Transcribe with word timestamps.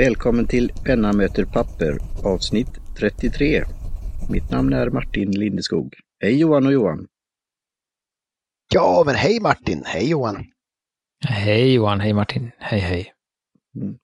Välkommen 0.00 0.46
till 0.46 0.72
Penna 0.84 1.12
möter 1.12 1.44
papper 1.44 1.98
avsnitt 2.24 2.68
33. 2.98 3.64
Mitt 4.30 4.50
namn 4.50 4.72
är 4.72 4.90
Martin 4.90 5.30
Lindeskog. 5.30 5.94
Hej 6.20 6.40
Johan 6.40 6.66
och 6.66 6.72
Johan! 6.72 7.06
Ja, 8.74 9.02
men 9.06 9.14
hej 9.14 9.40
Martin! 9.40 9.82
Hej 9.86 10.10
Johan! 10.10 10.44
Hej 11.28 11.74
Johan, 11.74 12.00
hej 12.00 12.12
Martin, 12.12 12.50
hej 12.58 12.80
hej! 12.80 13.12
Mm. 13.76 13.94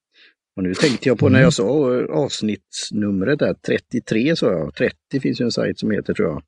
Och 0.56 0.62
nu 0.62 0.74
tänkte 0.74 1.08
jag 1.08 1.18
på 1.18 1.28
när 1.28 1.40
jag 1.40 1.52
sa 1.52 1.64
avsnittsnumret 2.10 3.38
där, 3.38 3.54
33 3.66 4.36
sa 4.36 4.52
jag. 4.52 4.74
30 4.74 5.20
finns 5.20 5.40
ju 5.40 5.44
en 5.44 5.52
sajt 5.52 5.78
som 5.78 5.90
heter 5.90 6.14
tror 6.14 6.28
jag. 6.28 6.42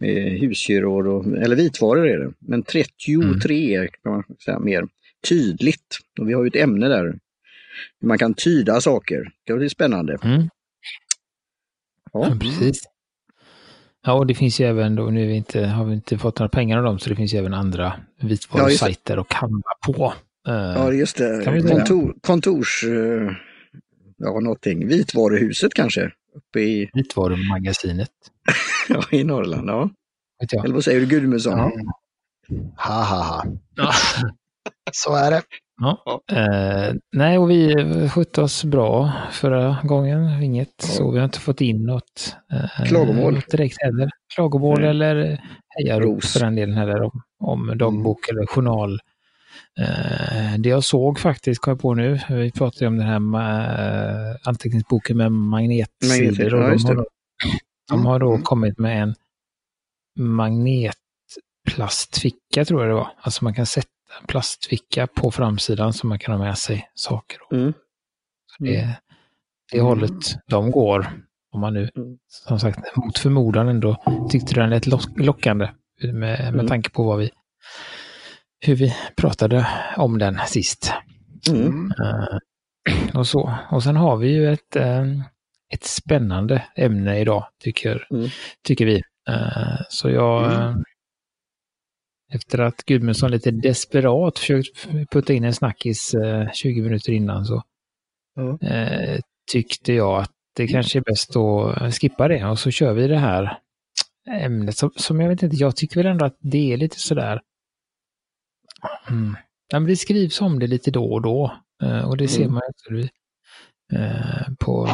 Med 0.00 0.40
husdjur 0.40 1.06
och, 1.06 1.26
eller 1.26 1.56
vitvaror 1.56 2.08
är 2.08 2.18
det. 2.18 2.32
Men 2.38 2.62
33 2.62 3.76
mm. 3.76 3.88
kan 4.02 4.12
man 4.12 4.24
säga 4.44 4.58
mer 4.58 4.88
tydligt. 5.28 5.98
Och 6.20 6.28
vi 6.28 6.32
har 6.32 6.42
ju 6.42 6.48
ett 6.48 6.56
ämne 6.56 6.88
där. 6.88 7.18
Hur 8.00 8.08
man 8.08 8.18
kan 8.18 8.34
tyda 8.34 8.80
saker. 8.80 9.32
Det 9.46 9.54
blir 9.54 9.68
spännande. 9.68 10.18
Mm. 10.22 10.48
Ja. 12.12 12.28
ja. 12.28 12.36
precis. 12.40 12.82
Ja, 14.02 14.12
och 14.12 14.26
det 14.26 14.34
finns 14.34 14.60
ju 14.60 14.64
även 14.66 14.94
då, 14.96 15.02
nu 15.04 15.34
inte, 15.34 15.66
har 15.66 15.84
vi 15.84 15.94
inte 15.94 16.18
fått 16.18 16.38
några 16.38 16.48
pengar 16.48 16.78
av 16.78 16.84
dem, 16.84 16.98
så 16.98 17.10
det 17.10 17.16
finns 17.16 17.34
ju 17.34 17.38
även 17.38 17.54
andra 17.54 17.92
vitvarusajter 18.20 19.16
ja, 19.16 19.20
att 19.20 19.32
handla 19.32 19.70
på. 19.86 20.14
Ja, 20.44 20.92
just 20.92 21.16
det. 21.16 21.44
Kontor, 21.68 22.14
kontors... 22.20 22.84
Uh, 22.84 23.30
ja, 24.16 24.40
någonting. 24.40 24.86
Vitvaruhuset 24.86 25.74
kanske? 25.74 26.10
Uppe 26.34 26.60
i... 26.60 26.90
Vitvarumagasinet. 26.94 28.10
ja, 28.88 29.04
i 29.10 29.24
Norrland, 29.24 29.68
ja. 29.68 29.90
Eller 30.64 30.74
vad 30.74 30.84
säger 30.84 31.00
du, 31.00 31.06
Gudmundsson? 31.06 31.58
Ja. 31.58 31.70
Ha, 32.76 33.02
ha, 33.02 33.22
ha. 33.22 33.44
Ja. 33.74 33.92
Så 34.92 35.14
är 35.14 35.30
det. 35.30 35.42
Ja. 35.80 36.20
Eh, 36.32 36.94
nej, 37.12 37.38
och 37.38 37.50
vi 37.50 37.74
skötte 38.08 38.42
oss 38.42 38.64
bra 38.64 39.12
förra 39.30 39.76
gången. 39.84 40.42
Inget 40.42 40.74
ja. 40.82 40.88
så. 40.88 41.10
Vi 41.10 41.18
har 41.18 41.24
inte 41.24 41.40
fått 41.40 41.60
in 41.60 41.86
något 41.86 42.36
eh, 42.52 42.84
klagomål 42.86 43.40
direkt 43.50 43.76
heller. 43.82 44.10
Klagomål 44.34 44.80
nej. 44.80 44.90
eller 44.90 45.40
hejarop 45.76 46.24
för 46.24 46.40
den 46.40 46.56
delen 46.56 46.76
heller 46.76 47.02
om, 47.02 47.22
om 47.38 47.78
dagbok 47.78 48.28
mm. 48.28 48.38
eller 48.38 48.46
journal. 48.46 49.00
Eh, 49.80 50.54
det 50.58 50.68
jag 50.68 50.84
såg 50.84 51.18
faktiskt, 51.18 51.60
kom 51.60 51.70
jag 51.70 51.80
på 51.80 51.94
nu, 51.94 52.20
vi 52.28 52.52
pratade 52.52 52.86
om 52.86 52.98
den 52.98 53.06
här 53.06 53.20
uh, 53.20 54.36
anteckningsboken 54.44 55.16
med 55.16 55.32
magnetsidor. 55.32 56.60
Ja, 56.60 56.76
de, 56.76 56.84
har, 56.84 57.06
de 57.90 58.06
har 58.06 58.18
då 58.18 58.30
mm. 58.30 58.42
kommit 58.42 58.78
med 58.78 59.02
en 59.02 59.14
magnetplastficka 60.18 62.64
tror 62.64 62.80
jag 62.80 62.90
det 62.90 62.94
var. 62.94 63.12
Alltså 63.20 63.44
man 63.44 63.54
kan 63.54 63.66
sätta 63.66 63.88
en 64.20 64.26
plastficka 64.26 65.06
på 65.06 65.30
framsidan 65.30 65.92
som 65.92 66.08
man 66.08 66.18
kan 66.18 66.34
ha 66.34 66.44
med 66.44 66.58
sig 66.58 66.90
saker. 66.94 67.38
Mm. 67.52 67.72
Så 68.46 68.64
det, 68.64 68.76
mm. 68.76 68.90
det 69.72 69.78
mm. 69.78 69.86
hållet 69.86 70.36
de 70.46 70.70
går, 70.70 71.12
om 71.52 71.60
man 71.60 71.74
nu 71.74 71.90
mm. 71.96 72.18
som 72.28 72.60
sagt 72.60 72.96
mot 72.96 73.18
förmodan 73.18 73.68
ändå 73.68 73.96
tyckte 74.30 74.54
den 74.54 74.70
lät 74.70 74.86
lockande 75.16 75.68
med, 76.02 76.12
med 76.12 76.48
mm. 76.48 76.66
tanke 76.66 76.90
på 76.90 77.04
vad 77.04 77.18
vi, 77.18 77.30
hur 78.60 78.74
vi 78.74 78.94
pratade 79.16 79.66
om 79.96 80.18
den 80.18 80.38
sist. 80.46 80.92
Mm. 81.50 81.92
Uh, 82.00 82.38
och 83.14 83.26
så. 83.26 83.54
Och 83.70 83.82
sen 83.82 83.96
har 83.96 84.16
vi 84.16 84.28
ju 84.28 84.52
ett, 84.52 84.76
uh, 84.76 85.22
ett 85.72 85.84
spännande 85.84 86.64
ämne 86.76 87.20
idag, 87.20 87.46
tycker, 87.62 88.06
tycker 88.64 88.86
vi. 88.86 89.02
Uh, 89.30 89.80
så 89.88 90.10
jag 90.10 90.52
efter 92.30 92.58
att 92.58 92.84
Gudmundsson 92.84 93.30
lite 93.30 93.50
desperat 93.50 94.38
försökt 94.38 94.88
putta 95.10 95.32
in 95.32 95.44
en 95.44 95.54
snackis 95.54 96.14
eh, 96.14 96.50
20 96.52 96.82
minuter 96.82 97.12
innan 97.12 97.44
så 97.44 97.62
mm. 98.38 98.58
eh, 98.60 99.20
tyckte 99.52 99.92
jag 99.92 100.22
att 100.22 100.30
det 100.56 100.66
kanske 100.66 100.98
är 100.98 101.02
bäst 101.02 101.36
att 101.36 101.94
skippa 101.94 102.28
det 102.28 102.44
och 102.44 102.58
så 102.58 102.70
kör 102.70 102.92
vi 102.92 103.08
det 103.08 103.18
här 103.18 103.58
ämnet 104.30 104.76
som, 104.76 104.90
som 104.96 105.20
jag 105.20 105.28
vet 105.28 105.42
inte, 105.42 105.56
jag 105.56 105.76
tycker 105.76 105.96
väl 105.96 106.06
ändå 106.06 106.24
att 106.24 106.36
det 106.40 106.72
är 106.72 106.76
lite 106.76 107.00
sådär. 107.00 107.40
Mm. 109.08 109.36
Ja, 109.72 109.80
men 109.80 109.88
det 109.88 109.96
skrivs 109.96 110.40
om 110.40 110.58
det 110.58 110.66
lite 110.66 110.90
då 110.90 111.12
och 111.12 111.22
då 111.22 111.52
eh, 111.82 112.08
och 112.08 112.16
det 112.16 112.28
ser 112.28 112.42
mm. 112.42 112.52
man 112.54 112.62
ju 112.90 113.08
eh, 113.92 114.54
på 114.58 114.88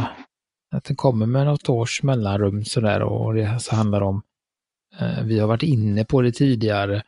att 0.71 0.85
det 0.85 0.95
kommer 0.95 1.27
med 1.27 1.47
något 1.47 1.69
års 1.69 2.03
mellanrum 2.03 2.65
sådär 2.65 3.03
och 3.03 3.35
det 3.35 3.45
alltså 3.45 3.75
handlar 3.75 4.01
om 4.01 4.23
Eh, 4.23 4.36
vi 5.25 5.39
har 5.39 5.49
varit 5.49 5.63
inne 5.63 6.05
på 6.05 6.23
det 6.23 6.33
tidigare 6.33 7.03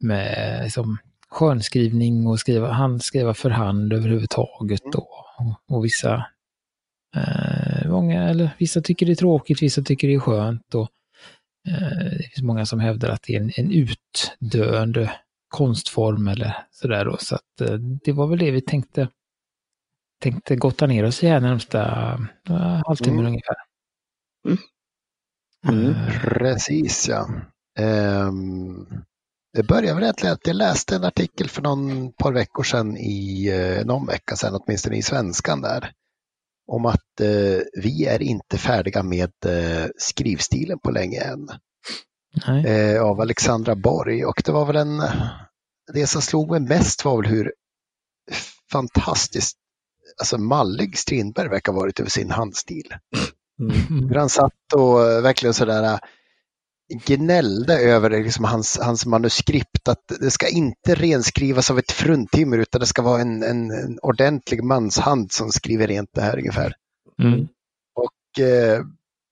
med 0.00 0.60
liksom, 0.64 0.98
skönskrivning 1.34 2.26
och 2.26 2.40
skriva, 2.40 2.72
handskriva 2.72 3.34
för 3.34 3.50
hand 3.50 3.92
överhuvudtaget. 3.92 4.80
Mm. 4.80 4.90
Då. 4.92 5.08
Och, 5.38 5.76
och 5.76 5.84
vissa, 5.84 6.26
eh, 7.16 7.90
många, 7.90 8.28
eller 8.28 8.50
vissa 8.58 8.80
tycker 8.80 9.06
det 9.06 9.12
är 9.12 9.16
tråkigt, 9.16 9.62
vissa 9.62 9.82
tycker 9.82 10.08
det 10.08 10.14
är 10.14 10.20
skönt. 10.20 10.74
Och, 10.74 10.88
eh, 11.68 12.04
det 12.18 12.30
finns 12.34 12.42
många 12.42 12.66
som 12.66 12.80
hävdar 12.80 13.10
att 13.10 13.22
det 13.22 13.34
är 13.34 13.40
en, 13.40 13.52
en 13.56 13.72
utdöende 13.72 15.12
konstform 15.48 16.28
eller 16.28 16.56
sådär. 16.70 17.04
Då. 17.04 17.16
Så 17.16 17.34
att, 17.34 17.60
eh, 17.60 17.74
det 17.78 18.12
var 18.12 18.26
väl 18.26 18.38
det 18.38 18.50
vi 18.50 18.60
tänkte, 18.60 19.08
tänkte 20.22 20.56
gotta 20.56 20.86
ner 20.86 21.04
oss 21.04 21.24
i 21.24 21.26
här 21.26 21.40
närmsta 21.40 22.14
uh, 22.50 22.82
halvtimmen 22.86 23.20
mm. 23.20 23.26
ungefär. 23.26 23.56
Mm. 24.46 24.58
Mm. 25.68 25.94
Precis 26.20 27.08
ja. 27.08 27.28
Um, 27.78 28.86
det 29.52 29.62
började 29.62 29.94
väl 29.94 30.02
egentligen 30.02 30.32
att 30.32 30.46
jag 30.46 30.56
läste 30.56 30.96
en 30.96 31.04
artikel 31.04 31.48
för 31.48 31.62
någon 31.62 32.12
par 32.12 32.32
veckor 32.32 32.62
sedan 32.62 32.96
i 32.96 33.50
uh, 33.52 33.86
någon 33.86 34.06
vecka 34.06 34.36
sedan, 34.36 34.60
åtminstone 34.60 34.96
i 34.96 35.02
svenskan 35.02 35.60
där, 35.60 35.92
om 36.66 36.86
att 36.86 37.20
uh, 37.20 37.60
vi 37.82 38.06
är 38.06 38.22
inte 38.22 38.58
färdiga 38.58 39.02
med 39.02 39.32
uh, 39.46 39.86
skrivstilen 39.98 40.78
på 40.78 40.90
länge 40.90 41.20
än. 41.20 41.48
Uh, 42.66 43.02
av 43.02 43.20
Alexandra 43.20 43.74
Borg 43.74 44.24
och 44.24 44.42
det 44.44 44.52
var 44.52 44.66
väl 44.66 44.76
en, 44.76 45.02
det 45.92 46.06
som 46.06 46.22
slog 46.22 46.50
mig 46.50 46.60
mest 46.60 47.04
var 47.04 47.22
väl 47.22 47.30
hur 47.30 47.52
fantastiskt 48.72 49.58
alltså 50.18 50.38
mallig 50.38 50.98
Strindberg 50.98 51.48
verkar 51.48 51.72
ha 51.72 51.80
varit 51.80 52.00
över 52.00 52.10
sin 52.10 52.30
handstil. 52.30 52.94
Mm. 53.60 54.08
Hur 54.08 54.14
han 54.14 54.28
satt 54.28 54.72
och 54.74 55.10
eh, 55.10 55.22
verkligen 55.22 55.54
sådär 55.54 55.82
eh, 55.82 55.98
gnällde 57.06 57.78
över 57.78 58.10
liksom 58.10 58.44
hans, 58.44 58.78
hans 58.82 59.06
manuskript 59.06 59.88
att 59.88 60.12
det 60.20 60.30
ska 60.30 60.48
inte 60.48 60.94
renskrivas 60.94 61.70
av 61.70 61.78
ett 61.78 61.90
fruntimmer 61.90 62.58
utan 62.58 62.80
det 62.80 62.86
ska 62.86 63.02
vara 63.02 63.20
en, 63.20 63.42
en, 63.42 63.70
en 63.70 63.98
ordentlig 64.02 64.64
manshand 64.64 65.32
som 65.32 65.52
skriver 65.52 65.86
rent 65.86 66.10
det 66.14 66.20
här 66.20 66.38
ungefär. 66.38 66.74
Mm. 67.22 67.48
Och 67.94 68.44
eh, 68.44 68.84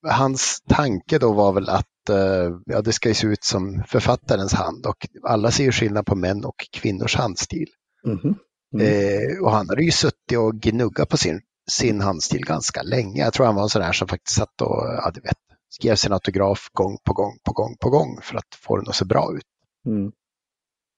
hans 0.09 0.63
tanke 0.69 1.19
då 1.19 1.33
var 1.33 1.53
väl 1.53 1.69
att 1.69 2.09
eh, 2.11 2.57
ja, 2.67 2.83
det 2.83 2.93
ska 2.93 3.15
se 3.15 3.27
ut 3.27 3.45
som 3.45 3.83
författarens 3.89 4.53
hand 4.53 4.87
och 4.87 5.07
alla 5.23 5.51
ser 5.51 5.65
ju 5.65 5.73
skillnad 5.73 6.07
på 6.07 6.15
män 6.15 6.45
och 6.45 6.67
kvinnors 6.73 7.17
handstil. 7.17 7.69
Mm. 8.07 8.35
Mm. 8.75 8.87
Eh, 8.87 9.43
och 9.43 9.53
han 9.53 9.69
hade 9.69 9.83
ju 9.83 9.91
suttit 9.91 10.39
och 10.39 10.55
gnuggat 10.55 11.09
på 11.09 11.17
sin 11.17 11.41
sin 11.71 12.01
handstil 12.01 12.45
ganska 12.45 12.83
länge. 12.83 13.21
Jag 13.21 13.33
tror 13.33 13.47
han 13.47 13.55
var 13.55 13.63
en 13.63 13.69
sån 13.69 13.83
där 13.83 13.93
som 13.93 14.09
faktiskt 14.09 14.39
satt 14.39 14.61
och 14.61 14.85
ja, 14.85 15.11
du 15.15 15.21
vet, 15.21 15.39
skrev 15.69 15.95
sin 15.95 16.13
autograf 16.13 16.69
gång 16.73 16.99
på 17.05 17.13
gång 17.13 17.39
på 17.45 17.53
gång 17.53 17.77
på 17.81 17.91
gång 17.91 18.19
för 18.23 18.37
att 18.37 18.55
få 18.61 18.77
den 18.77 18.89
att 18.89 18.95
se 18.95 19.05
bra 19.05 19.37
ut. 19.37 19.47
Mm. 19.87 20.13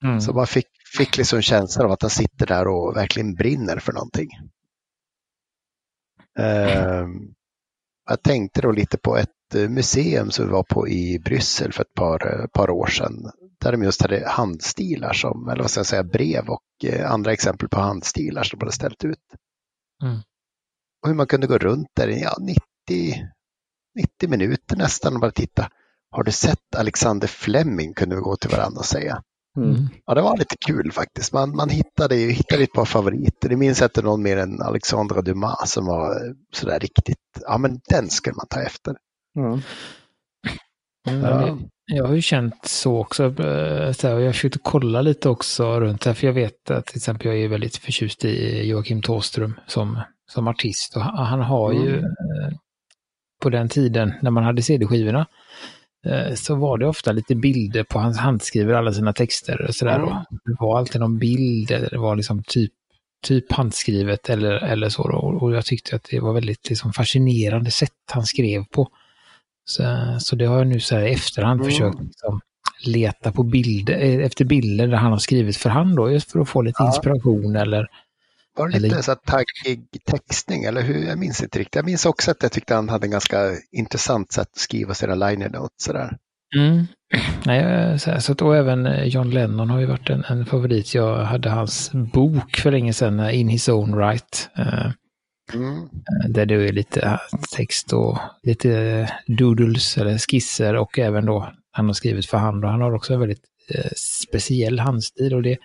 Mm. 0.04 0.20
Så 0.20 0.32
man 0.32 0.46
fick, 0.46 0.66
fick 0.96 1.16
liksom 1.16 1.42
känslan 1.42 1.86
av 1.86 1.92
att 1.92 2.02
han 2.02 2.10
sitter 2.10 2.46
där 2.46 2.68
och 2.68 2.96
verkligen 2.96 3.34
brinner 3.34 3.78
för 3.78 3.92
någonting. 3.92 4.28
Uh, 6.38 7.06
jag 8.08 8.22
tänkte 8.22 8.60
då 8.60 8.72
lite 8.72 8.98
på 8.98 9.16
ett 9.16 9.54
eh, 9.54 9.68
museum 9.68 10.30
som 10.30 10.46
vi 10.46 10.52
var 10.52 10.62
på 10.62 10.88
i 10.88 11.18
Bryssel 11.18 11.72
för 11.72 11.82
ett 11.82 11.94
par, 11.94 12.40
eh, 12.40 12.46
par 12.46 12.70
år 12.70 12.86
sedan. 12.86 13.30
Där 13.60 13.72
de 13.72 13.82
just 13.82 14.02
hade 14.02 14.28
handstilar 14.28 15.12
som, 15.12 15.48
eller 15.48 15.62
vad 15.62 15.70
ska 15.70 15.78
jag 15.78 15.86
säga, 15.86 16.04
brev 16.04 16.48
och 16.48 16.84
eh, 16.84 17.10
andra 17.10 17.32
exempel 17.32 17.68
på 17.68 17.80
handstilar 17.80 18.42
som 18.42 18.58
de 18.58 18.64
hade 18.64 18.76
ställt 18.76 19.04
ut. 19.04 19.18
Mm 20.02 20.20
och 21.04 21.08
hur 21.08 21.16
man 21.16 21.26
kunde 21.26 21.46
gå 21.46 21.58
runt 21.58 21.88
där 21.96 22.08
i 22.08 22.22
ja, 22.22 22.36
90, 22.40 22.62
90 23.94 24.28
minuter 24.28 24.76
nästan 24.76 25.14
och 25.14 25.20
bara 25.20 25.30
titta. 25.30 25.68
Har 26.10 26.22
du 26.24 26.32
sett 26.32 26.74
Alexander 26.76 27.28
Fleming? 27.28 27.94
kunde 27.94 28.16
vi 28.16 28.22
gå 28.22 28.36
till 28.36 28.50
varandra 28.50 28.78
och 28.78 28.84
säga. 28.84 29.22
Mm. 29.56 29.88
Ja, 30.06 30.14
det 30.14 30.22
var 30.22 30.36
lite 30.36 30.56
kul 30.66 30.92
faktiskt. 30.92 31.32
Man, 31.32 31.56
man 31.56 31.68
hittade, 31.68 32.14
hittade 32.14 32.62
ett 32.62 32.72
par 32.72 32.84
favoriter. 32.84 33.48
Det 33.48 33.56
minns 33.56 33.82
inte 33.82 34.02
någon 34.02 34.22
mer 34.22 34.36
än 34.36 34.62
Alexandra 34.62 35.22
Dumas 35.22 35.72
som 35.72 35.86
var 35.86 36.34
sådär 36.54 36.80
riktigt, 36.80 37.18
ja 37.40 37.58
men 37.58 37.80
den 37.88 38.10
skulle 38.10 38.36
man 38.36 38.46
ta 38.46 38.60
efter. 38.60 38.96
Mm. 39.38 39.60
Ja. 41.04 41.58
Jag 41.86 42.06
har 42.06 42.14
ju 42.14 42.22
känt 42.22 42.64
så 42.64 42.98
också. 42.98 43.24
Eh, 43.24 43.92
så 43.92 44.08
här, 44.08 44.18
jag 44.18 44.34
försökte 44.34 44.58
kolla 44.62 45.02
lite 45.02 45.28
också 45.28 45.80
runt 45.80 46.00
det 46.00 46.10
här, 46.10 46.14
för 46.14 46.26
jag 46.26 46.34
vet 46.34 46.70
att 46.70 46.86
till 46.86 46.96
exempel 46.96 47.26
jag 47.26 47.36
är 47.36 47.48
väldigt 47.48 47.76
förtjust 47.76 48.24
i 48.24 48.68
Joakim 48.68 49.02
Tåström 49.02 49.60
som 49.66 50.00
som 50.30 50.48
artist. 50.48 50.96
Och 50.96 51.02
han 51.02 51.40
har 51.40 51.72
ju 51.72 51.98
mm. 51.98 52.04
Eh, 52.04 52.52
på 53.42 53.50
den 53.50 53.68
tiden 53.68 54.12
när 54.22 54.30
man 54.30 54.44
hade 54.44 54.62
CD-skivorna 54.62 55.26
eh, 56.06 56.34
så 56.34 56.54
var 56.54 56.78
det 56.78 56.86
ofta 56.86 57.12
lite 57.12 57.34
bilder 57.34 57.84
på 57.84 57.98
hans 57.98 58.18
handskriver 58.18 58.74
alla 58.74 58.92
sina 58.92 59.12
texter 59.12 59.66
och 59.68 59.74
sådär. 59.74 59.96
Mm. 59.98 60.08
Det 60.30 60.56
var 60.60 60.78
alltid 60.78 61.00
någon 61.00 61.18
bild 61.18 61.70
eller 61.70 61.90
det 61.90 61.98
var 61.98 62.16
liksom 62.16 62.42
typ 62.42 62.72
typ 63.24 63.52
handskrivet 63.52 64.30
eller, 64.30 64.52
eller 64.52 64.88
så. 64.88 65.08
Då. 65.08 65.16
Och 65.16 65.52
jag 65.52 65.64
tyckte 65.64 65.96
att 65.96 66.08
det 66.10 66.20
var 66.20 66.32
väldigt 66.32 66.68
liksom, 66.68 66.92
fascinerande 66.92 67.70
sätt 67.70 67.92
han 68.12 68.26
skrev 68.26 68.64
på. 68.64 68.88
Så, 69.64 69.82
så 70.20 70.36
det 70.36 70.44
har 70.44 70.58
jag 70.58 70.66
nu 70.66 70.80
så 70.80 70.94
här 70.94 71.02
i 71.02 71.12
efterhand 71.12 71.60
mm. 71.60 71.72
försökt 71.72 72.00
liksom, 72.00 72.40
leta 72.86 73.32
på 73.32 73.42
bilder, 73.42 73.98
eh, 73.98 74.26
efter 74.26 74.44
bilder 74.44 74.86
där 74.86 74.96
han 74.96 75.12
har 75.12 75.18
skrivit 75.18 75.56
för 75.56 75.70
hand 75.70 75.96
då, 75.96 76.10
just 76.10 76.32
för 76.32 76.40
att 76.40 76.48
få 76.48 76.62
lite 76.62 76.82
ja. 76.82 76.86
inspiration 76.86 77.56
eller 77.56 77.88
var 78.56 78.68
det 78.68 78.78
lite 78.78 78.94
eller... 78.94 79.02
så 79.02 79.14
taggig 79.14 79.86
textning 80.04 80.64
eller 80.64 80.82
hur? 80.82 81.06
Jag 81.06 81.18
minns 81.18 81.42
inte 81.42 81.58
riktigt. 81.58 81.74
Jag 81.74 81.84
minns 81.84 82.06
också 82.06 82.30
att 82.30 82.42
jag 82.42 82.52
tyckte 82.52 82.74
han 82.74 82.88
hade 82.88 83.06
en 83.06 83.10
ganska 83.10 83.50
intressant 83.72 84.32
sätt 84.32 84.48
att 84.52 84.58
skriva 84.58 84.94
sina 84.94 85.14
liner 85.14 85.48
notes 85.48 85.84
sådär. 85.84 86.16
Mm. 86.56 86.86
Nej, 87.46 87.98
så, 87.98 88.20
så 88.20 88.32
att, 88.32 88.42
och 88.42 88.56
även 88.56 88.86
eh, 88.86 89.04
John 89.04 89.30
Lennon 89.30 89.70
har 89.70 89.80
ju 89.80 89.86
varit 89.86 90.10
en, 90.10 90.24
en, 90.24 90.46
favorit. 90.46 90.94
Jag 90.94 91.24
hade 91.24 91.50
hans 91.50 91.92
bok 91.92 92.56
för 92.56 92.70
länge 92.70 92.92
sedan, 92.92 93.20
eh, 93.20 93.40
In 93.40 93.48
His 93.48 93.68
Own 93.68 93.98
Right. 93.98 94.50
Mm. 95.52 95.88
Där 96.28 96.46
det 96.46 96.54
är 96.54 96.72
lite 96.72 97.20
text 97.56 97.92
och 97.92 98.18
lite 98.42 99.08
doodles 99.26 99.98
eller 99.98 100.18
skisser 100.18 100.76
och 100.76 100.98
även 100.98 101.26
då 101.26 101.52
han 101.70 101.86
har 101.86 101.92
skrivit 101.92 102.26
för 102.26 102.38
hand 102.38 102.64
och 102.64 102.70
han 102.70 102.80
har 102.80 102.94
också 102.94 103.14
en 103.14 103.20
väldigt 103.20 103.44
eh, 103.74 103.90
speciell 103.96 104.78
handstil 104.78 105.34
och 105.34 105.42
det 105.42 105.58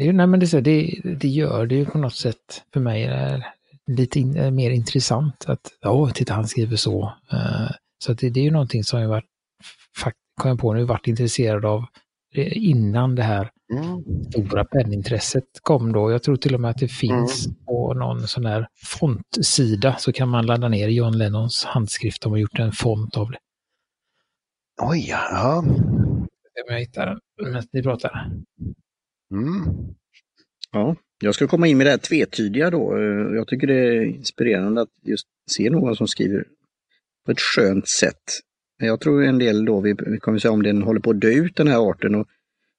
eh, 0.00 0.12
nej, 0.12 0.26
men 0.26 0.40
det, 0.40 0.60
det, 0.60 1.00
det 1.04 1.28
gör 1.28 1.66
det 1.66 1.74
ju 1.74 1.86
på 1.86 1.98
något 1.98 2.14
sätt 2.14 2.64
för 2.72 2.80
mig 2.80 3.04
är 3.04 3.46
lite 3.86 4.20
in, 4.20 4.54
mer 4.54 4.70
intressant 4.70 5.44
att, 5.46 5.72
ja, 5.80 6.10
titta 6.14 6.34
han 6.34 6.48
skriver 6.48 6.76
så. 6.76 7.12
Uh, 7.32 7.70
så 8.04 8.12
det, 8.12 8.30
det, 8.30 8.40
är 8.40 8.44
ju 8.44 8.50
någonting 8.50 8.84
som 8.84 9.00
jag 9.00 9.08
varit, 9.08 9.24
kom 10.40 10.48
jag 10.48 10.58
på 10.58 10.74
nu, 10.74 10.84
varit 10.84 11.06
intresserad 11.06 11.64
av 11.64 11.84
innan 12.52 13.14
det 13.14 13.22
här 13.22 13.50
mm. 13.72 14.04
stora 14.24 14.64
pennintresset 14.64 15.44
kom 15.62 15.92
då. 15.92 16.10
Jag 16.10 16.22
tror 16.22 16.36
till 16.36 16.54
och 16.54 16.60
med 16.60 16.70
att 16.70 16.78
det 16.78 16.88
finns 16.88 17.46
mm. 17.46 17.64
på 17.64 17.94
någon 17.94 18.28
sån 18.28 18.46
här 18.46 18.66
fontsida 18.84 19.96
så 19.96 20.12
kan 20.12 20.28
man 20.28 20.46
ladda 20.46 20.68
ner 20.68 20.88
John 20.88 21.18
Lennons 21.18 21.64
handskrift. 21.64 22.22
De 22.22 22.32
har 22.32 22.38
gjort 22.38 22.58
en 22.58 22.72
font 22.72 23.16
av 23.16 23.30
det. 23.30 23.38
Oj, 24.82 25.06
ja. 25.08 25.58
Om 25.58 26.26
jag 26.68 26.78
hittar 26.78 27.06
den 27.06 27.20
medan 27.44 27.62
ni 27.72 27.82
pratar. 27.82 28.30
Mm. 29.34 29.94
Ja, 30.72 30.96
jag 31.22 31.34
ska 31.34 31.46
komma 31.46 31.66
in 31.66 31.78
med 31.78 31.86
det 31.86 31.90
här 31.90 31.98
tvetydiga 31.98 32.70
då. 32.70 32.96
Eh, 32.96 33.34
jag 33.36 33.48
tycker 33.48 33.66
det 33.66 33.74
är 33.74 34.02
inspirerande 34.02 34.80
att 34.80 34.88
just 35.02 35.26
se 35.50 35.70
någon 35.70 35.96
som 35.96 36.08
skriver 36.08 36.44
på 37.26 37.32
ett 37.32 37.40
skönt 37.40 37.88
sätt. 37.88 38.22
Jag 38.78 39.00
tror 39.00 39.24
en 39.24 39.38
del 39.38 39.64
då, 39.64 39.80
vi, 39.80 39.94
kommer 40.20 40.38
säga 40.38 40.52
om 40.52 40.62
den 40.62 40.82
håller 40.82 41.00
på 41.00 41.10
att 41.10 41.20
dö 41.20 41.28
ut 41.28 41.56
den 41.56 41.68
här 41.68 41.90
arten 41.90 42.14
och 42.14 42.28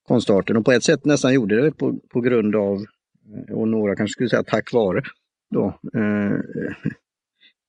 konstarten 0.07 0.57
och 0.57 0.65
på 0.65 0.71
ett 0.71 0.83
sätt 0.83 1.05
nästan 1.05 1.33
gjorde 1.33 1.61
det 1.61 1.71
på, 1.71 1.99
på 2.09 2.21
grund 2.21 2.55
av, 2.55 2.85
eh, 3.35 3.55
och 3.55 3.67
några 3.67 3.95
kanske 3.95 4.11
skulle 4.11 4.29
säga 4.29 4.43
tack 4.43 4.73
vare, 4.73 5.03
då, 5.53 5.79
eh, 5.93 6.39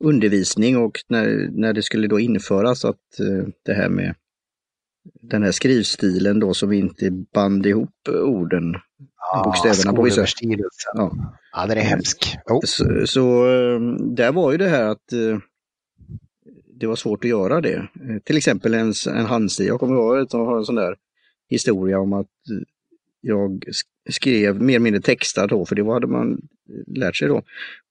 undervisning 0.04 0.76
och 0.76 1.00
när, 1.08 1.48
när 1.50 1.72
det 1.72 1.82
skulle 1.82 2.08
då 2.08 2.20
införas 2.20 2.84
att 2.84 3.20
eh, 3.20 3.48
det 3.64 3.74
här 3.74 3.88
med 3.88 4.14
den 5.22 5.42
här 5.42 5.52
skrivstilen 5.52 6.40
då 6.40 6.54
som 6.54 6.72
inte 6.72 7.10
band 7.10 7.66
ihop 7.66 8.08
orden, 8.08 8.74
ja, 9.18 9.42
bokstäverna 9.44 9.96
på 9.96 10.02
vissa. 10.02 10.26
Ja. 10.94 11.12
ja, 11.52 11.66
den 11.66 11.78
är 11.78 11.82
hemsk. 11.82 12.36
Oh. 12.46 12.60
Så, 12.64 13.06
så, 13.06 13.46
eh, 13.46 13.80
där 14.00 14.32
var 14.32 14.52
ju 14.52 14.58
det 14.58 14.68
här 14.68 14.84
att 14.84 15.12
eh, 15.12 15.38
det 16.80 16.86
var 16.86 16.96
svårt 16.96 17.24
att 17.24 17.30
göra 17.30 17.60
det. 17.60 17.76
Eh, 17.76 18.22
till 18.24 18.36
exempel 18.36 18.74
en, 18.74 18.92
en 19.08 19.26
handstil. 19.26 19.66
Jag 19.66 19.80
kommer 19.80 19.94
ihåg 19.94 20.18
att 20.18 20.32
jag 20.32 20.46
har 20.46 20.58
en 20.58 20.64
sån 20.64 20.74
där 20.74 20.96
historia 21.48 21.98
om 21.98 22.12
att 22.12 22.26
jag 23.20 23.64
skrev 24.10 24.62
mer 24.62 24.74
eller 24.74 24.84
mindre 24.84 25.02
textar 25.02 25.48
då, 25.48 25.66
för 25.66 25.74
det 25.74 25.92
hade 25.92 26.06
man 26.06 26.40
lärt 26.86 27.16
sig 27.16 27.28
då. 27.28 27.42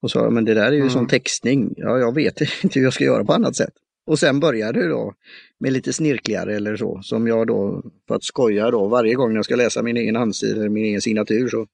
Och 0.01 0.11
sa, 0.11 0.29
men 0.29 0.45
det 0.45 0.53
där 0.53 0.67
är 0.67 0.71
ju 0.71 0.77
mm. 0.77 0.89
som 0.89 1.07
textning. 1.07 1.73
Ja, 1.77 1.99
jag 1.99 2.15
vet 2.15 2.41
inte 2.63 2.79
hur 2.79 2.83
jag 2.83 2.93
ska 2.93 3.03
göra 3.03 3.25
på 3.25 3.33
annat 3.33 3.55
sätt. 3.55 3.73
Och 4.05 4.19
sen 4.19 4.39
började 4.39 4.81
det 4.81 4.87
då 4.87 5.13
med 5.59 5.73
lite 5.73 5.93
snirkligare 5.93 6.55
eller 6.55 6.77
så, 6.77 7.01
som 7.03 7.27
jag 7.27 7.47
då, 7.47 7.83
för 8.07 8.15
att 8.15 8.23
skoja 8.23 8.71
då, 8.71 8.87
varje 8.87 9.15
gång 9.15 9.35
jag 9.35 9.45
ska 9.45 9.55
läsa 9.55 9.81
min 9.81 9.97
egen 9.97 10.15
handstil 10.15 10.57
eller 10.57 10.69
min 10.69 10.85
egen 10.85 11.01
signatur 11.01 11.47
så 11.47 11.67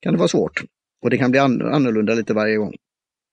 kan 0.00 0.12
det 0.12 0.18
vara 0.18 0.28
svårt. 0.28 0.62
Och 1.02 1.10
det 1.10 1.18
kan 1.18 1.30
bli 1.30 1.40
annorlunda 1.40 2.14
lite 2.14 2.34
varje 2.34 2.56
gång. 2.56 2.74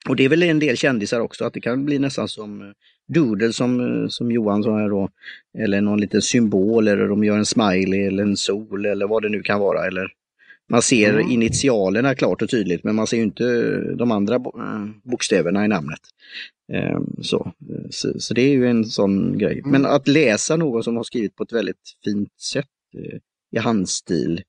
Och 0.10 0.16
det 0.16 0.26
är 0.26 0.30
väl 0.30 0.44
en 0.44 0.60
del 0.60 0.78
kändisar 0.78 1.20
också, 1.20 1.46
att 1.46 1.54
det 1.54 1.62
kan 1.62 1.86
bli 1.86 2.00
nästan 2.00 2.28
som 2.28 2.62
eh, 2.62 2.68
doodle 3.08 3.54
som, 3.54 3.80
eh, 3.80 4.08
som 4.08 4.32
Johan 4.32 4.64
sa 4.64 4.78
här 4.78 4.90
då. 4.90 5.10
Eller 5.58 5.82
någon 5.82 6.02
liten 6.02 6.22
symbol 6.22 6.88
eller 6.88 7.08
de 7.08 7.24
gör 7.24 7.38
en 7.38 7.46
smiley 7.46 8.02
eller 8.08 8.24
en 8.24 8.38
sol 8.38 8.86
eller 8.86 9.08
vad 9.08 9.22
det 9.22 9.30
nu 9.30 9.42
kan 9.42 9.60
vara. 9.60 9.88
Eller 9.88 10.08
man 10.70 10.82
ser 10.82 11.14
mm. 11.14 11.32
initialerna 11.32 12.16
klart 12.16 12.42
och 12.42 12.50
tydligt 12.50 12.84
men 12.84 12.96
man 12.96 13.08
ser 13.08 13.18
inte 13.18 13.78
de 13.96 14.12
andra 14.12 14.36
eh, 14.36 14.86
bokstäverna 15.04 15.66
i 15.66 15.68
namnet. 15.68 16.00
Ehm, 16.74 17.16
så, 17.22 17.52
så, 17.90 18.20
så, 18.20 18.34
det 18.34 18.42
är 18.42 18.52
ju 18.52 18.68
en 18.68 18.86
sån 18.86 19.38
grej. 19.38 19.60
Mm. 19.60 19.72
Men 19.72 19.86
att 19.86 20.08
läsa 20.08 20.56
någon 20.56 20.84
som 20.84 20.98
har 20.98 21.04
skrivit 21.04 21.36
på 21.36 21.44
ett 21.44 21.54
väldigt 21.54 21.98
fint 22.04 22.40
sätt 22.40 22.68
i 23.52 23.58
handstil, 23.58 24.42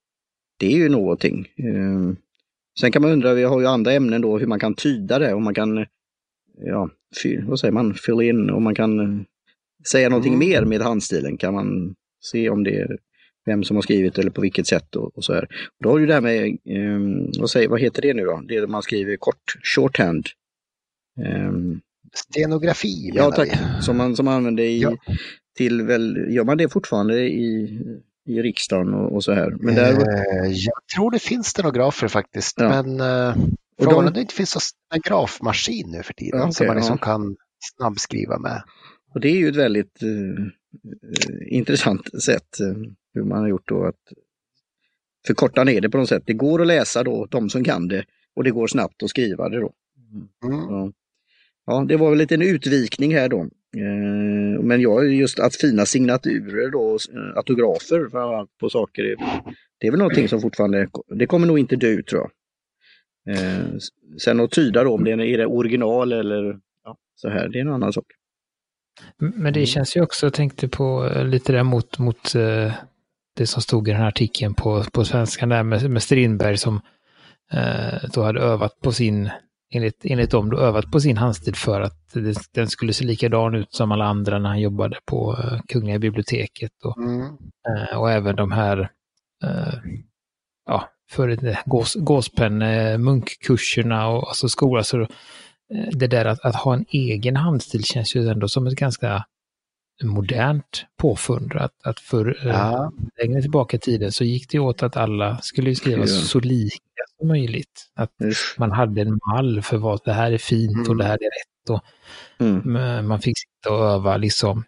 det 0.59 0.67
är 0.67 0.77
ju 0.77 0.89
någonting. 0.89 1.49
Ehm, 1.57 2.17
Sen 2.81 2.93
kan 2.93 3.03
man 3.03 3.11
undra, 3.11 3.35
vi 3.35 3.43
har 3.43 3.61
ju 3.61 3.67
andra 3.67 3.93
ämnen 3.93 4.21
då, 4.21 4.39
hur 4.39 4.47
man 4.47 4.61
kan 4.61 4.75
tyda 4.75 5.19
det, 5.19 5.35
om 5.35 5.45
man 5.45 5.55
kan, 5.55 5.87
ja, 6.59 6.91
vad 7.47 7.61
säger 7.61 7.73
man, 7.73 7.95
fyll 7.95 8.21
in, 8.21 8.51
om 8.51 8.63
man 8.63 8.75
kan 8.75 9.01
eh, 9.01 9.21
säga 9.91 10.09
någonting 10.09 10.35
mm. 10.35 10.49
mer 10.49 10.65
med 10.65 10.81
handstilen. 10.81 11.37
Kan 11.37 11.55
man 11.55 11.95
se 12.21 12.51
om 12.51 12.65
det 12.65 12.77
är 12.77 12.99
vem 13.45 13.65
som 13.65 13.77
har 13.77 13.83
skrivit 13.83 14.19
eller 14.19 14.31
på 14.31 14.41
vilket 14.41 14.67
sätt 14.67 14.97
och, 14.97 15.17
och 15.17 15.25
så 15.25 15.35
här. 15.35 15.49
Då 15.81 15.89
har 15.91 15.99
du 15.99 16.07
det 16.07 16.15
här 16.15 16.21
med, 16.21 16.59
um, 16.65 17.31
vad, 17.39 17.51
säger, 17.51 17.69
vad 17.69 17.81
heter 17.81 18.03
det 18.03 18.15
nu 18.15 18.25
då? 18.25 18.43
Det 18.49 18.67
man 18.67 18.83
skriver 18.83 19.17
kort, 19.17 19.57
shorthand. 19.63 20.27
Um, 21.47 21.81
Stenografi 22.15 23.11
Ja 23.15 23.31
tack, 23.31 23.59
som 23.81 23.97
man, 23.97 24.17
som 24.17 24.25
man 24.25 24.35
använder 24.35 24.65
i, 24.65 24.81
ja. 24.81 24.97
till 25.57 25.83
väl, 25.83 26.27
gör 26.31 26.45
man 26.45 26.57
det 26.57 26.69
fortfarande 26.69 27.19
i 27.19 27.79
i 28.25 28.43
riksdagen 28.43 28.95
och, 28.95 29.15
och 29.15 29.25
så 29.25 29.33
här. 29.33 29.57
Men 29.61 29.75
där... 29.75 29.93
Eh, 29.93 30.53
jag 30.53 30.87
tror 30.95 31.11
det 31.11 31.19
finns 31.19 31.47
stenografer 31.47 32.09
faktiskt, 32.09 32.61
ja. 32.61 32.69
men 32.69 33.01
eh, 33.01 33.37
frågan 33.83 34.01
är 34.01 34.11
de... 34.11 34.15
det 34.15 34.21
inte 34.21 34.35
finns 34.35 34.55
en 34.55 34.61
stenografmaskin 34.61 35.91
nu 35.91 36.03
för 36.03 36.15
tiden 36.15 36.41
okay, 36.41 36.53
som 36.53 36.67
man 36.67 36.77
liksom 36.77 36.99
ja. 37.01 37.05
kan 37.05 37.37
snabbskriva 37.77 38.39
med. 38.39 38.63
Och 39.15 39.21
det 39.21 39.29
är 39.29 39.37
ju 39.37 39.49
ett 39.49 39.57
väldigt 39.57 40.03
uh, 40.03 40.47
intressant 41.47 42.23
sätt 42.23 42.61
uh, 42.61 42.77
hur 43.15 43.23
man 43.23 43.39
har 43.39 43.49
gjort 43.49 43.69
då 43.69 43.85
att 43.85 44.13
förkorta 45.27 45.65
ner 45.65 45.81
det 45.81 45.91
på 45.91 45.99
något 45.99 46.09
sätt. 46.09 46.23
Det 46.27 46.33
går 46.33 46.61
att 46.61 46.67
läsa 46.67 47.03
då, 47.03 47.27
de 47.31 47.51
som 47.51 47.65
kan 47.65 47.89
det, 47.89 48.05
och 48.37 48.45
det 48.45 48.51
går 48.51 48.67
snabbt 48.67 49.03
att 49.03 49.11
skriva 49.11 49.49
det 49.49 49.61
då. 49.61 49.73
Mm. 50.45 50.59
Ja. 50.59 50.93
Ja, 51.67 51.85
det 51.89 51.97
var 51.97 52.11
väl 52.11 52.19
lite 52.19 52.35
en 52.35 52.43
utvikning 52.43 53.15
här 53.15 53.29
då. 53.29 53.49
Eh, 53.77 54.63
men 54.63 54.81
jag, 54.81 55.13
just 55.13 55.39
att 55.39 55.57
fina 55.57 55.87
signaturer 55.87 56.71
då, 56.71 56.95
eh, 56.95 57.37
autografer 57.37 58.01
framförallt 58.11 58.59
på 58.61 58.71
saker, 58.71 59.17
det 59.81 59.87
är 59.87 59.91
väl 59.91 59.99
någonting 59.99 60.29
som 60.29 60.41
fortfarande, 60.41 60.89
det 61.19 61.27
kommer 61.27 61.47
nog 61.47 61.59
inte 61.59 61.77
dö 61.77 61.87
ut 61.87 62.07
tror 62.07 62.21
jag. 62.21 62.31
Eh, 63.37 63.67
sen 64.19 64.41
att 64.41 64.51
tyda 64.51 64.85
då 64.85 64.95
om 64.95 65.05
det 65.05 65.11
är 65.11 65.39
det 65.39 65.47
original 65.47 66.13
eller 66.13 66.59
ja, 66.85 66.97
så 67.15 67.29
här, 67.29 67.49
det 67.49 67.59
är 67.59 67.61
en 67.61 67.73
annan 67.73 67.93
sak. 67.93 68.07
Men 69.19 69.53
det 69.53 69.67
känns 69.67 69.97
ju 69.97 70.03
också, 70.03 70.27
jag 70.27 70.35
tänkte 70.35 70.69
på 70.69 71.11
lite 71.25 71.53
där 71.53 71.63
mot, 71.63 71.99
mot 71.99 72.33
det 73.37 73.47
som 73.47 73.63
stod 73.63 73.89
i 73.89 73.91
den 73.91 74.01
här 74.01 74.09
artikeln 74.09 74.55
på, 74.55 74.85
på 74.93 75.05
svenskan 75.05 75.49
där 75.49 75.63
med, 75.63 75.91
med 75.91 76.03
Strindberg 76.03 76.57
som 76.57 76.81
då 78.15 78.23
hade 78.23 78.41
övat 78.41 78.81
på 78.81 78.93
sin 78.93 79.31
enligt, 79.73 80.05
enligt 80.05 80.31
dem 80.31 80.51
då 80.51 80.59
övat 80.59 80.91
på 80.91 81.01
sin 81.01 81.17
handstil 81.17 81.55
för 81.55 81.81
att 81.81 82.13
det, 82.13 82.37
den 82.55 82.69
skulle 82.69 82.93
se 82.93 83.05
likadan 83.05 83.55
ut 83.55 83.75
som 83.75 83.93
alla 83.93 84.05
andra 84.05 84.39
när 84.39 84.49
han 84.49 84.61
jobbade 84.61 84.99
på 85.05 85.33
uh, 85.33 85.61
Kungliga 85.69 85.99
biblioteket. 85.99 86.73
Och, 86.85 86.99
mm. 86.99 87.21
uh, 87.21 87.99
och 87.99 88.11
även 88.11 88.37
de 88.37 88.53
här, 88.53 88.79
uh, 89.45 89.75
ja, 90.67 90.89
för 91.11 91.57
gås, 91.71 91.95
gåspenn, 91.95 92.59
munkkurserna 93.03 94.09
och 94.09 94.29
alltså 94.29 94.49
skola. 94.49 94.83
Så 94.85 95.07
det 95.93 96.07
där 96.07 96.25
att, 96.25 96.41
att 96.41 96.57
ha 96.57 96.75
en 96.75 96.85
egen 96.89 97.37
handstil 97.37 97.85
känns 97.85 98.17
ju 98.17 98.29
ändå 98.29 98.49
som 98.49 98.67
ett 98.67 98.75
ganska 98.75 99.25
modernt 100.03 100.85
påfund. 100.99 101.53
Att, 101.57 101.87
att 101.87 102.01
för 102.01 102.39
ja. 102.45 102.93
längre 103.23 103.43
tillbaka 103.43 103.77
i 103.77 103.81
tiden 103.81 104.13
så 104.13 104.25
gick 104.25 104.51
det 104.51 104.59
åt 104.59 104.83
att 104.83 104.97
alla 104.97 105.39
skulle 105.39 105.75
skriva 105.75 106.01
ja. 106.01 106.07
så 106.07 106.41
lika 106.41 107.03
möjligt. 107.25 107.87
Att 107.95 108.13
Usch. 108.25 108.55
man 108.59 108.73
hade 108.73 109.01
en 109.01 109.21
mall 109.27 109.63
för 109.63 109.77
vad 109.77 110.01
det 110.05 110.13
här 110.13 110.33
är 110.33 110.39
fint 110.39 110.77
mm. 110.77 110.89
och 110.89 110.97
det 110.97 111.05
här 111.05 111.19
är 111.21 111.25
rätt. 111.25 111.71
Och 111.71 111.81
mm. 112.39 113.07
Man 113.09 113.21
fick 113.21 113.39
sitta 113.39 113.75
och 113.75 113.85
öva 113.85 114.17
liksom 114.17 114.65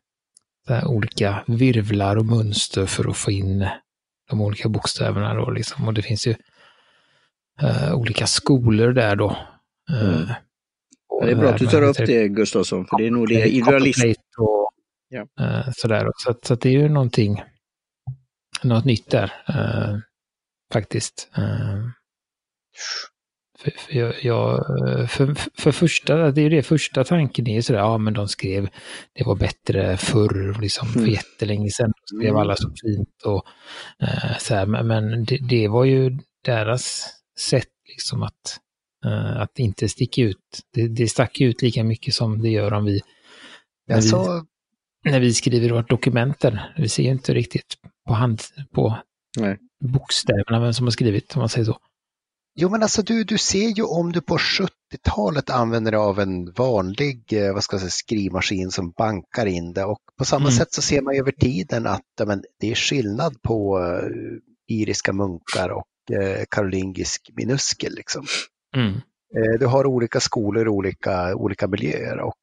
olika 0.87 1.45
virvlar 1.47 2.17
och 2.17 2.27
mönster 2.27 2.87
för 2.87 3.11
att 3.11 3.17
få 3.17 3.31
in 3.31 3.69
de 4.31 4.41
olika 4.41 4.69
bokstäverna. 4.69 5.35
Då, 5.35 5.51
liksom. 5.51 5.89
Och 5.89 5.95
det 5.95 6.03
finns 6.03 6.27
ju 6.27 6.35
uh, 7.63 7.95
olika 7.95 8.27
skolor 8.27 8.93
där 8.93 9.17
då. 9.17 9.37
Uh, 9.91 10.03
mm. 10.03 10.27
det 11.23 11.31
är 11.31 11.35
bra 11.35 11.51
att 11.51 11.59
du 11.59 11.67
tar 11.67 11.83
upp 11.83 11.97
det 11.97 12.29
Gustafsson, 12.29 12.87
för 12.87 12.99
det 12.99 13.07
är 13.07 13.11
nog 13.11 13.29
det 13.29 13.47
idealist... 13.47 14.19
Och, 14.39 14.71
ja. 15.09 15.27
uh, 15.41 15.73
sådär. 15.73 16.11
Så, 16.17 16.35
så 16.43 16.55
det 16.55 16.69
är 16.69 16.73
ju 16.73 16.89
någonting, 16.89 17.43
något 18.63 18.85
nytt 18.85 19.11
där. 19.11 19.33
faktiskt. 20.73 21.31
För, 23.65 23.71
för, 23.71 23.95
jag, 23.95 24.15
jag, 24.23 24.67
för, 25.11 25.35
för, 25.61 25.73
första, 25.73 26.31
det 26.31 26.41
är 26.41 26.43
ju 26.43 26.49
det 26.49 26.63
första 26.63 27.05
tanken 27.05 27.47
är 27.47 27.61
sådär, 27.61 27.81
ja 27.81 27.99
men 27.99 28.15
de 28.15 28.29
skrev, 28.29 28.69
det 29.13 29.25
var 29.25 29.37
bättre 29.37 29.97
förr, 29.97 30.61
liksom 30.61 30.89
för 30.89 30.99
mm. 30.99 31.11
jättelänge 31.11 31.71
sedan, 31.71 31.93
de 32.11 32.17
skrev 32.17 32.37
alla 32.37 32.57
så 32.57 32.69
fint 32.83 33.23
och 33.25 33.47
uh, 34.03 34.39
så 34.39 34.55
här, 34.55 34.67
men, 34.67 34.87
men 34.87 35.25
det, 35.25 35.39
det, 35.49 35.69
var 35.69 35.85
ju 35.85 36.19
deras 36.45 37.07
sätt 37.39 37.69
liksom 37.89 38.23
att, 38.23 38.61
uh, 39.07 39.41
att 39.41 39.59
inte 39.59 39.89
sticka 39.89 40.23
ut. 40.23 40.61
Det, 40.75 40.89
det 40.89 41.09
stack 41.09 41.41
ut 41.41 41.63
lika 41.63 41.85
mycket 41.85 42.15
som 42.15 42.43
det 42.43 42.49
gör 42.49 42.73
om 42.73 42.85
vi, 42.85 43.01
när, 43.89 44.01
vi, 44.01 44.43
när 45.11 45.21
vi 45.21 45.35
skriver 45.35 45.71
vårt 45.71 45.91
dokumenter. 45.91 46.73
Vi 46.77 46.89
ser 46.89 47.03
ju 47.03 47.11
inte 47.11 47.35
riktigt 47.35 47.75
på 48.07 48.13
hand, 48.13 48.41
på 48.75 48.99
Nej. 49.39 49.59
bokstäverna 49.85 50.61
vem 50.61 50.73
som 50.73 50.87
har 50.87 50.91
skrivit, 50.91 51.37
om 51.37 51.41
man 51.41 51.49
säger 51.49 51.65
så. 51.65 51.79
Jo 52.57 52.69
men 52.69 52.83
alltså 52.83 53.03
du, 53.03 53.25
du 53.25 53.39
ser 53.39 53.69
ju 53.69 53.83
om 53.83 54.13
du 54.13 54.21
på 54.21 54.37
70-talet 54.37 55.51
använder 55.51 55.91
dig 55.91 56.01
av 56.01 56.21
en 56.21 56.53
vanlig 56.53 57.33
eh, 57.33 57.55
vad 57.55 57.65
ska 57.65 57.75
jag 57.75 57.81
säga, 57.81 57.91
skrivmaskin 57.91 58.71
som 58.71 58.91
bankar 58.91 59.47
in 59.47 59.73
det 59.73 59.85
och 59.85 60.01
på 60.19 60.25
samma 60.25 60.49
mm. 60.49 60.53
sätt 60.53 60.73
så 60.73 60.83
ser 60.83 61.03
man 61.03 61.15
över 61.15 61.33
tiden 61.33 61.87
att 61.87 62.27
men, 62.27 62.45
det 62.61 62.71
är 62.71 62.75
skillnad 62.75 63.43
på 63.43 63.79
uh, 63.79 64.39
iriska 64.69 65.13
munkar 65.13 65.69
och 65.69 65.87
uh, 66.13 66.45
karolingisk 66.51 67.31
minuskel. 67.37 67.95
Liksom. 67.95 68.27
Mm. 68.77 68.93
Uh, 69.37 69.59
du 69.61 69.67
har 69.67 69.87
olika 69.87 70.21
skolor, 70.21 70.69
olika, 70.69 71.35
olika 71.35 71.69
miljöer 71.69 72.21
och 72.21 72.35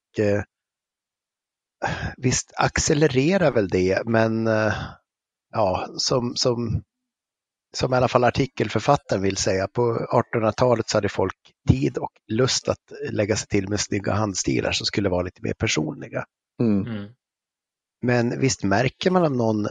visst 2.18 2.52
accelererar 2.58 3.52
väl 3.52 3.68
det 3.68 4.02
men 4.06 4.50
ja, 5.52 5.88
som, 5.98 6.36
som 6.36 6.84
som 7.78 7.94
i 7.94 7.98
alla 7.98 8.08
fall 8.08 8.24
artikelförfattaren 8.24 9.22
vill 9.22 9.38
säga, 9.38 9.68
på 9.68 10.08
1800-talet 10.34 10.90
så 10.90 10.98
hade 10.98 11.10
folk 11.10 11.36
tid 11.70 11.98
och 11.98 12.12
lust 12.28 12.70
att 12.70 12.92
lägga 13.12 13.36
sig 13.36 13.48
till 13.48 13.70
med 13.70 13.80
snygga 13.80 14.14
handstilar 14.14 14.72
som 14.72 14.86
skulle 14.86 15.10
vara 15.10 15.22
lite 15.22 15.42
mer 15.42 15.54
personliga. 15.54 16.26
Mm. 16.62 16.88
mm. 16.88 17.12
Men 18.02 18.40
visst 18.40 18.64
märker 18.64 19.12
man 19.12 19.24
om 19.24 19.38
någon, 19.38 19.68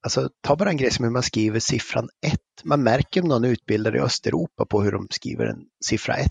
alltså 0.00 0.30
ta 0.40 0.56
bara 0.56 0.70
en 0.70 0.76
grej 0.76 0.90
som 0.90 1.04
hur 1.04 1.12
man 1.12 1.22
skriver 1.22 1.60
siffran 1.60 2.08
1. 2.26 2.38
Man 2.64 2.82
märker 2.82 3.22
om 3.22 3.28
någon 3.28 3.44
utbildar 3.44 3.96
i 3.96 4.00
Östeuropa 4.00 4.66
på 4.66 4.82
hur 4.82 4.92
de 4.92 5.06
skriver 5.10 5.46
en 5.46 5.64
siffra 5.84 6.14
1. 6.14 6.30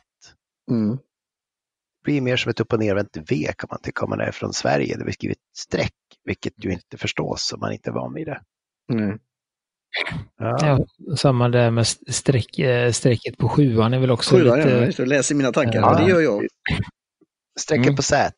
Mm. 0.72 0.90
Det 0.92 2.04
blir 2.04 2.22
mer 2.22 2.38
som 2.38 2.50
ett 2.50 2.60
upp 2.60 2.74
och 2.74 2.80
nervänt 2.80 3.18
V 3.30 3.54
kan 3.58 3.68
man 3.72 3.82
tycka 3.82 4.04
om 4.04 4.10
man 4.10 4.20
är 4.20 4.32
från 4.32 4.54
Sverige 4.54 4.98
där 4.98 5.06
vi 5.06 5.14
skriver 5.14 5.36
ett 5.36 5.58
streck, 5.58 5.94
vilket 6.24 6.66
ju 6.66 6.72
inte 6.72 6.98
förstås 6.98 7.54
om 7.54 7.60
man 7.60 7.72
inte 7.72 7.90
är 7.90 7.94
van 7.94 8.14
vid 8.14 8.28
det. 8.28 8.42
Mm. 8.94 9.20
Ja. 10.38 10.58
ja. 10.62 10.80
samma 11.16 11.50
där 11.50 11.72
med 11.72 11.88
streck, 11.88 12.60
eh, 12.60 12.92
strecket 12.92 13.38
på 13.38 13.50
sjuan 13.50 13.94
är 13.94 14.00
väl 14.00 14.12
också 14.12 14.36
sjuan, 14.36 14.58
lite... 14.58 14.70
Ja, 14.70 14.92
jag 14.98 15.08
läser 15.08 15.36
mina 15.36 15.52
tankar. 15.52 15.80
Ja, 15.80 15.98
det 15.98 16.10
gör 16.10 16.22
jag. 16.22 16.48
Strecket 17.60 17.86
mm. 17.86 17.96
på 17.96 18.02
Z. 18.02 18.34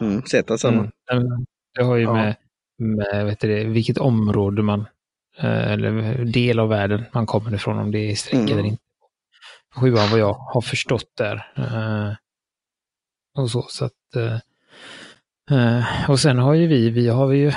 Mm, 0.00 0.22
Z 0.22 0.58
samma. 0.58 0.90
Mm. 1.12 1.46
Det 1.74 1.84
har 1.84 1.96
ju 1.96 2.02
ja. 2.02 2.12
med, 2.12 2.36
med 2.78 3.26
vet 3.26 3.40
du, 3.40 3.64
vilket 3.64 3.98
område 3.98 4.62
man, 4.62 4.86
eh, 5.38 5.72
eller 5.72 6.24
del 6.24 6.58
av 6.58 6.68
världen 6.68 7.04
man 7.12 7.26
kommer 7.26 7.54
ifrån, 7.54 7.78
om 7.78 7.90
det 7.90 8.10
är 8.10 8.14
streck 8.14 8.34
mm. 8.34 8.52
eller 8.52 8.64
inte. 8.64 8.82
Sjuan 9.74 10.10
vad 10.10 10.20
jag 10.20 10.34
har 10.34 10.60
förstått 10.60 11.10
där. 11.16 11.52
Eh, 11.56 12.12
och 13.38 13.50
så, 13.50 13.66
så 13.68 13.84
att... 13.84 13.92
Och 16.08 16.20
sen 16.20 16.38
har 16.38 16.54
ju 16.54 16.66
vi, 16.66 16.90
vi 16.90 17.08
har 17.08 17.32
ju 17.32 17.52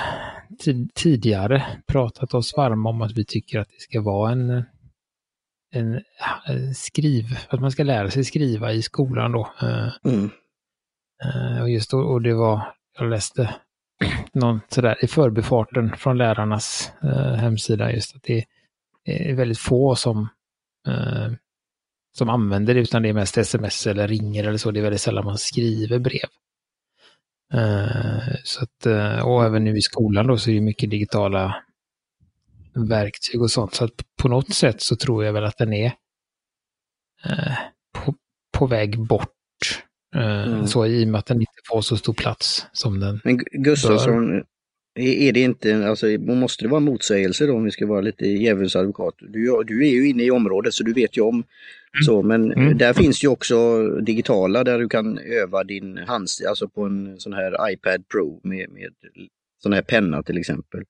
tidigare 0.93 1.65
pratat 1.87 2.33
oss 2.33 2.57
varma 2.57 2.89
om 2.89 3.01
att 3.01 3.11
vi 3.11 3.25
tycker 3.25 3.59
att 3.59 3.69
det 3.69 3.79
ska 3.79 4.01
vara 4.01 4.31
en, 4.31 4.63
en 5.73 6.01
skriv, 6.75 7.25
att 7.49 7.59
man 7.59 7.71
ska 7.71 7.83
lära 7.83 8.11
sig 8.11 8.23
skriva 8.23 8.73
i 8.73 8.81
skolan 8.81 9.31
då. 9.31 9.49
Eh, 9.61 9.89
mm. 10.05 10.29
Eh, 11.23 11.61
och 11.61 11.69
just 11.69 11.91
då, 11.91 11.99
och 11.99 12.21
det 12.21 12.33
var, 12.33 12.73
jag 12.99 13.09
läste 13.09 13.55
någon 14.33 14.59
sådär 14.69 15.03
i 15.03 15.07
förbifarten 15.07 15.95
från 15.97 16.17
lärarnas 16.17 16.91
eh, 17.03 17.33
hemsida 17.33 17.93
just 17.93 18.15
att 18.15 18.23
det 18.23 18.45
är 19.03 19.35
väldigt 19.35 19.59
få 19.59 19.95
som 19.95 20.27
som 22.17 22.29
använder 22.29 22.73
det, 22.73 22.79
utan 22.79 23.01
det 23.01 23.09
är 23.09 23.13
mest 23.13 23.37
sms 23.37 23.87
eller 23.87 24.07
ringer 24.07 24.43
eller 24.43 24.57
så. 24.57 24.71
Det 24.71 24.79
är 24.79 24.83
väldigt 24.83 25.01
sällan 25.01 25.25
man 25.25 25.37
skriver 25.37 25.99
brev. 25.99 26.29
Eh, 27.53 28.35
så 28.43 28.63
att, 28.63 28.85
eh, 28.85 29.19
och 29.27 29.45
även 29.45 29.63
nu 29.63 29.77
i 29.77 29.81
skolan 29.81 30.27
då 30.27 30.37
så 30.37 30.49
är 30.49 30.55
det 30.55 30.61
mycket 30.61 30.89
digitala 30.89 31.55
verktyg 32.73 33.41
och 33.41 33.51
sånt. 33.51 33.73
Så 33.73 33.85
att 33.85 33.91
på 34.21 34.27
något 34.27 34.53
sätt 34.53 34.81
så 34.81 34.95
tror 34.95 35.25
jag 35.25 35.33
väl 35.33 35.43
att 35.43 35.57
den 35.57 35.73
är 35.73 35.91
eh, 37.25 37.57
på, 37.93 38.13
på 38.57 38.65
väg 38.65 38.99
bort. 38.99 39.31
Mm. 40.15 40.67
Så 40.67 40.85
i 40.85 41.03
och 41.05 41.07
med 41.07 41.19
att 41.19 41.25
den 41.25 41.39
inte 41.39 41.61
får 41.69 41.81
så 41.81 41.97
stor 41.97 42.13
plats 42.13 42.65
som 42.71 42.99
den 42.99 43.21
Men 43.23 43.37
Gustafsson, 43.37 44.43
är 44.99 45.31
det 45.31 45.39
inte, 45.39 45.87
alltså 45.87 46.07
måste 46.17 46.63
det 46.63 46.69
vara 46.69 46.79
motsägelse 46.79 47.45
då 47.45 47.55
om 47.55 47.63
vi 47.63 47.71
ska 47.71 47.85
vara 47.85 48.01
lite 48.01 48.27
djävulsadvokat? 48.27 49.15
Du, 49.19 49.63
du 49.63 49.87
är 49.87 49.91
ju 49.91 50.09
inne 50.09 50.23
i 50.23 50.31
området 50.31 50.73
så 50.73 50.83
du 50.83 50.93
vet 50.93 51.17
ju 51.17 51.21
om. 51.21 51.43
Så, 52.05 52.21
men 52.21 52.51
mm. 52.51 52.77
där 52.77 52.93
finns 52.93 53.23
ju 53.23 53.27
också 53.27 53.87
digitala 53.87 54.63
där 54.63 54.79
du 54.79 54.89
kan 54.89 55.17
öva 55.17 55.63
din 55.63 55.97
handstil, 55.97 56.47
alltså 56.47 56.67
på 56.67 56.83
en 56.83 57.19
sån 57.19 57.33
här 57.33 57.71
iPad 57.71 58.07
Pro 58.07 58.39
med, 58.43 58.69
med 58.69 58.91
sån 59.63 59.73
här 59.73 59.81
penna 59.81 60.23
till 60.23 60.37
exempel. 60.37 60.83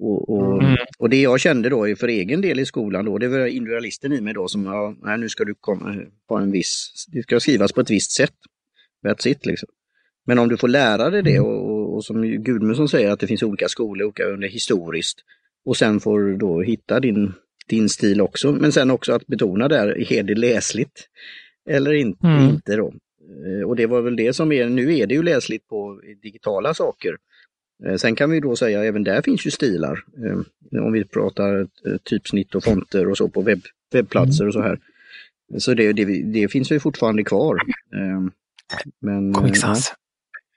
Och, 0.00 0.30
och, 0.30 0.62
mm. 0.62 0.76
och, 0.98 1.10
det 1.10 1.20
jag 1.20 1.40
kände 1.40 1.68
då 1.68 1.96
för 1.96 2.08
egen 2.08 2.40
del 2.40 2.60
i 2.60 2.66
skolan 2.66 3.04
då, 3.04 3.18
det 3.18 3.28
var 3.28 3.46
individualisten 3.46 4.12
i 4.12 4.20
mig 4.20 4.34
då 4.34 4.48
som, 4.48 4.64
ja, 4.64 4.94
nej, 5.02 5.18
nu 5.18 5.28
ska 5.28 5.44
du 5.44 5.54
komma 5.54 5.96
på 6.28 6.36
en 6.36 6.52
viss, 6.52 7.06
det 7.08 7.22
ska 7.22 7.40
skrivas 7.40 7.72
på 7.72 7.80
ett 7.80 7.90
visst 7.90 8.10
sätt. 8.10 8.34
That's 9.06 9.28
it 9.28 9.46
liksom. 9.46 9.68
Men 10.26 10.38
om 10.38 10.48
du 10.48 10.56
får 10.56 10.68
lära 10.68 11.10
dig 11.10 11.22
det 11.22 11.36
mm. 11.36 11.48
och, 11.48 11.70
och, 11.70 11.94
och 11.94 12.04
som 12.04 12.22
Gudmundsson 12.22 12.88
säger 12.88 13.10
att 13.10 13.20
det 13.20 13.26
finns 13.26 13.42
olika 13.42 13.68
skolor, 13.68 14.06
olika 14.06 14.24
under 14.24 14.48
historiskt 14.48 15.24
och 15.64 15.76
sen 15.76 16.00
får 16.00 16.20
du 16.20 16.36
då 16.36 16.62
hitta 16.62 17.00
din 17.00 17.32
din 17.70 17.88
stil 17.88 18.20
också. 18.20 18.52
Men 18.52 18.72
sen 18.72 18.90
också 18.90 19.12
att 19.12 19.26
betona 19.26 19.68
där, 19.68 20.12
är 20.12 20.22
det 20.22 20.34
läsligt 20.34 21.08
eller 21.68 21.92
inte, 21.92 22.26
mm. 22.26 22.48
inte 22.48 22.76
då? 22.76 22.92
Eh, 23.46 23.68
och 23.68 23.76
det 23.76 23.86
var 23.86 24.02
väl 24.02 24.16
det 24.16 24.32
som 24.32 24.52
är, 24.52 24.68
nu 24.68 24.98
är 24.98 25.06
det 25.06 25.14
ju 25.14 25.22
läsligt 25.22 25.68
på 25.68 26.00
digitala 26.22 26.74
saker. 26.74 27.16
Eh, 27.86 27.96
sen 27.96 28.14
kan 28.14 28.30
vi 28.30 28.40
då 28.40 28.56
säga, 28.56 28.84
även 28.84 29.04
där 29.04 29.22
finns 29.22 29.46
ju 29.46 29.50
stilar. 29.50 30.04
Eh, 30.24 30.82
om 30.82 30.92
vi 30.92 31.04
pratar 31.04 31.66
typsnitt 32.04 32.54
och 32.54 32.64
fonter 32.64 33.08
och 33.08 33.16
så 33.16 33.28
på 33.28 33.42
webb, 33.42 33.62
webbplatser 33.92 34.46
och 34.46 34.52
så 34.52 34.60
här. 34.60 34.78
Så 35.58 35.74
det, 35.74 35.92
det, 35.92 36.22
det 36.22 36.48
finns 36.48 36.72
ju 36.72 36.80
fortfarande 36.80 37.24
kvar. 37.24 37.58
Men, 39.00 39.32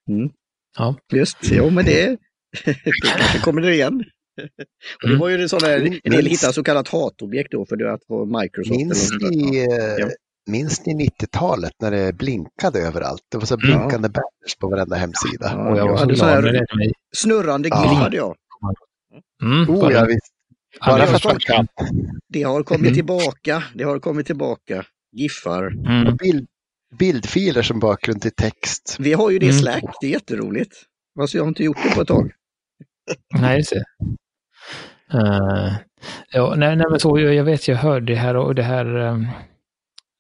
Ja. 0.07 0.13
Mm. 0.13 0.29
ja. 0.77 0.95
Just, 1.13 1.37
jo 1.41 1.69
men 1.69 1.85
det, 1.85 2.17
det 2.65 2.91
kanske 3.03 3.39
kommer 3.39 3.61
det 3.61 3.73
igen. 3.73 4.03
och 5.03 5.09
det 5.09 5.15
var 5.15 5.29
ju 5.29 5.47
sådana, 5.47 5.73
en 5.73 6.11
del 6.11 6.25
hittade 6.25 6.53
så 6.53 6.63
kallat 6.63 6.87
hatobjekt 6.87 7.51
då 7.51 7.65
för 7.65 7.85
att 7.85 8.01
vara 8.07 8.41
Microsoft. 8.41 8.77
Minns 8.77 9.11
ni, 9.21 9.65
ja. 9.99 10.09
minns 10.51 10.85
ni 10.85 11.09
90-talet 11.09 11.71
när 11.81 11.91
det 11.91 12.13
blinkade 12.13 12.79
överallt? 12.79 13.21
Det 13.31 13.37
var 13.37 13.45
så 13.45 13.57
blinkande 13.57 14.09
ja. 14.13 14.21
banners 14.21 14.55
på 14.59 14.67
varenda 14.67 14.95
hemsida. 14.95 15.51
Ja, 15.51 15.71
och 15.71 15.77
jag, 15.77 15.87
jag 15.87 15.97
hade 15.97 16.15
så 16.15 16.25
här 16.25 16.65
snurrande 17.15 17.69
ja. 17.69 17.83
GIF 17.83 17.99
hade 17.99 18.17
jag. 18.17 18.35
Mm, 19.43 19.69
oh, 19.69 19.93
ja, 19.93 20.05
visst. 20.05 20.33
Bara 20.85 21.07
för 21.07 21.29
att 21.29 21.67
det 22.29 22.43
har 22.43 22.63
kommit 22.63 22.81
mm. 22.81 22.93
tillbaka. 22.93 23.63
Det 23.75 23.83
har 23.83 23.99
kommit 23.99 24.25
tillbaka. 24.25 24.85
Giffar. 25.11 25.67
Mm. 25.67 26.15
Bild, 26.15 26.47
bildfiler 26.99 27.61
som 27.61 27.79
bakgrund 27.79 28.21
till 28.21 28.31
text. 28.31 28.95
Vi 28.99 29.13
har 29.13 29.29
ju 29.29 29.39
det 29.39 29.45
i 29.45 29.49
mm. 29.49 29.61
Slack, 29.61 29.83
det 30.01 30.07
är 30.07 30.11
jätteroligt. 30.11 30.75
Alltså 31.19 31.37
jag 31.37 31.43
har 31.43 31.47
inte 31.47 31.63
gjort 31.63 31.77
det 31.83 31.95
på 31.95 32.01
ett 32.01 32.07
tag. 32.07 32.31
Nej, 33.33 33.63
det. 33.71 33.83
Uh, 35.13 35.73
ja, 36.31 36.55
nej, 36.55 36.75
nej, 36.75 36.85
men 36.89 36.99
så, 36.99 37.19
jag 37.19 37.43
vet, 37.43 37.67
jag 37.67 37.75
hörde 37.75 38.13
det 38.13 38.19
här 38.19 38.35
och 38.35 38.55
det 38.55 38.63
här. 38.63 38.85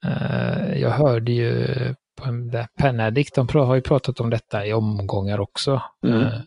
Uh, 0.05 0.77
jag 0.77 0.89
hörde 0.89 1.31
ju 1.31 1.67
på 2.21 2.31
där 2.31 2.67
Penadict, 2.77 3.35
de 3.35 3.47
har 3.53 3.75
ju 3.75 3.81
pratat 3.81 4.19
om 4.19 4.29
detta 4.29 4.65
i 4.65 4.73
omgångar 4.73 5.39
också. 5.39 5.81
Mm. 6.05 6.19
Uh, 6.19 6.41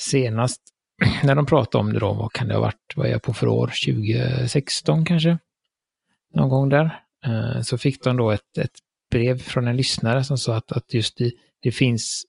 senast 0.00 0.60
när 1.22 1.34
de 1.34 1.46
pratade 1.46 1.84
om 1.84 1.92
det 1.92 1.98
då, 1.98 2.12
vad 2.12 2.32
kan 2.32 2.48
det 2.48 2.54
ha 2.54 2.60
varit, 2.60 2.92
vad 2.96 3.06
är 3.06 3.10
jag 3.10 3.22
på 3.22 3.32
för 3.32 3.48
år, 3.48 3.72
2016 3.86 5.04
kanske? 5.04 5.38
Någon 6.34 6.48
gång 6.48 6.68
där. 6.68 7.02
så 7.62 7.78
fick 7.78 8.04
de 8.04 8.16
då 8.16 8.30
ett, 8.30 8.58
ett 8.58 8.78
brev 9.10 9.38
från 9.38 9.68
en 9.68 9.76
lyssnare 9.76 10.24
som 10.24 10.38
sa 10.38 10.56
att, 10.56 10.72
att 10.72 10.94
just 10.94 11.16
det, 11.16 11.32
det 11.62 11.72
finns 11.72 12.24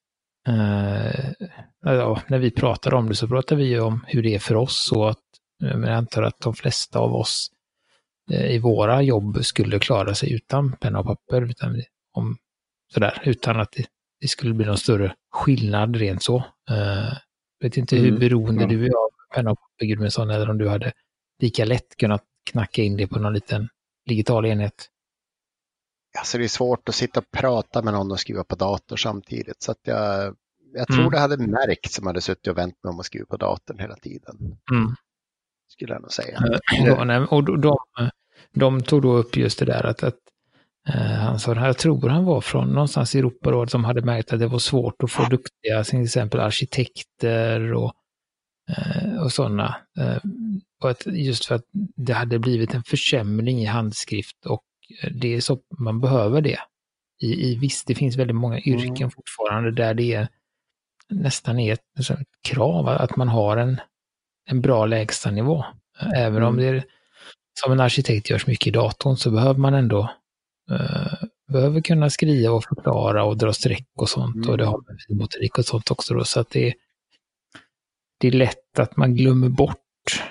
ja, 1.83 2.21
när 2.27 2.39
vi 2.39 2.51
pratar 2.51 2.93
om 2.93 3.09
det 3.09 3.15
så 3.15 3.27
pratar 3.27 3.55
vi 3.55 3.79
om 3.79 4.05
hur 4.07 4.23
det 4.23 4.35
är 4.35 4.39
för 4.39 4.55
oss 4.55 4.91
och 4.91 5.09
att 5.09 5.19
men 5.59 5.83
jag 5.83 5.93
antar 5.93 6.23
att 6.23 6.39
de 6.39 6.53
flesta 6.53 6.99
av 6.99 7.15
oss 7.15 7.51
uh, 8.31 8.51
i 8.51 8.59
våra 8.59 9.01
jobb 9.01 9.45
skulle 9.45 9.79
klara 9.79 10.15
sig 10.15 10.33
utan 10.33 10.75
penna 10.75 10.99
och 10.99 11.05
papper, 11.05 11.41
utan, 11.41 11.81
om, 12.13 12.37
sådär, 12.93 13.21
utan 13.25 13.59
att 13.59 13.71
det, 13.71 13.85
det 14.21 14.27
skulle 14.27 14.53
bli 14.53 14.65
någon 14.65 14.77
större 14.77 15.15
skillnad 15.31 15.95
rent 15.95 16.23
så. 16.23 16.37
Uh, 16.71 17.13
vet 17.59 17.77
inte 17.77 17.95
hur 17.95 18.07
mm, 18.07 18.19
beroende 18.19 18.61
ja. 18.61 18.67
du 18.67 18.85
är 18.85 18.89
av 18.89 19.09
penna 19.35 19.51
och 19.51 19.57
papper, 19.59 19.85
Gudmundsson, 19.85 20.29
eller 20.29 20.49
om 20.49 20.57
du 20.57 20.69
hade 20.69 20.91
lika 21.39 21.65
lätt 21.65 21.97
kunnat 21.97 22.23
knacka 22.51 22.81
in 22.81 22.97
det 22.97 23.07
på 23.07 23.19
någon 23.19 23.33
liten 23.33 23.69
digital 24.07 24.45
enhet. 24.45 24.89
Alltså 26.17 26.37
det 26.37 26.43
är 26.43 26.47
svårt 26.47 26.89
att 26.89 26.95
sitta 26.95 27.19
och 27.19 27.31
prata 27.31 27.81
med 27.81 27.93
någon 27.93 28.11
och 28.11 28.19
skriva 28.19 28.43
på 28.43 28.55
dator 28.55 28.97
samtidigt. 28.97 29.63
Så 29.63 29.71
att 29.71 29.79
jag, 29.83 30.35
jag 30.73 30.87
tror 30.87 30.99
mm. 30.99 31.11
det 31.11 31.19
hade 31.19 31.37
märkts 31.37 31.95
som 31.95 32.07
hade 32.07 32.21
suttit 32.21 32.47
och 32.47 32.57
vänt 32.57 32.83
mig 32.83 32.91
om 32.91 32.99
att 32.99 33.05
skriva 33.05 33.25
på 33.25 33.37
datorn 33.37 33.79
hela 33.79 33.95
tiden. 33.95 34.35
Mm. 34.71 34.95
Skulle 35.67 35.93
jag 35.93 36.01
nog 36.01 36.11
säga. 36.11 36.39
Ja, 36.71 37.27
och 37.29 37.43
de, 37.43 37.61
de, 37.61 37.77
de, 38.53 38.81
tog 38.81 39.01
då 39.01 39.13
upp 39.13 39.37
just 39.37 39.59
det 39.59 39.65
där 39.65 39.85
att, 39.85 40.03
att 40.03 40.17
uh, 40.89 40.95
han 40.95 41.39
sa, 41.39 41.55
jag 41.55 41.77
tror 41.77 42.09
han 42.09 42.25
var 42.25 42.41
från 42.41 42.67
någonstans 42.67 43.15
i 43.15 43.19
Europarådet 43.19 43.71
som 43.71 43.83
hade 43.83 44.01
märkt 44.01 44.33
att 44.33 44.39
det 44.39 44.47
var 44.47 44.59
svårt 44.59 45.03
att 45.03 45.11
få 45.11 45.23
duktiga, 45.23 45.83
till 45.83 46.03
exempel 46.03 46.39
arkitekter 46.39 47.73
och, 47.73 47.93
uh, 48.77 49.23
och 49.23 49.31
sådana. 49.31 49.75
Uh, 49.99 50.17
just 51.05 51.45
för 51.45 51.55
att 51.55 51.65
det 51.95 52.13
hade 52.13 52.39
blivit 52.39 52.73
en 52.73 52.83
försämring 52.83 53.59
i 53.59 53.65
handskrift 53.65 54.45
och 54.45 54.63
det 55.11 55.35
är 55.35 55.41
så 55.41 55.59
man 55.77 56.01
behöver 56.01 56.41
det. 56.41 56.59
I, 57.21 57.51
i 57.51 57.55
visst, 57.55 57.87
det 57.87 57.95
finns 57.95 58.15
väldigt 58.15 58.35
många 58.35 58.59
mm. 58.59 58.79
yrken 58.79 58.95
mm. 58.95 59.11
fortfarande 59.11 59.71
där 59.71 59.93
det 59.93 60.13
är 60.13 60.27
nästan 61.09 61.59
är 61.59 61.73
ett, 61.73 62.09
ett, 62.09 62.27
krav 62.41 62.87
att 62.87 63.15
man 63.15 63.27
har 63.27 63.57
en, 63.57 63.81
en 64.49 64.61
bra 64.61 64.85
lägstanivå. 64.85 65.65
Även 66.15 66.37
mm. 66.37 66.47
om 66.47 66.57
det 66.57 66.65
är, 66.65 66.83
som 67.59 67.71
en 67.71 67.79
arkitekt 67.79 68.29
görs 68.29 68.47
mycket 68.47 68.67
i 68.67 68.71
datorn 68.71 69.17
så 69.17 69.31
behöver 69.31 69.59
man 69.59 69.73
ändå 69.73 70.11
uh, 70.71 71.13
behöver 71.51 71.81
kunna 71.81 72.09
skriva 72.09 72.53
och 72.53 72.63
förklara 72.63 73.23
och 73.23 73.37
dra 73.37 73.53
streck 73.53 73.87
och 73.97 74.09
sånt. 74.09 74.35
Mm. 74.35 74.49
Och 74.49 74.57
det 74.57 74.65
har 74.65 74.77
med 74.87 75.01
finmotorik 75.07 75.57
och 75.57 75.65
sånt 75.65 75.91
också 75.91 76.13
då. 76.13 76.23
Så 76.23 76.39
att 76.39 76.49
det, 76.49 76.73
det 78.19 78.27
är 78.27 78.31
lätt 78.31 78.79
att 78.79 78.97
man 78.97 79.15
glömmer 79.15 79.49
bort 79.49 79.77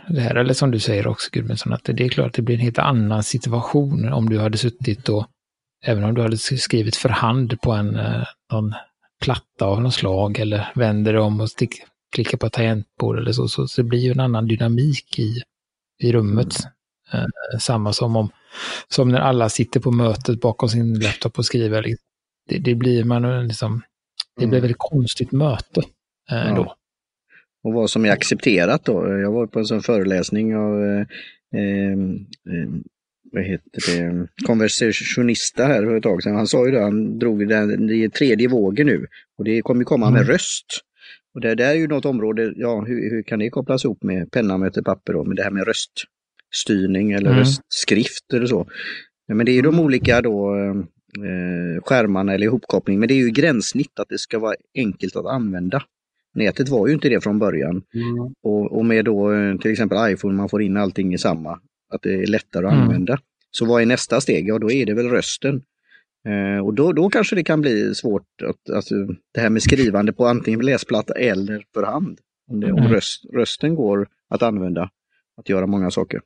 det 0.08 0.20
här. 0.20 0.34
Eller 0.34 0.54
som 0.54 0.70
du 0.70 0.78
säger 0.78 1.06
också 1.06 1.30
Gudmundsson, 1.32 1.72
att 1.72 1.84
det 1.84 2.04
är 2.04 2.08
klart 2.08 2.26
att 2.26 2.34
det 2.34 2.42
blir 2.42 2.54
en 2.54 2.62
helt 2.62 2.78
annan 2.78 3.22
situation 3.22 4.12
om 4.12 4.28
du 4.28 4.38
hade 4.38 4.58
suttit 4.58 5.08
och, 5.08 5.26
även 5.84 6.04
om 6.04 6.14
du 6.14 6.22
hade 6.22 6.36
skrivit 6.38 6.96
för 6.96 7.08
hand 7.08 7.60
på 7.60 7.72
en 7.72 7.96
eh, 7.96 8.24
någon 8.52 8.74
platta 9.22 9.66
av 9.66 9.82
något 9.82 9.94
slag 9.94 10.38
eller 10.38 10.72
vänder 10.74 11.16
om 11.16 11.40
och 11.40 11.50
stick, 11.50 11.74
klickar 12.14 12.38
på 12.38 12.50
tangentbord 12.50 13.18
eller 13.18 13.32
så, 13.32 13.48
så, 13.48 13.68
så 13.68 13.82
det 13.82 13.88
blir 13.88 14.00
ju 14.00 14.12
en 14.12 14.20
annan 14.20 14.46
dynamik 14.46 15.18
i, 15.18 15.42
i 16.02 16.12
rummet. 16.12 16.54
Mm. 17.12 17.24
Eh, 17.24 17.58
samma 17.58 17.92
som 17.92 18.16
om 18.16 18.30
som 18.88 19.08
när 19.08 19.20
alla 19.20 19.48
sitter 19.48 19.80
på 19.80 19.90
mötet 19.90 20.40
bakom 20.40 20.68
sin 20.68 20.98
laptop 20.98 21.38
och 21.38 21.46
skriver. 21.46 21.82
Liksom. 21.82 22.06
Det, 22.48 22.58
det 22.58 22.74
blir 22.74 23.04
man 23.04 23.48
liksom, 23.48 23.82
det 24.40 24.46
blir 24.46 24.58
mm. 24.58 24.70
ett 24.70 24.76
konstigt 24.78 25.32
möte 25.32 25.80
eh, 26.30 26.48
ja. 26.48 26.54
då 26.54 26.76
och 27.64 27.72
vad 27.72 27.90
som 27.90 28.04
är 28.04 28.10
accepterat 28.10 28.84
då. 28.84 29.18
Jag 29.18 29.32
var 29.32 29.46
på 29.46 29.58
en 29.58 29.66
sån 29.66 29.82
föreläsning 29.82 30.56
av 30.56 30.82
eh, 30.82 31.00
eh, 31.60 31.98
vad 33.32 33.44
heter 33.44 33.70
det, 33.86 34.28
konversationista 34.46 35.64
här 35.64 35.82
för 35.82 35.96
ett 35.96 36.02
tag 36.02 36.22
sedan. 36.22 36.36
Han 36.36 36.46
sa 36.46 36.66
ju 36.66 36.72
det, 36.72 36.80
han 36.80 37.18
drog 37.18 37.48
den, 37.48 37.90
är 37.90 38.08
tredje 38.08 38.48
vågen 38.48 38.86
nu 38.86 39.06
och 39.38 39.44
det 39.44 39.62
kommer 39.62 39.84
komma 39.84 40.10
med 40.10 40.22
mm. 40.22 40.32
röst. 40.32 40.66
Och 41.34 41.40
det 41.40 41.54
där 41.54 41.70
är 41.70 41.74
ju 41.74 41.88
något 41.88 42.04
område, 42.04 42.52
ja 42.56 42.80
hur, 42.80 43.10
hur 43.10 43.22
kan 43.22 43.38
det 43.38 43.50
kopplas 43.50 43.84
ihop 43.84 44.02
med 44.02 44.30
penna 44.30 44.58
möter 44.58 44.82
papper 44.82 45.12
då, 45.12 45.24
med 45.24 45.36
det 45.36 45.42
här 45.42 45.50
med 45.50 45.66
röststyrning 45.66 47.12
eller 47.12 47.30
mm. 47.30 47.38
röstskrift 47.38 48.32
eller 48.32 48.46
så. 48.46 48.66
Men 49.28 49.46
det 49.46 49.52
är 49.52 49.54
ju 49.54 49.62
de 49.62 49.80
olika 49.80 50.20
då 50.20 50.56
eh, 50.56 51.82
skärmarna 51.82 52.34
eller 52.34 52.46
ihopkoppling, 52.46 52.98
men 52.98 53.08
det 53.08 53.14
är 53.14 53.24
ju 53.24 53.30
gränssnitt 53.30 53.98
att 54.00 54.08
det 54.08 54.18
ska 54.18 54.38
vara 54.38 54.54
enkelt 54.74 55.16
att 55.16 55.26
använda. 55.26 55.82
Nätet 56.34 56.68
var 56.68 56.86
ju 56.86 56.94
inte 56.94 57.08
det 57.08 57.20
från 57.20 57.38
början. 57.38 57.82
Mm. 57.94 58.34
Och, 58.42 58.72
och, 58.72 58.84
med 58.84 59.04
då 59.04 59.32
eh, 59.32 59.56
till 59.56 59.70
exempel 59.70 60.12
iPhone, 60.12 60.34
man 60.34 60.48
får 60.48 60.62
in 60.62 60.76
allting 60.76 61.14
i 61.14 61.18
samma, 61.18 61.60
att 61.94 62.02
det 62.02 62.14
är 62.22 62.26
lättare 62.26 62.66
att 62.66 62.72
mm. 62.72 62.84
använda. 62.84 63.18
Så 63.52 63.66
vad 63.66 63.82
är 63.82 63.86
nästa 63.86 64.20
steg? 64.20 64.48
Ja, 64.48 64.58
då 64.58 64.70
är 64.70 64.86
det 64.86 64.94
väl 64.94 65.08
rösten. 65.08 65.62
Eh, 66.28 66.64
och 66.66 66.74
då, 66.74 66.92
då 66.92 67.10
kanske 67.10 67.36
det 67.36 67.44
kan 67.44 67.60
bli 67.60 67.94
svårt, 67.94 68.26
att, 68.48 68.74
alltså, 68.74 68.94
det 69.34 69.40
här 69.40 69.50
med 69.50 69.62
skrivande 69.62 70.12
på 70.12 70.26
antingen 70.26 70.60
läsplatta 70.60 71.14
eller 71.14 71.64
för 71.74 71.82
hand. 71.82 72.18
Om, 72.50 72.60
det, 72.60 72.68
mm. 72.68 72.84
om 72.84 72.92
röst, 72.92 73.24
rösten 73.34 73.74
går 73.74 74.08
att 74.28 74.42
använda, 74.42 74.90
att 75.36 75.48
göra 75.48 75.66
många 75.66 75.90
saker. 75.90 76.20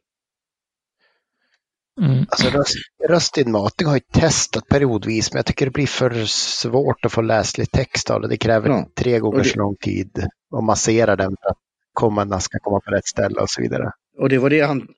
Mm. 2.00 2.26
Alltså 2.28 2.58
röst, 2.58 2.76
röstinmatning 3.08 3.88
har 3.88 3.94
jag 3.94 4.22
testat 4.22 4.68
periodvis 4.68 5.32
men 5.32 5.38
jag 5.38 5.46
tycker 5.46 5.66
det 5.66 5.72
blir 5.72 5.86
för 5.86 6.24
svårt 6.26 7.04
att 7.04 7.12
få 7.12 7.20
läslig 7.22 7.70
text 7.70 8.10
av 8.10 8.20
det. 8.20 8.28
Det 8.28 8.36
kräver 8.36 8.68
ja. 8.68 8.88
tre 8.94 9.18
gånger 9.18 9.38
det... 9.38 9.48
så 9.48 9.58
lång 9.58 9.76
tid 9.76 10.26
att 10.56 10.64
massera 10.64 11.16
den 11.16 11.36
för 11.42 11.50
att 11.50 11.58
kommandena 11.92 12.40
ska 12.40 12.58
komma 12.58 12.80
på 12.80 12.90
rätt 12.90 13.06
ställe 13.06 13.40
och 13.40 13.50
så 13.50 13.62
vidare. 13.62 13.92
Och 14.18 14.28
det 14.28 14.38
var 14.38 14.50
det 14.50 14.60
han, 14.60 14.88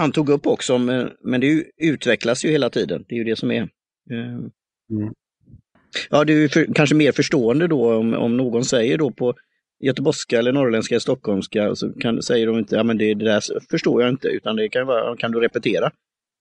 han 0.00 0.12
tog 0.12 0.28
upp 0.28 0.46
också, 0.46 0.78
men, 0.78 1.10
men 1.24 1.40
det 1.40 1.64
utvecklas 1.76 2.44
ju 2.44 2.50
hela 2.50 2.70
tiden. 2.70 3.04
Det 3.08 3.14
är 3.14 3.18
ju 3.18 3.24
det 3.24 3.36
som 3.36 3.50
är. 3.50 3.62
Eh, 4.10 4.38
mm. 4.90 5.14
Ja, 6.10 6.24
du 6.24 6.44
är 6.44 6.48
för, 6.48 6.74
kanske 6.74 6.94
mer 6.94 7.12
förstående 7.12 7.66
då 7.66 7.94
om, 7.94 8.14
om 8.14 8.36
någon 8.36 8.64
säger 8.64 8.98
då 8.98 9.10
på 9.10 9.34
göteborgska 9.80 10.38
eller 10.38 10.52
norrländska, 10.52 11.00
stockholmska, 11.00 11.74
så 11.74 11.92
kan, 11.92 12.22
säger 12.22 12.46
de 12.46 12.58
inte, 12.58 12.76
ja 12.76 12.82
men 12.82 12.98
det, 12.98 13.14
det 13.14 13.24
där 13.24 13.42
förstår 13.70 14.02
jag 14.02 14.10
inte, 14.10 14.28
utan 14.28 14.56
det 14.56 14.68
kan 14.68 14.86
vara, 14.86 15.16
kan 15.16 15.32
du 15.32 15.40
repetera? 15.40 15.90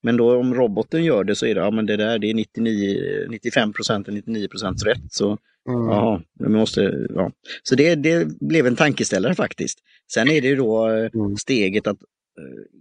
Men 0.04 0.18
då 0.18 0.36
om 0.36 0.56
roboten 0.56 1.04
gör 1.04 1.24
det 1.24 1.36
så 1.36 1.46
är 1.46 1.56
det, 1.56 1.62
ja 1.62 1.72
men 1.72 1.86
det 1.86 1.98
där 1.98 2.20
det 2.20 2.30
är 2.30 2.34
99, 2.34 3.26
95 3.30 3.74
procent 3.74 4.08
99 4.08 4.48
procent 4.48 4.86
rätt. 4.86 5.12
Så, 5.14 5.28
mm. 5.70 5.88
ja, 5.88 6.22
måste, 6.40 7.08
ja. 7.16 7.32
så 7.64 7.76
det, 7.76 7.96
det 7.96 8.28
blev 8.40 8.68
en 8.68 8.76
tankeställare 8.76 9.36
faktiskt. 9.36 9.80
Sen 10.14 10.32
är 10.32 10.42
det 10.42 10.48
ju 10.48 10.56
då 10.56 10.90
eh, 10.90 11.10
mm. 11.14 11.36
steget 11.38 11.88
att 11.88 12.02
eh, 12.38 12.79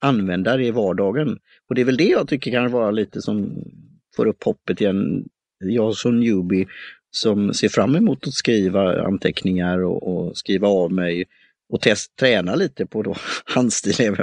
använda 0.00 0.56
det 0.56 0.66
i 0.66 0.70
vardagen. 0.70 1.38
Och 1.68 1.74
det 1.74 1.80
är 1.80 1.84
väl 1.84 1.96
det 1.96 2.08
jag 2.08 2.28
tycker 2.28 2.50
kan 2.50 2.70
vara 2.70 2.90
lite 2.90 3.22
som 3.22 3.64
får 4.16 4.26
upp 4.26 4.44
hoppet 4.44 4.80
igen. 4.80 5.24
Jag 5.64 5.94
som 5.94 6.20
newbie 6.20 6.66
som 7.10 7.54
ser 7.54 7.68
fram 7.68 7.96
emot 7.96 8.26
att 8.26 8.34
skriva 8.34 9.02
anteckningar 9.02 9.78
och, 9.78 10.02
och 10.02 10.36
skriva 10.36 10.68
av 10.68 10.92
mig 10.92 11.24
och 11.72 11.80
test, 11.80 12.16
träna 12.16 12.54
lite 12.54 12.86
på 12.86 13.02
då 13.02 13.16
handstil, 13.44 14.16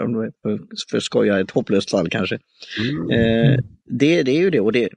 för 0.89 0.97
att 0.97 1.03
skoja 1.03 1.39
ett 1.39 1.51
hopplöst 1.51 1.91
fall 1.91 2.09
kanske. 2.09 2.39
Mm. 2.89 3.11
Eh, 3.11 3.59
det, 3.85 4.23
det 4.23 4.31
är 4.31 4.39
ju 4.39 4.49
det 4.49 4.59
och 4.59 4.71
det, 4.71 4.89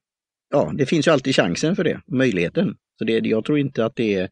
ja, 0.50 0.72
det 0.74 0.86
finns 0.86 1.06
ju 1.06 1.10
alltid 1.10 1.36
chansen 1.36 1.76
för 1.76 1.84
det, 1.84 2.00
möjligheten. 2.06 2.76
Så 2.98 3.04
det, 3.04 3.12
jag 3.12 3.44
tror 3.44 3.58
inte 3.58 3.84
att 3.84 3.96
det 3.96 4.14
är 4.14 4.28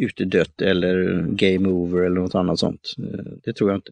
utedött 0.00 0.60
eller 0.60 1.22
game 1.22 1.68
over 1.68 2.02
eller 2.02 2.20
något 2.20 2.34
annat 2.34 2.58
sånt. 2.58 2.94
Eh, 2.98 3.32
det 3.44 3.52
tror 3.52 3.70
jag 3.70 3.78
inte. 3.78 3.90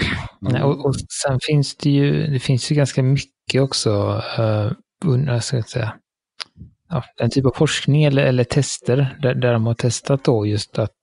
Nej, 0.40 0.62
och, 0.62 0.86
och, 0.86 0.94
sen 1.22 1.40
finns 1.42 1.76
det 1.76 1.90
ju, 1.90 2.26
det 2.26 2.38
finns 2.38 2.70
ju 2.72 2.74
ganska 2.74 3.02
mycket 3.02 3.62
också, 3.62 4.22
uh, 4.38 5.40
ska 5.40 5.56
jag 5.56 5.68
säga, 5.68 5.94
ja, 6.88 7.04
den 7.18 7.30
typ 7.30 7.46
av 7.46 7.52
forskning 7.56 8.04
eller, 8.04 8.22
eller 8.22 8.44
tester 8.44 9.18
där, 9.22 9.34
där 9.34 9.52
de 9.52 9.66
har 9.66 9.74
testat 9.74 10.24
då 10.24 10.46
just 10.46 10.78
att 10.78 10.96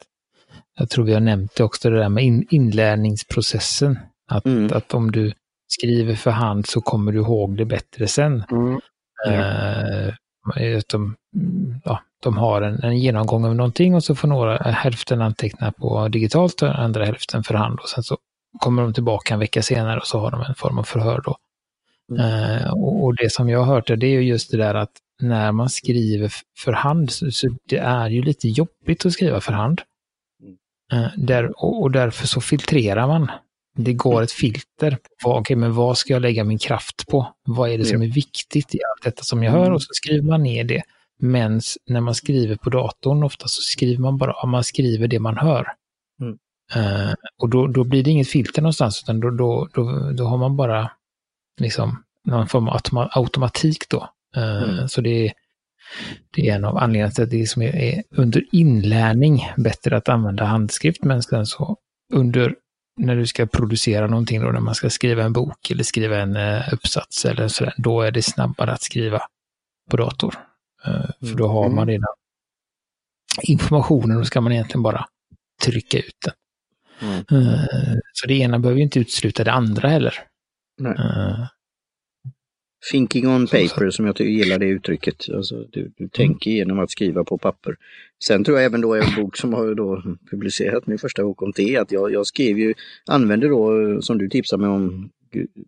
jag 0.77 0.89
tror 0.89 1.05
vi 1.05 1.13
har 1.13 1.19
nämnt 1.19 1.55
det 1.55 1.63
också, 1.63 1.89
det 1.89 1.99
där 1.99 2.09
med 2.09 2.23
in, 2.23 2.47
inlärningsprocessen. 2.49 3.99
Att, 4.27 4.45
mm. 4.45 4.69
att 4.73 4.93
om 4.93 5.11
du 5.11 5.33
skriver 5.67 6.15
för 6.15 6.31
hand 6.31 6.65
så 6.67 6.81
kommer 6.81 7.11
du 7.11 7.19
ihåg 7.19 7.57
det 7.57 7.65
bättre 7.65 8.07
sen. 8.07 8.43
Mm. 8.51 8.79
Eh, 9.27 10.13
de, 10.91 11.15
ja, 11.83 12.01
de 12.23 12.37
har 12.37 12.61
en, 12.61 12.83
en, 12.83 12.97
genomgång 12.97 13.45
av 13.45 13.55
någonting 13.55 13.95
och 13.95 14.03
så 14.03 14.15
får 14.15 14.27
några, 14.27 14.57
hälften 14.57 15.21
anteckna 15.21 15.71
på 15.71 16.07
digitalt 16.07 16.61
och 16.61 16.79
andra 16.79 17.05
hälften 17.05 17.43
för 17.43 17.53
hand. 17.53 17.79
Och 17.79 17.89
sen 17.89 18.03
så 18.03 18.17
kommer 18.59 18.81
de 18.81 18.93
tillbaka 18.93 19.33
en 19.33 19.39
vecka 19.39 19.61
senare 19.61 19.99
och 19.99 20.07
så 20.07 20.19
har 20.19 20.31
de 20.31 20.41
en 20.41 20.55
form 20.55 20.79
av 20.79 20.83
förhör 20.83 21.21
då. 21.25 21.37
Mm. 22.11 22.55
Eh, 22.61 22.71
och, 22.71 23.03
och, 23.03 23.15
det 23.15 23.31
som 23.31 23.49
jag 23.49 23.59
har 23.59 23.75
hört 23.75 23.87
det 23.87 24.07
är 24.07 24.11
ju 24.11 24.21
just 24.21 24.51
det 24.51 24.57
där 24.57 24.75
att 24.75 24.91
när 25.21 25.51
man 25.51 25.69
skriver 25.69 26.31
för 26.57 26.73
hand 26.73 27.11
så, 27.11 27.31
så 27.31 27.47
det 27.65 27.77
är 27.77 28.09
ju 28.09 28.21
lite 28.21 28.47
jobbigt 28.47 29.05
att 29.05 29.13
skriva 29.13 29.41
för 29.41 29.53
hand. 29.53 29.81
Eh, 30.91 31.07
där, 31.17 31.63
och 31.63 31.91
därför 31.91 32.27
så 32.27 32.41
filtrerar 32.41 33.07
man. 33.07 33.31
Det 33.75 33.93
går 33.93 34.21
ett 34.21 34.31
filter. 34.31 34.97
Vad, 35.23 35.39
okay, 35.41 35.55
men 35.55 35.73
vad 35.73 35.97
ska 35.97 36.13
jag 36.13 36.21
lägga 36.21 36.43
min 36.43 36.57
kraft 36.57 37.07
på? 37.07 37.33
Vad 37.45 37.69
är 37.69 37.77
det 37.77 37.85
som 37.85 38.01
är 38.01 38.07
viktigt 38.07 38.75
i 38.75 38.79
allt 38.83 39.03
detta 39.03 39.23
som 39.23 39.43
jag 39.43 39.51
hör? 39.51 39.71
Och 39.71 39.83
så 39.83 39.89
skriver 39.93 40.23
man 40.27 40.43
ner 40.43 40.63
det. 40.63 40.81
Men 41.19 41.61
när 41.85 42.01
man 42.01 42.15
skriver 42.15 42.55
på 42.55 42.69
datorn 42.69 43.23
ofta 43.23 43.47
så 43.47 43.61
skriver 43.61 44.01
man 44.01 44.17
bara, 44.17 44.45
man 44.45 44.63
skriver 44.63 45.07
det 45.07 45.19
man 45.19 45.37
hör. 45.37 45.67
Mm. 46.21 46.37
Uh, 46.75 47.13
och 47.37 47.49
då, 47.49 47.67
då 47.67 47.83
blir 47.83 48.03
det 48.03 48.11
inget 48.11 48.29
filter 48.29 48.61
någonstans, 48.61 49.03
utan 49.03 49.19
då, 49.19 49.29
då, 49.29 49.69
då, 49.73 50.11
då 50.11 50.25
har 50.25 50.37
man 50.37 50.55
bara 50.55 50.91
liksom 51.59 52.03
någon 52.25 52.47
form 52.47 52.67
av 52.67 52.79
automatik 53.11 53.89
då. 53.89 54.09
Uh, 54.37 54.63
mm. 54.63 54.87
Så 54.87 55.01
det 55.01 55.27
är, 55.27 55.33
det 56.35 56.49
är 56.49 56.55
en 56.55 56.65
av 56.65 56.77
anledningarna 56.77 57.11
till 57.11 57.23
att 57.23 57.29
det 57.29 57.45
som 57.45 57.61
är, 57.61 58.03
under 58.11 58.43
inlärning 58.51 59.47
bättre 59.57 59.97
att 59.97 60.09
använda 60.09 60.45
handskrift, 60.45 61.03
men 61.03 61.23
sen 61.23 61.45
så 61.45 61.77
under 62.13 62.55
när 62.97 63.15
du 63.15 63.27
ska 63.27 63.45
producera 63.45 64.07
någonting, 64.07 64.41
då, 64.41 64.51
när 64.51 64.59
man 64.59 64.75
ska 64.75 64.89
skriva 64.89 65.23
en 65.23 65.33
bok 65.33 65.71
eller 65.71 65.83
skriva 65.83 66.17
en 66.17 66.35
uh, 66.35 66.73
uppsats 66.73 67.25
eller 67.25 67.47
sådär, 67.47 67.73
då 67.77 68.01
är 68.01 68.11
det 68.11 68.21
snabbare 68.21 68.71
att 68.71 68.81
skriva 68.81 69.21
på 69.89 69.97
dator. 69.97 70.35
Uh, 70.87 71.29
för 71.29 71.37
då 71.37 71.47
har 71.47 71.69
man 71.69 71.77
mm. 71.77 71.87
redan 71.87 72.13
informationen 73.43 74.17
och 74.17 74.27
ska 74.27 74.41
man 74.41 74.51
egentligen 74.51 74.83
bara 74.83 75.05
trycka 75.65 75.97
ut 75.97 76.17
den. 76.25 76.33
Mm. 77.01 77.23
Så 78.13 78.27
det 78.27 78.33
ena 78.33 78.59
behöver 78.59 78.77
ju 78.77 78.83
inte 78.83 78.99
utesluta 78.99 79.43
det 79.43 79.51
andra 79.51 79.89
heller. 79.89 80.13
Nej. 80.77 80.91
Uh, 80.91 81.45
Thinking 82.91 83.27
on 83.27 83.47
paper, 83.47 83.89
som 83.89 84.05
jag 84.05 84.21
gillar 84.21 84.59
det 84.59 84.65
uttrycket. 84.65 85.29
Alltså, 85.33 85.65
du, 85.71 85.91
du 85.97 86.07
tänker 86.07 86.51
genom 86.51 86.79
att 86.79 86.91
skriva 86.91 87.23
på 87.23 87.37
papper. 87.37 87.75
Sen 88.23 88.43
tror 88.43 88.57
jag 88.57 88.65
även 88.65 88.81
då 88.81 88.95
en 88.95 89.15
bok 89.15 89.37
som 89.37 89.53
har 89.53 89.75
då 89.75 90.03
publicerat 90.31 90.87
min 90.87 90.97
första 90.97 91.23
bok 91.23 91.41
om 91.41 91.51
det, 91.55 91.77
att 91.77 91.91
jag, 91.91 92.11
jag 92.11 92.27
skrev 92.27 92.59
ju, 92.59 92.73
använde 93.05 93.47
då, 93.47 94.01
som 94.01 94.17
du 94.17 94.29
tipsade 94.29 94.61
mig 94.61 94.69
om, 94.69 95.09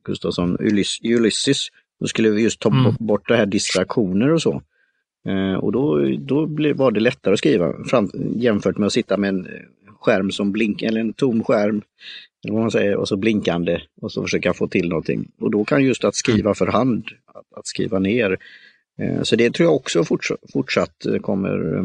Gustafsson, 0.04 0.58
Ulysses. 1.04 1.68
Då 2.00 2.08
skulle 2.08 2.30
vi 2.30 2.42
just 2.42 2.60
ta 2.60 2.70
mm. 2.70 2.96
bort 3.00 3.28
det 3.28 3.36
här 3.36 3.46
distraktioner 3.46 4.30
och 4.30 4.42
så. 4.42 4.62
Eh, 5.28 5.54
och 5.54 5.72
då, 5.72 6.16
då 6.20 6.46
blev, 6.46 6.78
var 6.78 6.92
det 6.92 7.00
lättare 7.00 7.34
att 7.34 7.40
skriva 7.40 7.74
fram, 7.84 8.10
jämfört 8.36 8.78
med 8.78 8.88
att 8.88 8.94
sitta 8.94 9.18
med 9.18 9.30
en 9.30 9.48
skärm 10.02 10.32
som 10.32 10.52
blinkar, 10.52 10.88
eller 10.88 11.02
en 11.02 11.14
tom 11.14 11.44
skärm, 11.44 11.82
eller 12.44 12.54
vad 12.54 12.62
man 12.62 12.72
säger, 12.72 12.96
och 12.96 13.08
så 13.08 13.18
blinkande 13.18 13.82
och 14.02 14.12
så 14.12 14.22
försöka 14.22 14.54
få 14.54 14.68
till 14.68 14.90
någonting. 14.90 15.32
Och 15.40 15.52
då 15.52 15.66
kan 15.66 15.84
just 15.84 16.04
att 16.04 16.16
skriva 16.16 16.54
för 16.54 16.68
hand, 16.68 17.06
att, 17.26 17.60
att 17.60 17.68
skriva 17.68 18.00
ner, 18.00 18.38
eh, 19.00 19.22
så 19.24 19.36
det 19.36 19.54
tror 19.54 19.68
jag 19.68 19.76
också 19.76 20.04
fortsatt, 20.04 20.40
fortsatt 20.54 21.06
kommer 21.22 21.78
eh, 21.78 21.84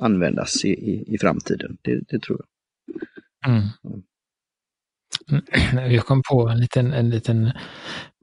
användas 0.00 0.64
i, 0.64 0.68
i, 0.68 1.14
i 1.14 1.18
framtiden. 1.18 1.76
Det, 1.82 2.00
det, 2.08 2.22
tror 2.22 2.40
jag. 2.40 2.46
Mm. 3.52 3.68
Jag 5.92 6.06
kom 6.06 6.22
på 6.30 6.48
en 6.48 6.60
liten, 6.60 6.92
en 6.92 7.10
liten 7.10 7.52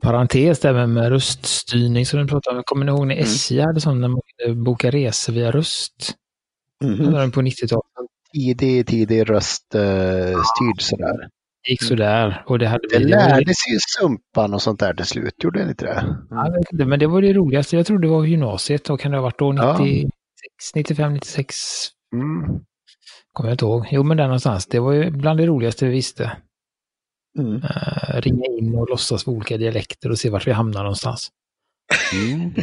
parentes 0.01 0.59
där 0.59 0.87
med 0.87 1.09
röststyrning 1.09 2.05
som 2.05 2.19
du 2.19 2.27
pratade 2.27 2.57
om. 2.57 2.63
Kommer 2.63 2.85
ni 2.85 2.91
ihåg 2.91 3.07
när 3.07 3.15
SJ 3.15 3.59
hade 3.59 3.81
sån 3.81 4.01
när 4.01 4.07
man 4.07 4.63
boka 4.63 4.91
resor 4.91 5.33
via 5.33 5.51
röst? 5.51 6.15
Mm. 6.83 7.31
På 7.31 7.41
90-talet. 7.41 7.83
Tidig, 8.33 8.87
tidig 8.87 9.29
röststyrd 9.29 10.81
sådär. 10.81 11.29
Det 11.63 11.71
gick 11.71 11.83
sådär. 11.83 12.43
Och 12.47 12.59
det, 12.59 12.67
hade 12.67 12.87
det 12.91 12.99
lärde 12.99 13.53
sig 13.55 13.73
ju 13.73 13.79
Sumpan 13.99 14.53
och 14.53 14.61
sånt 14.61 14.79
där 14.79 14.93
till 14.93 15.05
slut, 15.05 15.43
gjorde 15.43 15.63
det 15.63 15.69
inte 15.69 15.85
det? 15.85 16.17
Jag 16.29 16.51
vet 16.51 16.71
inte, 16.71 16.85
men 16.85 16.99
det 16.99 17.07
var 17.07 17.21
det 17.21 17.33
roligaste. 17.33 17.75
Jag 17.75 17.85
tror 17.85 17.99
det 17.99 18.07
var 18.07 18.25
gymnasiet. 18.25 18.85
Då 18.85 18.97
kan 18.97 19.11
det 19.11 19.17
ha 19.17 19.21
varit 19.21 19.39
då 19.39 19.51
96, 19.51 20.11
ja. 20.73 20.79
95, 20.79 21.13
96. 21.13 21.55
Mm. 22.13 22.59
Kommer 23.33 23.49
jag 23.49 23.53
inte 23.53 23.65
ihåg. 23.65 23.87
Jo, 23.91 24.03
men 24.03 24.17
där 24.17 24.23
någonstans. 24.23 24.65
Det 24.65 24.79
var 24.79 24.93
ju 24.93 25.09
bland 25.11 25.39
det 25.39 25.45
roligaste 25.45 25.85
vi 25.85 25.91
visste. 25.91 26.37
Mm. 27.39 27.55
Uh, 27.55 28.21
ringa 28.21 28.45
in 28.59 28.75
och 28.75 28.89
låtsas 28.89 29.23
på 29.23 29.31
olika 29.31 29.57
dialekter 29.57 30.09
och 30.09 30.19
se 30.19 30.29
vart 30.29 30.47
vi 30.47 30.51
hamnar 30.51 30.83
någonstans. 30.83 31.29
Mm. 32.13 32.53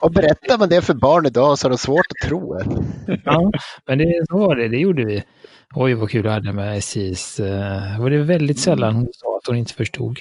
Och 0.00 0.12
berättar 0.12 0.58
man 0.58 0.68
det 0.68 0.82
för 0.82 0.94
barn 0.94 1.26
idag 1.26 1.58
så 1.58 1.66
är 1.66 1.70
det 1.70 1.78
svårt 1.78 2.06
att 2.08 2.28
tro. 2.28 2.58
ja, 3.24 3.52
men 3.86 3.98
det, 3.98 4.24
så 4.30 4.38
var 4.38 4.56
det. 4.56 4.68
Det 4.68 4.76
gjorde 4.76 5.04
vi. 5.04 5.22
Oj, 5.74 5.94
vad 5.94 6.10
kul 6.10 6.22
du 6.22 6.30
hade 6.30 6.52
med 6.52 6.78
SJs... 6.78 7.40
Uh, 7.40 8.00
var 8.00 8.10
det 8.10 8.22
väldigt 8.22 8.58
sällan 8.58 8.94
hon 8.94 9.08
sa 9.12 9.36
att 9.36 9.46
hon 9.46 9.56
inte 9.56 9.74
förstod. 9.74 10.18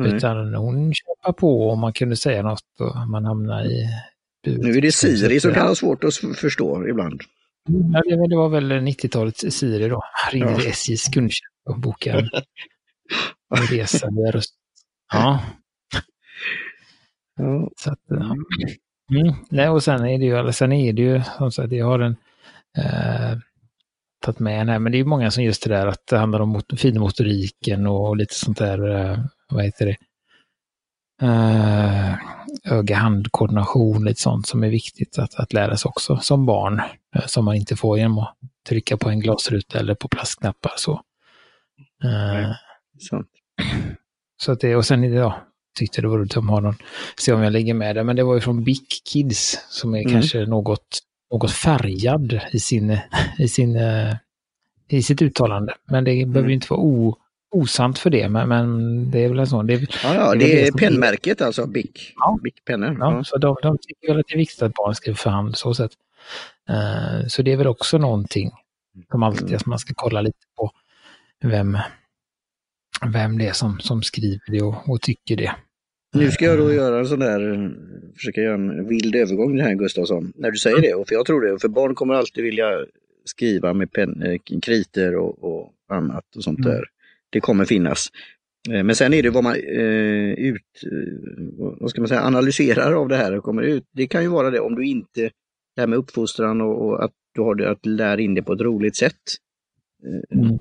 Mm. 0.00 0.14
Utan 0.14 0.54
hon 0.54 0.92
kämpade 0.94 1.40
på 1.40 1.68
och 1.70 1.78
man 1.78 1.92
kunde 1.92 2.16
säga 2.16 2.42
något 2.42 2.80
och 2.80 3.08
man 3.08 3.24
hamnade 3.24 3.64
i... 3.64 3.88
Nu 4.46 4.70
är 4.70 4.80
det 4.80 4.92
Siri 4.92 5.40
som 5.40 5.54
kan 5.54 5.66
ha 5.66 5.74
svårt 5.74 6.04
att 6.04 6.14
förstå 6.36 6.88
ibland. 6.88 7.20
Ja, 7.92 8.02
det, 8.04 8.28
det 8.28 8.36
var 8.36 8.48
väl 8.48 8.72
90-talets 8.72 9.44
Siri 9.50 9.88
då. 9.88 10.02
Ringde 10.32 10.52
ja. 10.52 10.70
SJs 10.70 11.04
kundtjänst 11.04 11.42
och 11.70 11.80
bokade 11.80 12.30
en 13.56 13.66
resa 13.70 14.08
via 14.10 14.30
röst. 14.30 14.54
Ja. 15.12 15.40
Ja. 17.36 17.70
Så 17.76 17.92
att, 17.92 17.98
ja. 18.06 18.36
Mm. 19.10 19.34
Nej, 19.50 19.68
och 19.68 19.82
sen 19.82 20.06
är 20.06 20.18
det 20.18 20.24
ju, 20.24 20.52
sen 20.52 20.72
är 20.72 20.92
det 20.92 21.02
ju 21.02 21.22
som 21.38 21.52
sagt, 21.52 21.72
jag 21.72 21.86
har 21.86 21.98
en 21.98 22.16
eh, 22.78 23.38
tagit 24.24 24.38
med 24.38 24.66
här, 24.68 24.78
men 24.78 24.92
det 24.92 24.98
är 24.98 25.04
många 25.04 25.30
som 25.30 25.44
just 25.44 25.62
det 25.62 25.70
där 25.70 25.86
att 25.86 26.06
det 26.06 26.18
handlar 26.18 26.40
om 26.40 26.48
mot, 26.48 26.80
finmotoriken 26.80 27.86
och 27.86 28.16
lite 28.16 28.34
sånt 28.34 28.58
där, 28.58 28.88
uh, 28.88 29.18
vad 29.48 29.64
heter 29.64 29.86
det, 29.86 29.96
uh, 31.26 32.14
öga-handkoordination, 32.64 34.04
lite 34.04 34.20
sånt 34.20 34.46
som 34.46 34.64
är 34.64 34.68
viktigt 34.68 35.18
att, 35.18 35.34
att 35.34 35.52
lära 35.52 35.76
sig 35.76 35.88
också 35.88 36.16
som 36.16 36.46
barn, 36.46 36.80
uh, 37.16 37.26
som 37.26 37.44
man 37.44 37.54
inte 37.54 37.76
får 37.76 37.98
genom 37.98 38.18
att 38.18 38.36
trycka 38.68 38.96
på 38.96 39.08
en 39.08 39.20
glasruta 39.20 39.78
eller 39.78 39.94
på 39.94 40.08
plastknappar. 40.08 40.72
Så. 40.76 40.92
Uh, 42.04 42.52
så. 42.98 43.24
så 44.36 44.52
att 44.52 44.60
det, 44.60 44.76
och 44.76 44.84
sen 44.84 45.12
ja, 45.12 45.42
tyckte 45.74 46.00
det 46.00 46.08
var 46.08 46.18
roligt 46.18 46.36
att 46.36 46.44
ha 46.44 46.60
någon, 46.60 46.76
se 47.18 47.32
om 47.32 47.42
jag 47.42 47.52
lägger 47.52 47.74
med 47.74 47.96
det, 47.96 48.04
men 48.04 48.16
det 48.16 48.22
var 48.22 48.34
ju 48.34 48.40
från 48.40 48.64
Big 48.64 48.86
Kids 49.04 49.58
som 49.68 49.94
är 49.94 50.00
mm. 50.00 50.12
kanske 50.12 50.46
något 50.46 51.00
något 51.34 51.52
färgad 51.52 52.40
i, 52.52 52.60
sin, 52.60 52.98
i, 53.38 53.48
sin, 53.48 53.76
eh, 53.76 54.14
i 54.88 55.02
sitt 55.02 55.22
uttalande. 55.22 55.74
Men 55.84 56.04
det 56.04 56.12
mm. 56.12 56.32
behöver 56.32 56.52
inte 56.52 56.66
vara 56.70 56.80
o, 56.80 57.16
osant 57.50 57.98
för 57.98 58.10
det, 58.10 58.28
men, 58.28 58.48
men 58.48 59.10
det 59.10 59.24
är 59.24 59.28
väl 59.28 59.38
en 59.38 59.46
sån. 59.46 59.66
Det 59.66 59.74
är, 59.74 59.86
ja, 60.04 60.14
ja, 60.14 60.32
det, 60.32 60.38
det 60.38 60.62
är, 60.62 60.66
är 60.66 60.72
pennmärket 60.72 61.40
är. 61.40 61.46
alltså, 61.46 61.66
Bic. 61.66 62.12
Ja. 62.16 62.38
Bic 62.42 62.54
pennor. 62.64 62.96
Ja, 63.00 63.12
ja, 63.12 63.24
så 63.24 63.38
de, 63.38 63.56
de 63.62 63.78
tycker 63.78 64.08
väl 64.08 64.20
att 64.20 64.26
det 64.28 64.34
är 64.34 64.38
viktigt 64.38 64.62
att 64.62 64.74
barn 64.74 64.94
skriver 64.94 65.16
för 65.16 65.30
hand 65.30 65.56
så 65.56 65.74
sätt. 65.74 65.92
Uh, 66.70 67.26
så 67.28 67.42
det 67.42 67.52
är 67.52 67.56
väl 67.56 67.66
också 67.66 67.98
någonting 67.98 68.50
som 69.10 69.22
alltid 69.22 69.48
mm. 69.48 69.60
man 69.66 69.78
ska 69.78 69.94
kolla 69.96 70.20
lite 70.20 70.46
på 70.56 70.70
vem, 71.42 71.78
vem 73.06 73.38
det 73.38 73.46
är 73.46 73.52
som, 73.52 73.80
som 73.80 74.02
skriver 74.02 74.50
det 74.50 74.62
och, 74.62 74.88
och 74.88 75.00
tycker 75.00 75.36
det. 75.36 75.54
Nu 76.14 76.30
ska 76.30 76.44
jag 76.44 76.58
då 76.58 76.72
göra 76.72 76.98
en 76.98 77.06
sån 77.06 77.18
där, 77.18 77.70
försöka 78.16 78.40
göra 78.40 78.54
en 78.54 78.88
vild 78.88 79.16
övergång 79.16 79.60
här 79.60 79.74
Gustafsson, 79.74 80.32
när 80.36 80.50
du 80.50 80.58
säger 80.58 80.82
det. 80.82 80.94
Och 80.94 81.08
för 81.08 81.14
jag 81.14 81.26
tror 81.26 81.40
det, 81.40 81.58
för 81.58 81.68
barn 81.68 81.94
kommer 81.94 82.14
alltid 82.14 82.44
vilja 82.44 82.86
skriva 83.24 83.74
med 83.74 83.92
pen, 83.92 84.22
eh, 84.22 84.38
kriter 84.62 85.16
och, 85.16 85.44
och 85.44 85.72
annat 85.88 86.36
och 86.36 86.44
sånt 86.44 86.58
mm. 86.58 86.70
där. 86.70 86.84
Det 87.30 87.40
kommer 87.40 87.64
finnas. 87.64 88.08
Eh, 88.70 88.82
men 88.82 88.96
sen 88.96 89.14
är 89.14 89.22
det 89.22 89.30
vad 89.30 89.44
man 89.44 89.54
eh, 89.54 90.32
ut, 90.32 90.82
eh, 90.82 91.70
vad 91.80 91.90
ska 91.90 92.00
man 92.00 92.08
säga, 92.08 92.22
analyserar 92.22 92.92
av 92.92 93.08
det 93.08 93.16
här 93.16 93.36
och 93.36 93.44
kommer 93.44 93.62
ut. 93.62 93.84
Det 93.92 94.06
kan 94.06 94.22
ju 94.22 94.28
vara 94.28 94.50
det 94.50 94.60
om 94.60 94.74
du 94.74 94.86
inte, 94.86 95.20
det 95.74 95.80
här 95.80 95.86
med 95.86 95.98
uppfostran 95.98 96.60
och, 96.60 96.86
och 96.86 97.04
att 97.04 97.12
du 97.34 97.40
har 97.40 97.54
det 97.54 97.70
att 97.70 97.86
lära 97.86 98.20
in 98.20 98.34
det 98.34 98.42
på 98.42 98.52
ett 98.52 98.60
roligt 98.60 98.96
sätt. 98.96 99.22
Mm. 100.30 100.58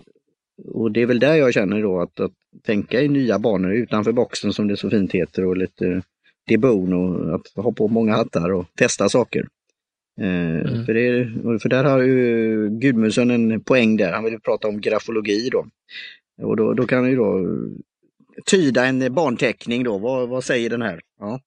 Och 0.68 0.92
det 0.92 1.02
är 1.02 1.06
väl 1.06 1.20
där 1.20 1.36
jag 1.36 1.54
känner 1.54 1.82
då 1.82 2.02
att, 2.02 2.20
att 2.20 2.32
tänka 2.66 3.02
i 3.02 3.08
nya 3.08 3.40
banor 3.40 3.74
utanför 3.74 4.12
boxen 4.12 4.54
som 4.54 4.68
det 4.68 4.78
så 4.78 4.90
fint 4.90 5.12
heter 5.12 5.46
och 5.46 5.58
lite 5.58 6.02
debon 6.48 6.94
och 6.94 7.36
att 7.36 7.64
ha 7.64 7.72
på 7.72 7.88
många 7.88 8.16
hattar 8.16 8.52
och 8.54 8.66
testa 8.76 9.10
saker. 9.10 9.48
Eh, 10.22 10.60
mm. 10.60 10.86
För, 10.86 10.94
det, 10.94 11.60
för 11.60 11.70
där 11.70 11.84
har 11.84 12.02
ju 12.02 12.70
Gudmundsson 12.70 13.32
en 13.32 13.62
poäng 13.62 13.98
där, 13.98 14.14
han 14.14 14.24
vill 14.24 14.40
prata 14.40 14.68
om 14.68 14.82
grafologi 14.82 15.50
då. 15.52 15.66
Och 16.42 16.58
då, 16.58 16.74
då 16.74 16.88
kan 16.88 17.00
han 17.00 17.10
ju 17.10 17.16
då 17.16 17.46
tyda 18.46 18.86
en 18.86 19.14
barnteckning 19.14 19.84
då, 19.84 19.98
vad, 19.98 20.30
vad 20.30 20.44
säger 20.44 20.70
den 20.70 20.82
här? 20.82 21.02
Ja. 21.20 21.40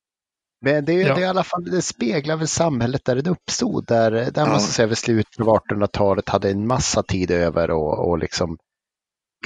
Men 0.60 0.84
det, 0.84 0.92
ja. 0.92 1.14
det, 1.14 1.20
i 1.20 1.24
alla 1.24 1.44
fall, 1.44 1.64
det 1.64 1.82
speglar 1.82 2.36
väl 2.36 2.48
samhället 2.48 3.04
där 3.04 3.16
det 3.16 3.30
uppstod, 3.30 3.86
där, 3.86 4.10
där 4.10 4.30
ja. 4.34 4.46
man 4.46 4.60
säga 4.60 4.86
vid 4.86 4.98
slutet 4.98 5.40
av 5.40 5.46
1800-talet 5.46 6.28
hade 6.28 6.50
en 6.50 6.66
massa 6.66 7.02
tid 7.02 7.30
över 7.30 7.70
och, 7.70 8.08
och 8.08 8.18
liksom 8.18 8.58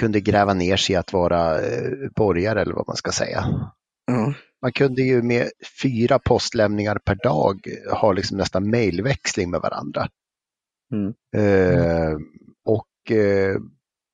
kunde 0.00 0.20
gräva 0.20 0.55
ner 0.55 0.76
sig 0.76 0.96
att 0.96 1.12
vara 1.12 1.61
eh, 1.61 1.92
borgare 2.16 2.61
eller 2.61 2.74
vad 2.74 2.87
man 2.87 2.96
ska 2.96 3.12
säga. 3.12 3.44
Mm. 4.11 4.35
Man 4.62 4.72
kunde 4.72 5.03
ju 5.03 5.22
med 5.22 5.50
fyra 5.83 6.18
postlämningar 6.18 6.98
per 7.05 7.14
dag 7.22 7.61
ha 7.92 8.12
liksom 8.12 8.37
nästan 8.37 8.70
mejlväxling 8.70 9.50
med 9.50 9.61
varandra. 9.61 10.09
Mm. 10.92 11.14
Eh, 11.37 12.16
och 12.64 13.16
eh, 13.16 13.57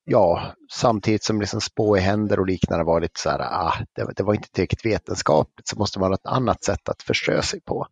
ja, 0.05 0.55
samtidigt 0.73 1.25
som 1.25 1.41
liksom 1.41 1.61
spå 1.61 1.97
i 1.97 2.01
händer 2.01 2.41
och 2.41 2.47
liknande 2.47 2.85
var 2.85 3.01
lite 3.01 3.21
så 3.21 3.31
här, 3.31 3.41
ah, 3.41 3.75
det, 3.95 4.13
det 4.17 4.23
var 4.23 4.35
inte 4.35 4.51
tillräckligt 4.51 4.87
vetenskapligt 4.87 5.69
så 5.69 5.79
måste 5.79 6.01
man 6.01 6.11
ha 6.11 6.15
ett 6.15 6.27
annat 6.27 6.65
sätt 6.65 6.89
att 6.89 7.03
förströ 7.03 7.43
sig 7.43 7.61
på. 7.61 7.87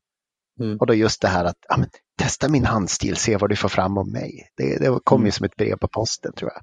Mm. 0.60 0.78
Och 0.78 0.86
då 0.86 0.94
just 0.94 1.22
det 1.22 1.28
här 1.28 1.44
att 1.44 1.66
ah, 1.68 1.76
men, 1.76 1.88
testa 2.18 2.48
min 2.48 2.64
handstil, 2.64 3.16
se 3.16 3.36
vad 3.36 3.50
du 3.50 3.56
får 3.56 3.68
fram 3.68 3.98
om 3.98 4.12
mig. 4.12 4.48
Det, 4.56 4.78
det 4.78 5.00
kom 5.04 5.20
mm. 5.20 5.26
ju 5.26 5.32
som 5.32 5.46
ett 5.46 5.56
brev 5.56 5.76
på 5.76 5.88
posten 5.88 6.32
tror 6.32 6.50
jag. 6.54 6.62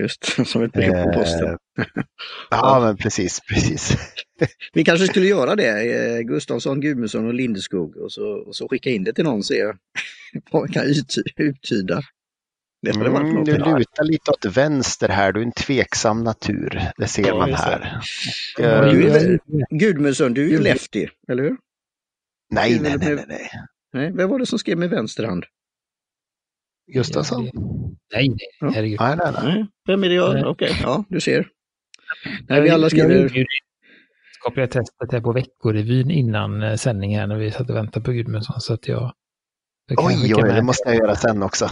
Just, 0.00 0.46
som 0.46 0.62
ett 0.62 0.72
brev 0.72 1.04
på 1.04 1.12
posten. 1.12 1.48
Eh, 1.48 1.84
ja, 2.50 2.80
men 2.80 2.96
precis, 2.96 3.40
precis. 3.40 3.96
Vi 4.72 4.84
kanske 4.84 5.06
skulle 5.06 5.26
göra 5.26 5.56
det, 5.56 5.96
eh, 5.96 6.20
Gustavsson, 6.20 6.80
Gudmundsson 6.80 7.26
och 7.26 7.34
Lindeskog 7.34 7.96
och 7.96 8.12
så, 8.12 8.26
och 8.26 8.56
så 8.56 8.68
skicka 8.68 8.90
in 8.90 9.04
det 9.04 9.12
till 9.12 9.24
någon 9.24 9.42
se 9.42 9.64
vad 10.50 10.62
man 10.62 10.68
kan 10.68 10.84
uttyda. 11.36 12.02
Det 12.82 12.90
mm, 12.90 13.12
varit 13.12 13.46
du 13.46 13.52
lutar 13.52 14.04
lite 14.04 14.30
åt 14.30 14.44
vänster 14.44 15.08
här, 15.08 15.32
du 15.32 15.40
är 15.40 15.44
en 15.44 15.52
tveksam 15.52 16.24
natur. 16.24 16.82
Det 16.96 17.06
ser 17.06 17.26
ja, 17.26 17.36
man 17.36 17.52
här. 17.52 18.00
Och, 18.58 18.64
ja, 18.64 18.92
du 18.92 19.08
är, 19.08 19.38
Gudmundsson, 19.70 20.34
du 20.34 20.44
är 20.44 20.50
ju 20.50 20.60
lefty, 20.60 21.06
eller 21.28 21.42
hur? 21.42 21.56
Nej, 22.50 22.80
nej, 22.80 22.96
nej, 22.98 23.24
nej, 23.28 23.50
nej. 23.92 24.12
Vem 24.12 24.30
var 24.30 24.38
det 24.38 24.46
som 24.46 24.58
skrev 24.58 24.78
med 24.78 24.90
vänster 24.90 25.24
hand? 25.24 25.44
Gustafsson? 26.92 27.50
Nej, 28.14 28.28
nej, 28.28 28.72
herregud. 28.74 29.00
Nej, 29.00 29.16
nej, 29.16 29.32
nej. 29.42 29.66
Vem 29.86 30.04
är 30.04 30.08
det 30.08 30.14
jag? 30.14 30.30
Okej, 30.30 30.48
okay. 30.48 30.82
ja, 30.82 31.04
du 31.08 31.20
ser. 31.20 31.48
Nej, 32.48 32.60
vi 32.60 32.70
alla 32.70 32.90
skriver... 32.90 33.46
Skapade 34.40 34.60
jag 34.60 34.70
testet 34.70 35.12
här 35.12 35.20
på 35.20 35.32
Veckorevyn 35.32 36.10
innan 36.10 36.62
eh, 36.62 36.74
sändningen 36.74 37.28
när 37.28 37.36
vi 37.36 37.50
satt 37.50 37.70
och 37.70 37.76
väntade 37.76 38.04
på 38.04 38.12
Gudmundsson. 38.12 38.60
Så 38.60 38.74
att 38.74 38.88
jag... 38.88 39.12
Oj, 39.96 40.34
oj, 40.34 40.52
det 40.52 40.62
måste 40.62 40.88
jag 40.88 40.98
göra 40.98 41.16
sen 41.16 41.42
också. 41.42 41.68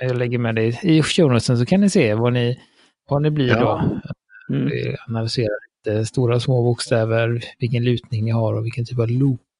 jag 0.00 0.16
lägger 0.16 0.38
med 0.38 0.54
det 0.54 0.84
i 0.84 1.02
shownotesen 1.02 1.58
så 1.58 1.66
kan 1.66 1.80
ni 1.80 1.90
se 1.90 2.14
vad 2.14 2.32
ni, 2.32 2.60
vad 3.08 3.22
ni 3.22 3.30
blir 3.30 3.48
ja. 3.48 3.60
då. 3.60 4.54
Mm. 4.54 4.96
Analysera 5.08 5.52
lite 5.76 6.06
stora 6.06 6.34
och 6.34 6.42
små 6.42 6.62
bokstäver, 6.62 7.40
vilken 7.58 7.84
lutning 7.84 8.24
ni 8.24 8.30
har 8.30 8.54
och 8.54 8.64
vilken 8.64 8.84
typ 8.84 8.98
av 8.98 9.08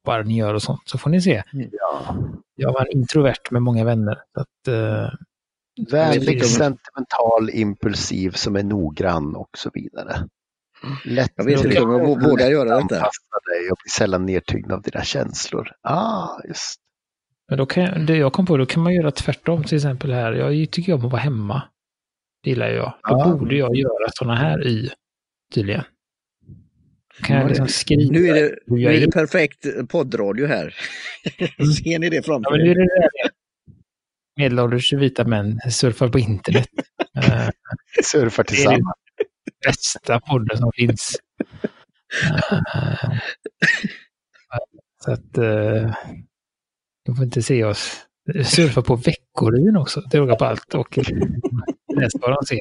loopar 0.02 0.24
ni 0.24 0.36
gör 0.36 0.54
och 0.54 0.62
sånt. 0.62 0.82
Så 0.84 0.98
får 0.98 1.10
ni 1.10 1.22
se. 1.22 1.42
Ja. 1.52 2.16
Jag 2.56 2.72
var 2.72 2.80
en 2.80 2.98
introvert 2.98 3.50
med 3.50 3.62
många 3.62 3.84
vänner. 3.84 4.18
Så 4.34 4.40
att, 4.40 4.74
uh, 4.74 5.08
Vänlig, 5.90 6.44
sentimental, 6.44 7.50
impulsiv 7.52 8.30
som 8.30 8.56
är 8.56 8.62
noggrann 8.62 9.36
och 9.36 9.48
så 9.58 9.70
vidare. 9.74 10.28
Lätt 11.04 11.32
jag 11.36 11.44
vet 11.44 11.64
inte 11.64 11.80
om 11.80 11.90
jag 11.90 12.30
vågar 12.30 12.50
göra 12.50 12.76
detta. 12.76 12.94
dig 12.94 13.70
och 13.70 13.76
bli 13.82 13.90
sällan 13.90 14.26
nedtyngd 14.26 14.72
av 14.72 14.82
dina 14.82 15.04
känslor. 15.04 15.68
Ah, 15.82 16.28
just. 16.48 16.76
Men 17.48 17.58
då 17.58 17.66
kan, 17.66 18.06
det 18.06 18.16
jag 18.16 18.32
kom 18.32 18.46
på, 18.46 18.56
då 18.56 18.66
kan 18.66 18.82
man 18.82 18.94
göra 18.94 19.10
tvärtom 19.10 19.64
till 19.64 19.76
exempel 19.76 20.12
här. 20.12 20.32
Jag 20.32 20.70
tycker 20.70 20.92
om 20.94 21.04
att 21.04 21.12
vara 21.12 21.22
hemma. 21.22 21.62
Det 22.42 22.50
gillar 22.50 22.68
jag. 22.68 22.94
Då 23.08 23.14
ah. 23.14 23.28
borde 23.28 23.54
jag 23.54 23.76
göra 23.76 24.10
sådana 24.12 24.34
här 24.34 24.66
i, 24.66 24.90
tydligen. 25.54 25.84
Kan 27.20 27.36
jag 27.36 27.48
liksom 27.48 27.68
skriva? 27.68 28.12
Nu 28.12 28.28
är 28.28 28.34
det, 28.34 28.58
nu 28.66 28.84
är 28.84 29.00
det 29.00 29.10
perfekt 29.10 29.88
poddradio 29.88 30.46
här. 30.46 30.74
Ser 31.82 31.98
ni 31.98 32.10
det 32.10 32.22
framför 32.22 32.58
ja, 32.58 32.74
där 32.74 32.86
medelålders 34.36 34.92
vita 34.92 35.24
män 35.24 35.60
surfar 35.70 36.08
på 36.08 36.18
internet. 36.18 36.68
uh, 37.16 37.48
surfar 38.04 38.44
tillsammans. 38.44 38.82
Det 39.16 39.22
är 39.22 39.26
det 39.44 39.66
bästa 39.66 40.20
podden 40.20 40.58
som 40.58 40.70
finns. 40.74 41.16
Uh, 42.24 43.18
så 45.04 45.12
att 45.12 45.38
uh, 45.38 45.94
de 47.04 47.16
får 47.16 47.24
inte 47.24 47.42
se 47.42 47.64
oss 47.64 48.06
surfa 48.44 48.82
på 48.82 48.96
Veckorevyn 48.96 49.76
också, 49.76 50.02
till 50.10 50.20
råga 50.20 50.36
på 50.36 50.44
allt. 50.44 50.74
Och 50.74 50.98
läsa 51.96 52.18
vad 52.20 52.30
de 52.30 52.46
ser. 52.46 52.60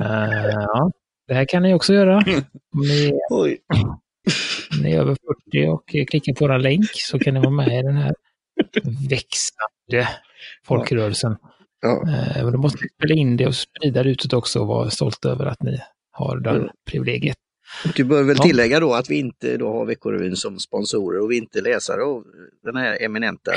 Uh, 0.00 0.50
ja, 0.52 0.90
det 1.28 1.34
här 1.34 1.44
kan 1.44 1.62
ni 1.62 1.74
också 1.74 1.94
göra. 1.94 2.16
Om 2.74 2.80
ni, 2.80 3.12
Oj. 3.30 3.58
ni 4.82 4.92
är 4.92 5.00
över 5.00 5.16
40 5.50 5.68
och 5.68 5.88
klickar 5.88 6.32
på 6.32 6.46
vår 6.46 6.58
länk 6.58 6.90
så 6.92 7.18
kan 7.18 7.34
ni 7.34 7.40
vara 7.40 7.50
med 7.50 7.78
i 7.78 7.82
den 7.82 7.96
här 7.96 8.14
växande 9.10 10.08
folkrörelsen. 10.66 11.36
Ja. 11.82 12.02
Eh, 12.08 12.44
men 12.44 12.52
då 12.52 12.58
måste 12.58 12.78
ni 12.82 12.88
spela 12.88 13.14
in 13.14 13.36
det 13.36 13.46
och 13.46 13.54
sprida 13.54 14.02
det 14.02 14.10
utåt 14.10 14.32
också 14.32 14.60
och 14.60 14.66
vara 14.66 14.90
stolt 14.90 15.24
över 15.24 15.46
att 15.46 15.62
ni 15.62 15.80
har 16.12 16.36
det 16.40 16.50
mm. 16.50 16.68
privilegiet. 16.90 17.36
Du 17.96 18.04
bör 18.04 18.22
väl 18.22 18.36
ja. 18.38 18.44
tillägga 18.44 18.80
då 18.80 18.94
att 18.94 19.10
vi 19.10 19.18
inte 19.18 19.56
då 19.56 19.72
har 19.72 19.86
Veckorevyn 19.86 20.36
som 20.36 20.58
sponsorer 20.58 21.20
och 21.20 21.30
vi 21.30 21.36
inte 21.36 21.60
läsare 21.60 22.02
av 22.02 22.24
den 22.62 22.76
här 22.76 23.02
eminenta 23.02 23.52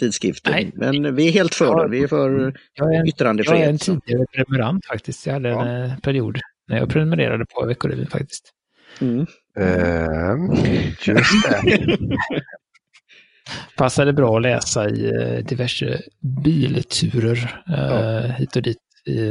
tidskriften. 0.00 0.52
Nej. 0.52 0.72
Men 0.74 1.16
vi 1.16 1.28
är 1.28 1.32
helt 1.32 1.54
för 1.54 1.64
ja, 1.64 1.86
Vi 1.90 2.02
är 2.02 2.08
för 2.08 2.54
jag 2.74 2.94
är 2.94 3.00
en, 3.00 3.08
yttrandefrihet. 3.08 3.60
Jag 3.60 3.68
är 3.68 3.72
en 3.72 3.78
tidigare 3.78 4.26
prenumerant 4.34 4.86
faktiskt. 4.86 5.26
Jag 5.26 5.32
hade 5.32 5.48
ja. 5.48 5.66
en 5.66 5.90
eh, 5.90 5.98
period 5.98 6.38
när 6.68 6.78
jag 6.78 6.88
prenumererade 6.88 7.46
på 7.46 7.66
Veckorevyn 7.66 8.06
faktiskt. 8.06 8.52
Mm. 9.00 9.26
Uh, 9.58 10.66
just 11.06 11.48
det. 11.48 11.86
Passade 13.76 14.12
bra 14.12 14.36
att 14.36 14.42
läsa 14.42 14.88
i 14.88 15.10
eh, 15.10 15.44
diverse 15.44 16.02
bilturer 16.44 17.62
ja. 17.66 18.20
hit 18.20 18.56
och 18.56 18.62
dit 18.62 18.78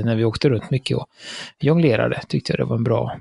när 0.03 0.15
vi 0.15 0.25
åkte 0.25 0.49
runt 0.49 0.71
mycket 0.71 0.97
och 0.97 1.07
jonglerade. 1.59 2.21
Tyckte 2.27 2.53
jag 2.53 2.59
det 2.59 2.65
var 2.65 2.75
en 2.75 2.83
bra... 2.83 3.19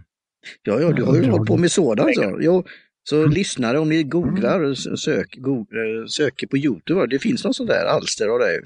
Ja, 0.63 0.81
ja 0.81 0.93
du 0.93 1.03
har 1.03 1.17
ju 1.17 1.31
hållit 1.31 1.49
på 1.49 1.57
med 1.57 1.73
sådant. 1.73 2.15
Så. 2.15 2.39
Jo, 2.41 2.65
så 3.03 3.17
mm. 3.17 3.31
lyssnare, 3.31 3.79
om 3.79 3.89
ni 3.89 4.03
googlar, 4.03 4.57
mm. 4.57 4.77
sök, 4.77 5.37
googlar, 5.37 6.07
söker 6.07 6.47
på 6.47 6.57
Youtube, 6.57 7.07
det 7.07 7.19
finns 7.19 7.45
någon 7.45 7.55
sån 7.55 7.67
där 7.67 7.85
alster 7.85 8.29
av 8.29 8.39
dig. 8.39 8.61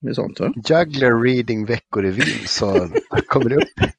Med 0.00 0.14
sånt 0.14 0.40
va? 0.40 0.52
Juggler 0.68 1.22
reading 1.22 1.66
veckorevyn 1.66 2.46
så 2.46 2.88
kommer 3.26 3.48
det 3.48 3.56
upp 3.56 3.90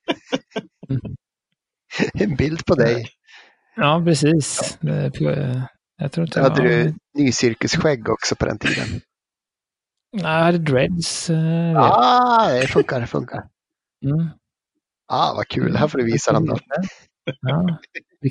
en 2.14 2.36
bild 2.36 2.66
på 2.66 2.76
dig. 2.76 3.08
Ja, 3.76 4.02
precis. 4.06 4.78
Ja. 4.82 5.12
Jag 5.98 6.12
tror 6.12 6.26
inte 6.26 6.42
Hade 6.42 6.64
du 6.64 6.94
nycirkusskägg 7.14 8.10
också 8.10 8.36
på 8.36 8.46
den 8.46 8.58
tiden? 8.58 8.88
Nej, 10.12 10.38
jag 10.38 10.44
hade 10.44 10.58
dreads. 10.58 11.30
Eh, 11.30 11.78
ah, 11.78 12.50
det 12.52 12.68
funkar, 12.68 13.02
det 13.02 13.08
funkar. 13.08 13.48
Mm. 14.06 14.30
Ah, 15.08 15.34
vad 15.36 15.48
kul. 15.48 15.76
Här 15.76 15.88
får 15.88 15.98
du 15.98 16.06
visa 16.06 16.34
dem 16.34 16.46
då. 16.46 16.58
Ja, 17.42 17.80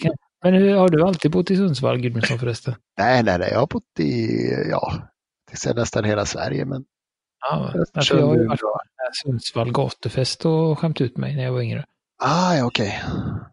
kan... 0.01 0.13
Men 0.45 0.55
hur, 0.55 0.75
har 0.75 0.89
du 0.89 1.03
alltid 1.03 1.31
bott 1.31 1.51
i 1.51 1.57
Sundsvall, 1.57 1.99
Gudmundsson 1.99 2.39
förresten? 2.39 2.75
Nej, 2.99 3.23
nej, 3.23 3.39
nej. 3.39 3.49
Jag 3.53 3.59
har 3.59 3.67
bott 3.67 4.01
i, 4.01 4.29
ja, 4.71 5.09
nästan 5.75 6.05
hela 6.05 6.27
Sverige. 6.27 6.65
Men... 6.65 6.85
Ja, 7.41 7.75
alltså 7.95 8.17
jag 8.17 8.27
har 8.27 8.37
ju 8.37 8.47
varit 8.47 8.61
på 8.61 8.81
Sundsvall 9.23 9.73
gatufest 9.73 10.45
och 10.45 10.79
skämt 10.79 11.01
ut 11.01 11.17
mig 11.17 11.37
när 11.37 11.45
jag 11.45 11.53
var 11.53 11.63
yngre. 11.63 11.85
Ah, 12.23 12.55
ja, 12.55 12.67
okej. 12.67 13.03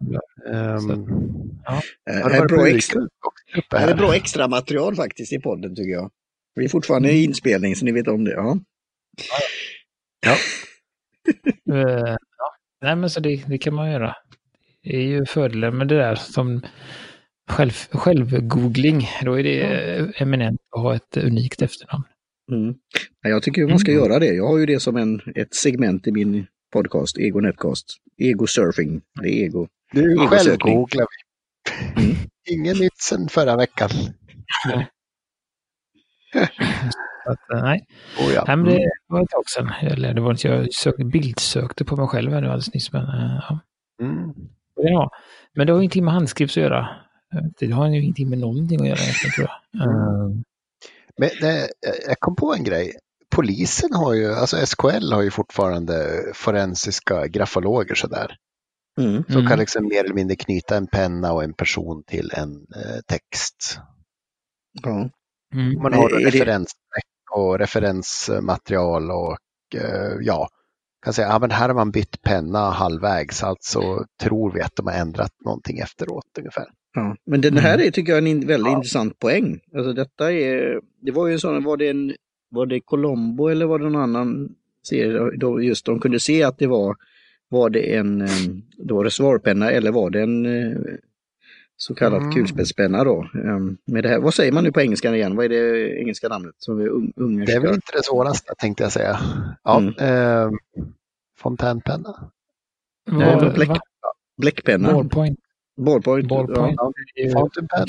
Okay. 0.02 0.20
Um, 0.46 1.62
ja. 1.66 1.82
Har 2.24 2.30
det, 2.30 2.48
bra 2.48 2.68
extra, 2.68 3.02
det 3.70 3.78
är 3.78 3.96
bra 3.96 4.16
extra 4.16 4.48
material 4.48 4.96
faktiskt 4.96 5.34
i 5.34 5.40
podden 5.40 5.76
tycker 5.76 5.92
jag. 5.92 6.12
Vi 6.56 6.66
är 6.66 6.70
fortfarande 6.70 7.12
i 7.12 7.24
inspelning 7.24 7.76
så 7.76 7.86
ni 7.86 7.92
vet 7.92 8.08
om 8.08 8.24
det. 8.24 8.32
Ja. 8.32 8.58
ja. 10.26 10.36
uh, 11.74 12.16
ja. 12.38 12.56
Nej 12.82 12.96
men 12.96 13.10
så 13.10 13.20
det, 13.20 13.44
det, 13.48 13.58
kan 13.58 13.74
man 13.74 13.92
göra. 13.92 14.16
Det 14.84 14.96
är 14.96 15.02
ju 15.02 15.26
fördelen 15.26 15.78
med 15.78 15.88
det 15.88 15.98
där 15.98 16.16
som 16.16 16.62
själv, 17.50 17.72
självgoogling. 17.92 19.08
Då 19.24 19.40
är 19.40 19.44
det 19.44 19.64
mm. 19.64 20.14
eminent 20.16 20.62
att 20.76 20.82
ha 20.82 20.96
ett 20.96 21.18
unikt 21.18 21.62
efternamn. 21.62 22.04
Mm. 22.52 22.76
Jag 23.22 23.44
tycker 23.44 23.68
man 23.68 23.80
ska 23.80 23.92
mm. 23.92 24.04
göra 24.04 24.20
det. 24.20 24.34
Jag 24.34 24.48
har 24.48 24.58
ju 24.58 24.66
det 24.66 24.80
som 24.80 24.96
en, 24.96 25.22
ett 25.36 25.56
segment 25.56 26.08
i 26.08 26.12
min 26.12 26.48
podcast, 26.74 27.18
Ego 27.18 27.40
Netcast. 27.40 27.86
Ego 28.18 28.48
surfing, 28.48 29.02
det 29.22 29.30
är 29.30 29.46
ego. 29.46 29.68
Nu 29.94 30.18
självgooglar 30.18 31.06
vi. 31.06 32.04
Mm. 32.04 32.16
Inget 32.50 32.80
nytt 32.80 32.98
sedan 32.98 33.30
förra 33.30 33.58
veckan. 33.58 33.90
att, 37.26 37.40
nej. 37.50 37.86
Oh 38.20 38.34
ja. 38.34 38.44
nej, 38.48 38.56
men 38.56 38.66
det 38.66 38.76
mm. 38.76 38.90
var 39.08 39.24
ett 39.24 39.30
tag 39.30 39.50
sedan. 39.50 39.72
Eller 39.82 40.14
det 40.14 40.22
var 40.22 40.32
inte, 40.32 40.48
jag 40.48 40.74
sökte, 40.74 41.04
bildsökte 41.04 41.86
på 41.86 41.96
mig 41.96 42.08
själv 42.08 42.32
här 42.32 42.42
nu 42.42 42.48
alldeles 42.48 42.74
nyss. 42.74 42.92
Men, 42.92 43.02
uh, 43.02 43.40
ja. 43.50 43.60
Mm. 44.02 44.34
ja. 44.76 45.12
men 45.54 45.68
det 45.68 45.74
har 45.74 45.80
ingenting 45.80 46.06
med 46.06 46.14
handskrift 46.14 46.58
att 46.58 46.64
göra. 46.64 46.88
Det 47.60 47.72
har 47.72 47.88
ju 47.88 48.02
ingenting 48.02 48.30
med 48.30 48.40
någonting 48.40 48.82
att 48.82 48.88
göra 48.88 49.00
egentligen 49.00 49.34
tror 49.36 49.48
jag. 49.48 49.88
Mm. 49.88 50.44
Men 51.18 51.30
det, 51.42 51.70
jag 52.08 52.20
kom 52.20 52.36
på 52.36 52.54
en 52.54 52.64
grej 52.64 52.94
polisen 53.36 53.94
har 53.94 54.14
ju, 54.14 54.34
alltså 54.34 54.66
SKL 54.66 55.14
har 55.14 55.22
ju 55.22 55.32
fortfarande 55.32 56.24
forensiska 56.34 57.28
grafologer 57.28 57.96
sådär. 57.96 58.38
Mm. 59.02 59.24
Som 59.24 59.34
kan 59.34 59.46
mm. 59.46 59.60
liksom 59.60 59.88
mer 59.88 60.04
eller 60.04 60.14
mindre 60.14 60.36
knyta 60.36 60.78
en 60.78 60.88
penna 60.88 61.34
och 61.34 61.44
en 61.44 61.54
person 61.54 62.04
till 62.08 62.32
en 62.34 62.52
eh, 62.52 63.02
text. 63.08 63.80
Ja. 64.84 65.10
Mm. 65.54 65.82
Man 65.82 65.94
har 65.94 66.10
referensbläck 66.10 67.06
och 67.32 67.60
referensmaterial 67.60 69.12
och 69.12 69.38
eh, 69.76 70.18
ja, 70.22 70.50
kan 71.06 71.14
säga 71.14 71.28
att 71.28 71.42
ja, 71.42 71.56
här 71.56 71.68
har 71.68 71.76
man 71.76 71.92
bytt 71.92 72.22
penna 72.22 72.70
halvvägs, 72.70 73.44
alltså 73.44 74.06
tror 74.22 74.52
vi 74.52 74.62
att 74.62 74.76
de 74.76 74.88
har 74.88 74.94
ändrat 74.94 75.32
någonting 75.46 75.80
efteråt 75.80 76.38
ungefär. 76.38 76.66
Ja, 76.96 77.16
men 77.26 77.42
den 77.42 77.58
här 77.58 77.74
mm. 77.74 77.88
är, 77.88 77.92
tycker 77.92 78.14
jag 78.14 78.28
är 78.28 78.32
en 78.32 78.48
väldigt 78.48 78.72
ja. 78.72 78.78
intressant 78.78 79.20
poäng. 79.20 79.60
Alltså 79.76 79.94
detta 79.94 80.32
är, 80.32 80.82
det 81.02 81.12
var 81.12 81.28
ju 81.28 81.34
en 81.34 81.40
sån, 81.40 81.64
var 81.64 81.78
det 81.78 81.90
en 81.90 82.14
var 82.50 82.66
det 82.66 82.80
Colombo 82.80 83.48
eller 83.48 83.66
var 83.66 83.80
det 83.80 83.86
någon 83.90 84.02
annan 84.02 84.50
serie? 84.88 85.38
Då 85.38 85.62
just 85.62 85.86
de 85.86 86.00
kunde 86.00 86.20
se 86.20 86.44
att 86.44 86.58
det 86.58 86.68
var, 86.68 86.96
var 87.50 87.70
det 87.70 87.96
en 87.96 88.28
då 88.78 89.04
reservoarpenna 89.04 89.72
eller 89.72 89.92
var 89.92 90.10
det 90.10 90.22
en 90.22 90.46
eh, 90.46 90.78
så 91.78 91.96
kallad 91.96 92.22
mm. 92.22 92.34
kulspetspenna 92.34 93.04
då. 93.04 93.30
Med 93.86 94.04
det 94.04 94.10
här, 94.10 94.20
vad 94.20 94.34
säger 94.34 94.52
man 94.52 94.64
nu 94.64 94.72
på 94.72 94.82
engelska 94.82 95.16
igen? 95.16 95.36
Vad 95.36 95.46
är 95.46 95.50
det 95.50 96.00
engelska 96.00 96.28
namnet? 96.28 96.56
Som 96.58 96.80
är 96.80 96.90
ungerska? 97.16 97.52
Det 97.52 97.58
är 97.58 97.62
väl 97.62 97.76
inte 97.76 97.92
det 97.94 98.04
svåraste 98.04 98.54
tänkte 98.58 98.84
jag 98.84 98.92
säga. 98.92 99.20
Ja, 99.64 99.78
mm. 99.78 99.94
eh, 99.98 100.52
fontänpenna. 101.38 102.32
Ja, 103.12 103.52
bläck, 103.56 103.70
bläckpenna. 104.38 104.94
Ballpoint. 104.94 105.40
Ballpoint. 105.78 106.28
Ballpoint. 106.28 106.76
Ja. 107.16 107.86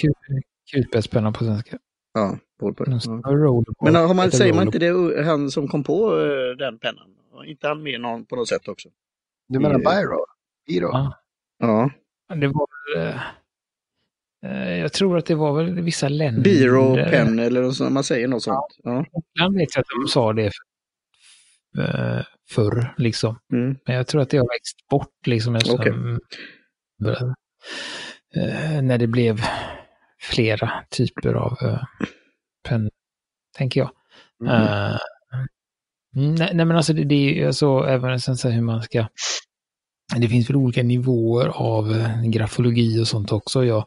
Kulspetspenna 0.73 1.33
på 1.33 1.45
svenska. 1.45 1.79
Ja, 2.15 2.39
ballpoint. 2.61 3.05
Ja. 3.07 3.23
Men 3.81 3.95
har 3.95 4.15
man, 4.15 4.31
säger 4.31 4.55
man 4.55 4.67
inte 4.67 4.79
det 4.79 5.25
han 5.25 5.51
som 5.51 5.69
kom 5.69 5.85
på 5.85 6.17
uh, 6.17 6.57
den 6.57 6.79
pennan? 6.79 7.13
inte 7.47 7.69
han 7.69 7.83
med 7.83 8.01
någon 8.01 8.27
på 8.27 8.37
något 8.37 8.49
sätt 8.49 8.69
också? 8.69 8.89
Du 9.49 9.59
menar 9.59 9.79
Biro? 9.79 10.27
Biro? 10.67 10.89
Ja. 10.93 11.13
ja. 11.59 11.91
Det 12.29 12.47
var 12.47 12.69
uh, 12.97 13.21
jag 14.79 14.93
tror 14.93 15.19
att 15.19 15.27
det 15.27 15.35
var 15.35 15.57
väl 15.57 15.81
vissa 15.81 16.09
länder. 16.09 16.43
Biro, 16.43 16.95
pen 16.95 17.39
eller 17.39 17.63
något 17.63 17.77
sånt, 17.77 17.93
man 17.93 18.05
säger 18.05 18.29
något 18.29 18.43
sånt. 18.43 18.79
Ja. 18.83 19.05
Jag 19.33 19.55
vet 19.55 19.79
att 19.79 19.85
de 20.03 20.09
sa 20.09 20.33
det 20.33 20.51
för, 21.77 22.25
förr, 22.49 22.95
liksom. 22.97 23.39
Mm. 23.53 23.77
Men 23.87 23.97
jag 23.97 24.07
tror 24.07 24.21
att 24.21 24.31
det 24.31 24.37
har 24.37 24.49
växt 24.59 24.89
bort, 24.91 25.27
liksom. 25.27 25.57
Okay. 25.57 25.93
När 28.83 28.99
det 28.99 29.07
blev 29.07 29.41
flera 30.21 30.73
typer 30.91 31.35
av 31.35 31.59
uh, 31.63 31.83
pennor, 32.69 32.91
tänker 33.57 33.81
jag. 33.81 33.91
Mm. 34.45 34.63
Uh, 34.63 34.99
Mm, 36.17 36.35
nej, 36.35 36.51
nej, 36.55 36.67
men 36.67 36.77
alltså 36.77 36.93
det, 36.93 37.05
det 37.05 37.15
är 37.15 37.35
ju 37.35 37.47
alltså 37.47 37.87
även 37.89 38.21
sen 38.21 38.37
så 38.37 38.49
hur 38.49 38.63
man 38.63 38.83
ska... 38.83 39.09
Det 40.17 40.29
finns 40.29 40.51
väl 40.51 40.57
olika 40.57 40.83
nivåer 40.83 41.49
av 41.49 41.93
eh, 41.93 42.23
grafologi 42.23 43.03
och 43.03 43.09
sånt 43.09 43.33
också. 43.33 43.65
Jag, 43.65 43.87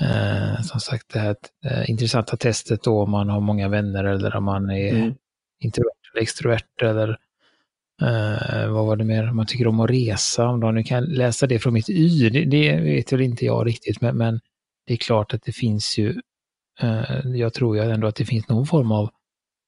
eh, 0.00 0.62
som 0.62 0.80
sagt, 0.80 1.12
det 1.12 1.18
här 1.18 1.36
eh, 1.64 1.90
intressanta 1.90 2.36
testet 2.36 2.82
då 2.82 3.02
om 3.02 3.10
man 3.10 3.28
har 3.28 3.40
många 3.40 3.68
vänner 3.68 4.04
eller 4.04 4.36
om 4.36 4.44
man 4.44 4.70
är 4.70 4.94
mm. 4.94 5.14
introvert 5.64 5.90
eller 6.12 6.22
extrovert 6.22 6.82
eller 6.82 7.16
eh, 8.02 8.68
vad 8.68 8.86
var 8.86 8.96
det 8.96 9.04
mer, 9.04 9.30
om 9.30 9.36
man 9.36 9.46
tycker 9.46 9.66
om 9.66 9.80
att 9.80 9.90
resa, 9.90 10.48
om 10.48 10.60
de 10.60 10.74
nu 10.74 10.82
kan 10.82 11.04
läsa 11.04 11.46
det 11.46 11.58
från 11.58 11.72
mitt 11.72 11.88
Y, 11.88 12.30
det, 12.30 12.44
det 12.44 12.80
vet 12.80 13.12
väl 13.12 13.20
inte 13.20 13.44
jag 13.44 13.66
riktigt, 13.66 14.00
men, 14.00 14.16
men, 14.16 14.40
det 14.86 14.92
är 14.92 14.96
klart 14.96 15.34
att 15.34 15.42
det 15.42 15.52
finns 15.52 15.98
ju, 15.98 16.20
eh, 16.80 17.20
jag 17.24 17.54
tror 17.54 17.76
ju 17.76 17.82
ändå 17.82 18.06
att 18.06 18.16
det 18.16 18.24
finns 18.24 18.48
någon 18.48 18.66
form 18.66 18.92
av 18.92 19.10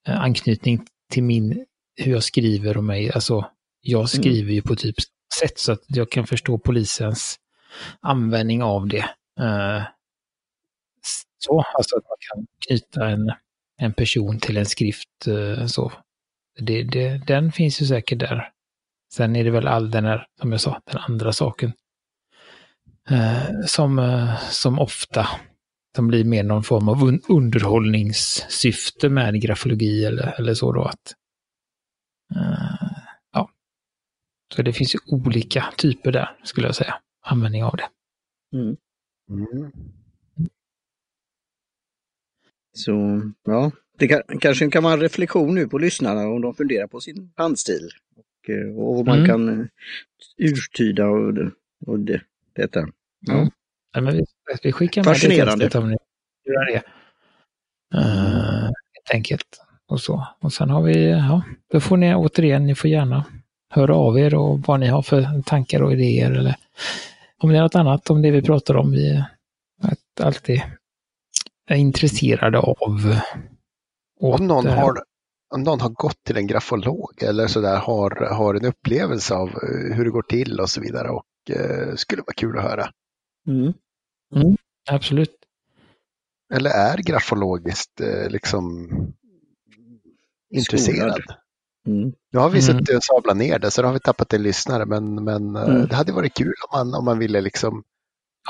eh, 0.09 0.21
anknytning 0.21 0.87
till 1.13 1.23
min 1.23 1.65
hur 1.97 2.13
jag 2.13 2.23
skriver 2.23 2.77
och 2.77 2.85
mig. 2.85 3.13
Alltså, 3.13 3.51
jag 3.81 3.99
mm. 3.99 4.07
skriver 4.07 4.43
mm. 4.43 4.55
ju 4.55 4.63
på 4.63 4.77
typ 4.77 4.95
sätt 5.41 5.59
så 5.59 5.73
att 5.73 5.83
jag 5.87 6.11
kan 6.11 6.27
förstå 6.27 6.59
polisens 6.59 7.39
användning 8.01 8.63
av 8.63 8.89
det. 8.89 9.05
Uh, 9.41 9.83
så, 11.39 11.65
alltså 11.75 11.97
att 11.97 12.05
man 12.05 12.17
kan 12.21 12.47
knyta 12.67 13.09
en, 13.09 13.33
en 13.77 13.93
person 13.93 14.39
till 14.39 14.57
en 14.57 14.67
skrift. 14.67 15.29
Uh, 15.29 15.67
så. 15.67 15.93
Det, 16.59 16.83
det, 16.83 17.19
den 17.27 17.53
finns 17.53 17.83
ju 17.83 17.87
säkert 17.87 18.19
där. 18.19 18.51
Sen 19.13 19.37
är 19.37 19.45
det 19.45 19.51
väl 19.51 19.67
all 19.67 19.91
den 19.91 20.05
här, 20.05 20.27
som 20.41 20.53
jag 20.53 20.61
sa, 20.61 20.81
den 20.85 21.01
andra 21.01 21.33
saken. 21.33 21.73
Uh, 23.11 23.65
som, 23.67 24.27
som 24.51 24.79
ofta 24.79 25.29
som 25.97 26.09
blir 26.09 26.25
mer 26.25 26.45
någon 26.45 26.63
form 26.63 26.89
av 26.89 27.19
underhållningssyfte 27.29 29.09
med 29.09 29.41
grafologi 29.41 30.05
eller, 30.05 30.41
eller 30.41 30.55
så 30.55 30.73
då. 30.73 30.83
Att 30.83 31.15
Uh, 32.37 32.99
ja. 33.33 33.51
Så 34.55 34.63
det 34.63 34.73
finns 34.73 34.95
ju 34.95 34.99
olika 35.07 35.65
typer 35.77 36.13
där, 36.13 36.37
skulle 36.45 36.67
jag 36.67 36.77
säga, 36.77 37.01
användning 37.21 37.65
av 37.65 37.77
det. 37.77 37.89
Mm. 38.57 38.77
Mm. 39.31 39.73
Så 42.73 43.23
ja, 43.45 43.71
det 43.99 44.09
kan, 44.09 44.23
kanske 44.41 44.71
kan 44.71 44.83
vara 44.83 44.95
en 44.95 45.01
reflektion 45.01 45.55
nu 45.55 45.69
på 45.69 45.79
lyssnarna 45.79 46.29
om 46.29 46.41
de 46.41 46.55
funderar 46.55 46.87
på 46.87 47.01
sin 47.01 47.33
handstil. 47.37 47.91
Och, 48.17 48.51
eh, 48.51 48.77
och 48.77 49.07
man 49.07 49.19
mm. 49.19 49.29
kan 49.29 49.61
eh, 49.61 49.67
urtyda 50.39 51.07
och, 51.07 51.35
och 51.87 51.99
det, 51.99 52.21
detta. 52.53 52.89
Ja. 53.21 53.35
Mm. 53.35 53.51
ja 53.95 54.01
men 54.01 54.17
vi, 54.17 54.25
vi 54.63 54.73
skickar 54.73 55.05
med 55.05 55.15
Fascinerande. 55.15 55.69
det 55.69 55.79
om 55.79 55.91
ni 55.91 55.97
gör 56.47 56.67
det. 56.73 56.83
Uh, 57.95 58.63
helt 58.63 59.11
enkelt 59.13 59.63
och 59.89 60.01
så. 60.01 60.27
Och 60.41 60.53
sen 60.53 60.71
har 60.71 60.83
vi, 60.83 61.11
ja, 61.11 61.43
då 61.73 61.81
får 61.81 61.97
ni 61.97 62.15
återigen, 62.15 62.67
ni 62.67 62.75
får 62.75 62.91
gärna 62.91 63.25
höra 63.71 63.95
av 63.95 64.19
er 64.19 64.35
och 64.35 64.61
vad 64.61 64.81
ni 64.81 64.87
har 64.87 65.03
för 65.03 65.43
tankar 65.43 65.83
och 65.83 65.93
idéer 65.93 66.31
eller 66.31 66.55
om 67.39 67.51
det 67.51 67.59
är 67.59 67.63
något 67.63 67.75
annat 67.75 68.11
om 68.11 68.23
det 68.23 68.31
vi 68.31 68.43
pratar 68.43 68.77
om. 68.77 68.91
Vi 68.91 69.11
är 69.11 69.25
alltid 70.21 70.63
är 71.67 71.77
intresserade 71.77 72.59
av. 72.59 73.21
Om 74.21 74.47
någon, 74.47 74.67
har, 74.67 75.03
om 75.55 75.63
någon 75.63 75.81
har 75.81 75.89
gått 75.89 76.25
till 76.25 76.37
en 76.37 76.47
grafolog 76.47 77.23
eller 77.23 77.47
sådär 77.47 77.77
har, 77.77 78.11
har 78.35 78.55
en 78.55 78.65
upplevelse 78.65 79.35
av 79.35 79.49
eh, 79.49 79.97
hur 79.97 80.05
det 80.05 80.11
går 80.11 80.23
till 80.23 80.61
och 80.61 80.71
så 80.71 80.81
vidare 80.81 81.09
och 81.09 81.25
eh, 81.51 81.95
skulle 81.95 82.23
vara 82.23 82.35
kul 82.37 82.59
att 82.59 82.65
höra. 82.65 82.91
Mm. 83.47 83.73
Mm, 84.35 84.57
absolut. 84.91 85.35
Eller 86.55 86.71
är 86.71 86.99
grafologiskt 86.99 88.01
eh, 88.01 88.31
liksom 88.31 88.89
intresserad. 90.51 91.23
Mm. 91.87 92.13
Nu 92.33 92.39
har 92.39 92.51
vi 92.51 92.59
mm. 92.59 92.79
suttit 92.79 92.97
och 92.97 93.05
sablat 93.05 93.37
ner 93.37 93.59
det 93.59 93.71
så 93.71 93.83
då 93.83 93.89
har 93.89 93.93
vi 93.93 94.01
tappat 94.01 94.33
en 94.33 94.43
lyssnare 94.43 94.87
men, 94.87 95.25
men 95.25 95.57
eh, 95.57 95.63
mm. 95.63 95.87
det 95.87 95.95
hade 95.95 96.13
varit 96.13 96.35
kul 96.35 96.55
om 96.69 96.79
man, 96.79 96.99
om 96.99 97.05
man 97.05 97.19
ville 97.19 97.41
liksom 97.41 97.85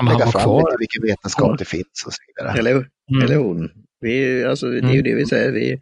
om 0.01 0.07
lägga 0.07 0.27
fram 0.27 0.43
kvar. 0.43 0.61
lite 0.61 0.77
vilken 0.79 1.03
vetenskap 1.03 1.51
ja. 1.51 1.57
det 1.59 1.65
finns 1.65 2.05
och 2.07 2.13
så 2.13 2.23
vidare. 2.27 2.59
Eller, 2.59 2.71
mm. 2.73 3.23
eller 3.23 3.37
hon. 3.37 3.71
Vi, 4.01 4.45
alltså, 4.45 4.67
det 4.67 4.89
är 4.89 4.93
ju 4.93 5.03
det 5.03 5.15
vi 5.15 5.27
säger. 5.27 5.53
Vi, 5.53 5.81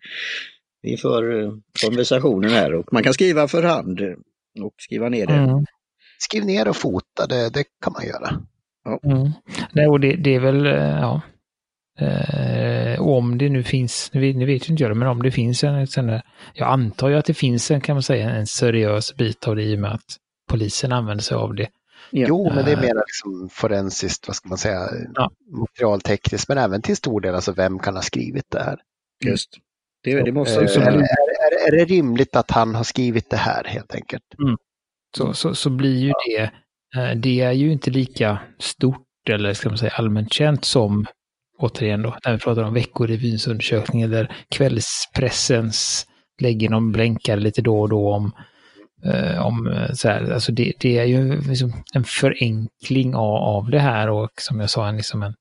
vi 0.82 0.96
för 0.96 1.42
eh, 1.42 1.52
konversationen 1.84 2.50
här 2.50 2.74
och 2.74 2.92
man 2.92 3.02
kan 3.02 3.12
skriva 3.12 3.48
för 3.48 3.62
hand 3.62 4.00
och 4.60 4.74
skriva 4.78 5.08
ner 5.08 5.26
det. 5.26 5.32
Mm. 5.32 5.66
Skriv 6.18 6.44
ner 6.44 6.68
och 6.68 6.76
fota, 6.76 7.26
det, 7.28 7.50
det 7.54 7.64
kan 7.84 7.92
man 7.92 8.06
göra. 8.06 8.40
Ja. 8.84 9.00
Mm. 9.04 9.30
Nej, 9.72 9.86
och 9.86 10.00
det, 10.00 10.16
det, 10.16 10.34
är 10.34 10.40
väl, 10.40 10.66
eh, 10.66 10.72
ja, 10.72 11.22
Eh, 11.98 13.00
om 13.00 13.38
det 13.38 13.48
nu 13.48 13.62
finns, 13.62 14.10
nu 14.12 14.20
vet, 14.20 14.36
nu 14.36 14.46
vet 14.46 14.68
inte 14.68 14.82
jag 14.82 14.90
det, 14.90 14.94
men 14.94 15.08
om 15.08 15.22
det 15.22 15.30
finns 15.30 15.64
en, 15.64 15.74
en, 15.74 16.20
jag 16.54 16.68
antar 16.68 17.08
ju 17.08 17.14
att 17.14 17.24
det 17.24 17.34
finns 17.34 17.70
en, 17.70 17.80
kan 17.80 17.96
man 17.96 18.02
säga, 18.02 18.30
en 18.30 18.46
seriös 18.46 19.16
bit 19.16 19.48
av 19.48 19.56
det 19.56 19.62
i 19.62 19.74
och 19.76 19.78
med 19.78 19.92
att 19.92 20.16
polisen 20.48 20.92
använder 20.92 21.22
sig 21.22 21.36
av 21.36 21.54
det. 21.54 21.68
Ja. 22.10 22.26
Jo, 22.28 22.52
men 22.54 22.64
det 22.64 22.72
är 22.72 22.76
mer 22.76 22.94
liksom 22.94 23.48
forensiskt, 23.52 24.28
vad 24.28 24.36
ska 24.36 24.48
man 24.48 24.58
säga, 24.58 24.88
ja. 25.14 25.30
materialtekniskt, 25.50 26.48
men 26.48 26.58
även 26.58 26.82
till 26.82 26.96
stor 26.96 27.20
del, 27.20 27.34
alltså 27.34 27.52
vem 27.52 27.78
kan 27.78 27.94
ha 27.94 28.02
skrivit 28.02 28.44
det 28.48 28.62
här? 28.62 28.78
Just. 29.24 29.48
Det, 30.02 30.22
det 30.22 30.32
måste 30.32 30.60
eh, 30.60 30.86
är, 30.86 30.92
är, 30.92 31.68
är, 31.68 31.76
det 31.76 31.84
rimligt 31.84 32.36
att 32.36 32.50
han 32.50 32.74
har 32.74 32.84
skrivit 32.84 33.30
det 33.30 33.36
här 33.36 33.64
helt 33.64 33.94
enkelt? 33.94 34.24
Mm. 34.42 34.56
Så, 35.16 35.34
så, 35.34 35.54
så 35.54 35.70
blir 35.70 35.96
ju 35.96 36.12
det, 36.26 36.42
eh, 36.96 37.16
det 37.16 37.40
är 37.40 37.52
ju 37.52 37.72
inte 37.72 37.90
lika 37.90 38.38
stort 38.58 39.06
eller 39.30 39.52
ska 39.52 39.68
man 39.68 39.78
säga 39.78 39.92
allmänt 39.92 40.32
känt 40.32 40.64
som 40.64 41.06
återigen 41.58 42.02
då, 42.02 42.16
när 42.24 42.32
vi 42.32 42.38
pratar 42.38 42.62
om 42.62 42.74
Veckorevyns 42.74 43.46
undersökning 43.46 44.02
eller 44.02 44.36
kvällspressens 44.50 46.06
lägger 46.42 46.68
någon 46.68 46.92
blänkare 46.92 47.40
lite 47.40 47.62
då 47.62 47.80
och 47.80 47.88
då 47.88 48.14
om, 48.14 48.32
eh, 49.04 49.46
om 49.46 49.66
eh, 49.66 49.92
så 49.92 50.08
här, 50.08 50.32
alltså 50.32 50.52
det, 50.52 50.72
det 50.80 50.98
är 50.98 51.04
ju 51.04 51.40
liksom 51.40 51.72
en 51.94 52.04
förenkling 52.04 53.14
av, 53.14 53.34
av 53.34 53.70
det 53.70 53.78
här 53.78 54.10
och 54.10 54.30
som 54.40 54.60
jag 54.60 54.70
sa, 54.70 54.88
en, 54.88 54.96
liksom 54.96 55.22
en, 55.22 55.34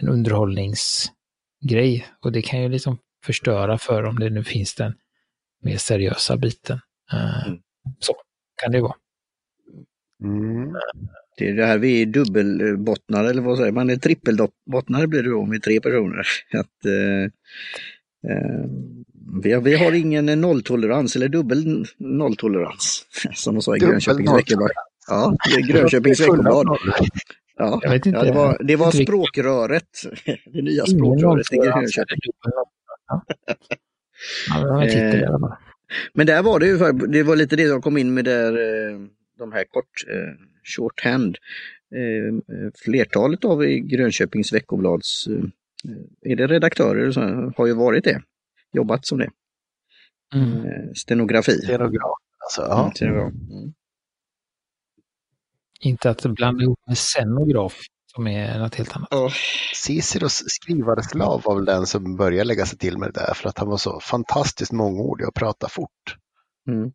en 0.00 0.08
underhållningsgrej. 0.08 2.06
Och 2.20 2.32
det 2.32 2.42
kan 2.42 2.62
ju 2.62 2.68
liksom 2.68 2.98
förstöra 3.24 3.78
för 3.78 4.04
om 4.04 4.18
det 4.18 4.30
nu 4.30 4.44
finns 4.44 4.74
den 4.74 4.94
mer 5.62 5.76
seriösa 5.76 6.36
biten. 6.36 6.80
Eh, 7.12 7.46
mm. 7.46 7.58
Så 7.98 8.14
kan 8.62 8.72
det 8.72 8.80
vara. 8.80 8.96
Mm. 10.22 10.72
Det 11.36 11.48
är 11.48 11.54
det 11.54 11.66
här 11.66 11.78
vi 11.78 12.02
är 12.02 12.06
dubbelbottnare 12.06 13.30
eller 13.30 13.42
vad 13.42 13.58
säger 13.58 13.72
man? 13.72 13.90
Är 13.90 13.96
trippelbottnare 13.96 15.06
blir 15.06 15.22
det 15.22 15.30
då 15.30 15.46
med 15.46 15.62
tre 15.62 15.80
personer. 15.80 16.26
Att, 16.52 16.84
eh, 16.84 17.24
eh, 18.30 18.64
vi, 19.42 19.52
har, 19.52 19.60
vi 19.60 19.76
har 19.76 19.92
ingen 19.92 20.26
nolltolerans 20.26 21.16
eller 21.16 21.28
dubbel 21.28 21.86
nolltolerans 21.98 23.06
som 23.34 23.54
de 23.54 23.62
sa 23.62 23.76
i 23.76 23.78
Grönköpings 23.78 24.30
veckoblad. 24.30 24.70
Ja, 25.08 25.36
Grönköpings 25.68 26.20
veckoblad. 26.20 26.66
Ja, 27.56 27.80
ja, 27.82 27.98
det 28.22 28.32
var, 28.32 28.64
det 28.64 28.76
var 28.76 28.90
språkröret, 28.90 29.88
det 30.52 30.62
nya 30.62 30.86
språkröret 30.86 31.52
i 31.52 31.56
Grönköping. 31.56 32.18
Ja, 34.48 35.58
men 36.14 36.26
där 36.26 36.42
var 36.42 36.60
det 36.60 36.66
ju, 36.66 36.78
det 36.92 37.22
var 37.22 37.36
lite 37.36 37.56
det 37.56 37.68
som 37.68 37.82
kom 37.82 37.96
in 37.96 38.14
med 38.14 38.24
där, 38.24 38.52
eh, 38.52 38.98
de 39.38 39.52
här 39.52 39.64
kort 39.64 40.04
shorthand. 40.64 41.36
Eh, 41.94 42.34
flertalet 42.84 43.44
av 43.44 43.64
Grönköpings 43.64 44.52
veckoblads 44.52 45.26
eh, 45.26 46.32
är 46.32 46.36
det 46.36 46.46
redaktörer 46.46 47.10
som 47.10 47.52
har 47.56 47.66
ju 47.66 47.72
varit 47.72 48.04
det, 48.04 48.22
jobbat 48.74 49.06
som 49.06 49.18
det. 49.18 49.30
Mm. 50.34 50.64
Eh, 50.64 50.92
stenografi. 50.94 51.52
Stenograf, 51.52 52.18
alltså. 52.44 52.62
Ja. 52.62 52.80
Mm, 52.80 52.94
stenograf. 52.94 53.32
Mm. 53.32 53.74
Inte 55.80 56.10
att 56.10 56.22
blanda 56.22 56.62
ihop 56.62 56.78
med 56.86 56.98
scenograf 56.98 57.80
som 58.14 58.26
är 58.26 58.58
något 58.58 58.74
helt 58.74 58.96
annat. 58.96 59.12
Oh. 59.12 59.32
Ciceros 59.74 60.42
skrivarslav 60.46 61.42
var 61.44 61.54
väl 61.54 61.64
den 61.64 61.86
som 61.86 62.16
började 62.16 62.44
lägga 62.44 62.66
sig 62.66 62.78
till 62.78 62.98
med 62.98 63.08
det 63.12 63.20
där 63.20 63.34
för 63.34 63.48
att 63.48 63.58
han 63.58 63.68
var 63.68 63.76
så 63.76 64.00
fantastiskt 64.00 64.72
mångordig 64.72 65.28
och 65.28 65.34
pratade 65.34 65.72
fort. 65.72 66.16
Mm. 66.68 66.92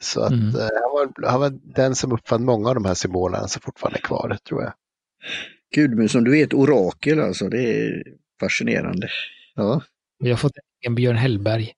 Så 0.00 0.20
att 0.20 0.32
mm. 0.32 0.48
eh, 0.48 0.60
han, 0.82 0.92
var, 0.92 1.30
han 1.30 1.40
var 1.40 1.50
den 1.74 1.94
som 1.94 2.12
uppfann 2.12 2.44
många 2.44 2.68
av 2.68 2.74
de 2.74 2.84
här 2.84 2.94
symbolerna 2.94 3.48
som 3.48 3.62
fortfarande 3.62 3.98
är 3.98 4.02
kvar, 4.02 4.38
tror 4.48 4.62
jag. 4.62 4.72
Gud, 5.74 6.10
som 6.10 6.24
du 6.24 6.38
är 6.38 6.44
ett 6.44 6.54
orakel 6.54 7.20
alltså, 7.20 7.48
det 7.48 7.62
är 7.62 8.02
fascinerande. 8.40 9.08
Ja. 9.54 9.82
Vi 10.18 10.30
har 10.30 10.36
fått 10.36 10.52
en 10.86 10.94
Björn 10.94 11.16
Hellberg. 11.16 11.72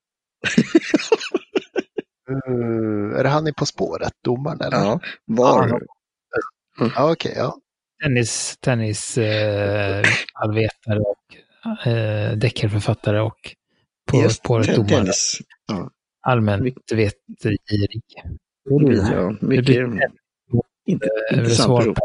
uh, 2.31 3.15
är 3.19 3.23
det 3.23 3.29
han 3.29 3.49
i 3.49 3.53
På 3.53 3.67
spåret, 3.67 4.13
domaren? 4.25 4.61
Eller? 4.61 4.77
Ja, 4.77 5.01
var. 5.25 5.69
Ja, 5.69 5.79
ja 6.97 7.13
okej, 7.13 7.31
okay, 7.31 7.43
ja. 7.43 7.57
Tennis, 8.03 8.57
tennis 8.61 9.19
eh, 9.19 10.05
allvetare 10.35 10.99
och 10.99 11.87
eh, 11.87 12.33
deckarförfattare 12.33 13.21
och 13.21 13.55
på 14.07 14.29
spåret 14.29 14.77
domare. 14.77 15.13
Ja 15.67 15.91
allmänt 16.29 16.93
vetgirig. 16.93 18.03
Ja, 18.65 19.37
mycket 19.41 19.77
inte, 20.87 21.09
intressant 21.33 21.99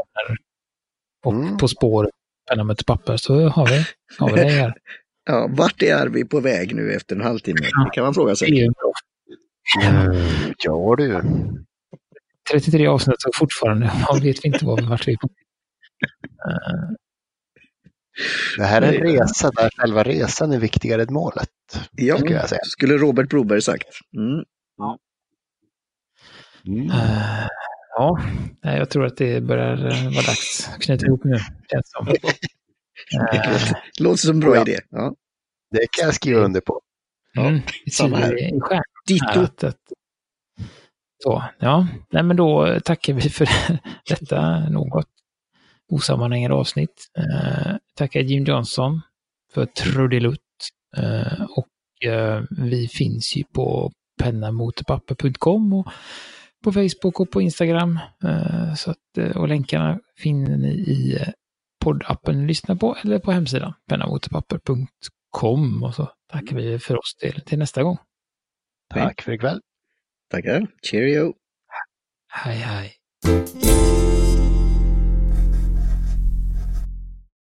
Och 1.26 1.34
mm. 1.34 1.58
På 1.58 1.68
spåret, 1.68 2.12
penna 2.50 2.64
med 2.64 2.74
ett 2.74 2.86
papper, 2.86 3.18
så 3.18 3.50
har 3.50 3.68
vi, 3.68 3.86
har 4.18 4.30
vi 4.30 4.42
det 4.42 4.50
här. 4.50 4.74
ja, 5.26 5.48
vart 5.52 5.82
är 5.82 6.08
vi 6.08 6.26
på 6.26 6.40
väg 6.40 6.76
nu 6.76 6.94
efter 6.94 7.16
en 7.16 7.22
halvtimme? 7.22 7.60
Det 7.62 7.90
kan 7.94 8.04
man 8.04 8.14
fråga 8.14 8.36
sig. 8.36 8.70
Ja 10.64 10.96
du. 10.98 11.22
33 12.52 12.88
avsnitt 12.88 13.24
och 13.28 13.36
fortfarande 13.36 13.92
vet 14.22 14.46
vi 14.46 14.48
inte 14.48 14.66
vart 14.66 15.08
vi 15.08 15.14
är 15.14 15.18
på. 15.18 15.30
Det 18.58 18.64
här 18.64 18.82
är 18.82 18.94
en 18.94 19.02
resa 19.02 19.52
där 19.52 19.70
själva 19.78 20.04
resan 20.04 20.52
är 20.52 20.60
viktigare 20.60 21.02
än 21.02 21.14
målet. 21.14 21.50
Ja, 21.92 22.20
jag 22.26 22.50
säga. 22.50 22.62
skulle 22.64 22.98
Robert 22.98 23.30
Broberg 23.30 23.62
sagt. 23.62 23.88
Mm. 24.18 24.44
Ja. 24.78 24.98
Mm. 26.68 26.86
Uh, 26.86 27.48
ja, 27.96 28.20
jag 28.62 28.90
tror 28.90 29.06
att 29.06 29.18
det 29.18 29.42
börjar 29.42 29.74
eh, 29.74 30.04
vara 30.04 30.26
dags 30.26 30.70
att 30.76 30.82
knyta 30.82 31.06
ihop 31.06 31.24
nu. 31.24 31.38
Känns 31.72 31.92
som. 31.92 32.08
uh, 33.14 33.72
Låter 34.00 34.18
som 34.18 34.32
en 34.32 34.40
bra 34.40 34.56
ja. 34.56 34.62
idé. 34.62 34.80
Ja. 34.90 35.16
Det 35.72 35.88
kan 35.92 36.06
jag 36.06 36.14
skriva 36.14 36.40
under 36.40 36.62
på. 36.62 36.82
Mm, 37.38 37.62
samma 37.92 38.18
här. 38.18 38.54
Ditto. 39.08 39.48
Så, 41.24 41.44
ja, 41.60 41.88
nej 42.12 42.24
men 42.24 42.38
då 42.38 42.80
tackar 42.86 43.14
vi 43.14 43.22
för 43.22 43.50
detta 44.10 44.70
något 44.70 45.08
osammanhängande 45.92 46.56
avsnitt. 46.56 47.08
Eh, 47.18 47.76
tackar 47.96 48.20
Jim 48.20 48.44
Johnson 48.44 49.02
för 49.54 49.66
trudelutt. 49.66 50.40
Eh, 50.98 51.44
och 51.44 52.10
eh, 52.10 52.44
vi 52.50 52.88
finns 52.88 53.36
ju 53.36 53.44
på 53.44 53.92
pennamotpapper.com 54.22 55.74
och 55.74 55.88
på 56.64 56.72
Facebook 56.72 57.20
och 57.20 57.32
på 57.32 57.42
Instagram. 57.42 58.00
Eh, 58.24 58.74
så 58.74 58.92
att, 58.92 59.18
eh, 59.18 59.38
och 59.38 59.48
länkarna 59.48 60.00
finner 60.18 60.58
ni 60.58 60.70
i 60.70 61.16
eh, 61.16 61.28
poddappen 61.84 62.42
ni 62.42 62.48
lyssnar 62.48 62.76
på 62.76 62.98
eller 63.04 63.20
på 63.20 63.32
hemsidan 63.32 63.74
pennamotpapper.com. 63.90 65.84
Och 65.84 65.96
så 65.96 66.12
tackar 66.32 66.56
vi 66.56 66.80
för 66.80 66.98
oss 66.98 67.16
till, 67.16 67.42
till 67.46 67.60
nästa 67.60 67.84
gång. 67.84 67.98
Tack 68.94 69.22
för 69.22 69.32
ikväll. 69.32 69.62
Tackar. 70.30 70.68
Cheerio. 70.82 71.34
Hej 72.28 72.58
hej. 72.58 72.94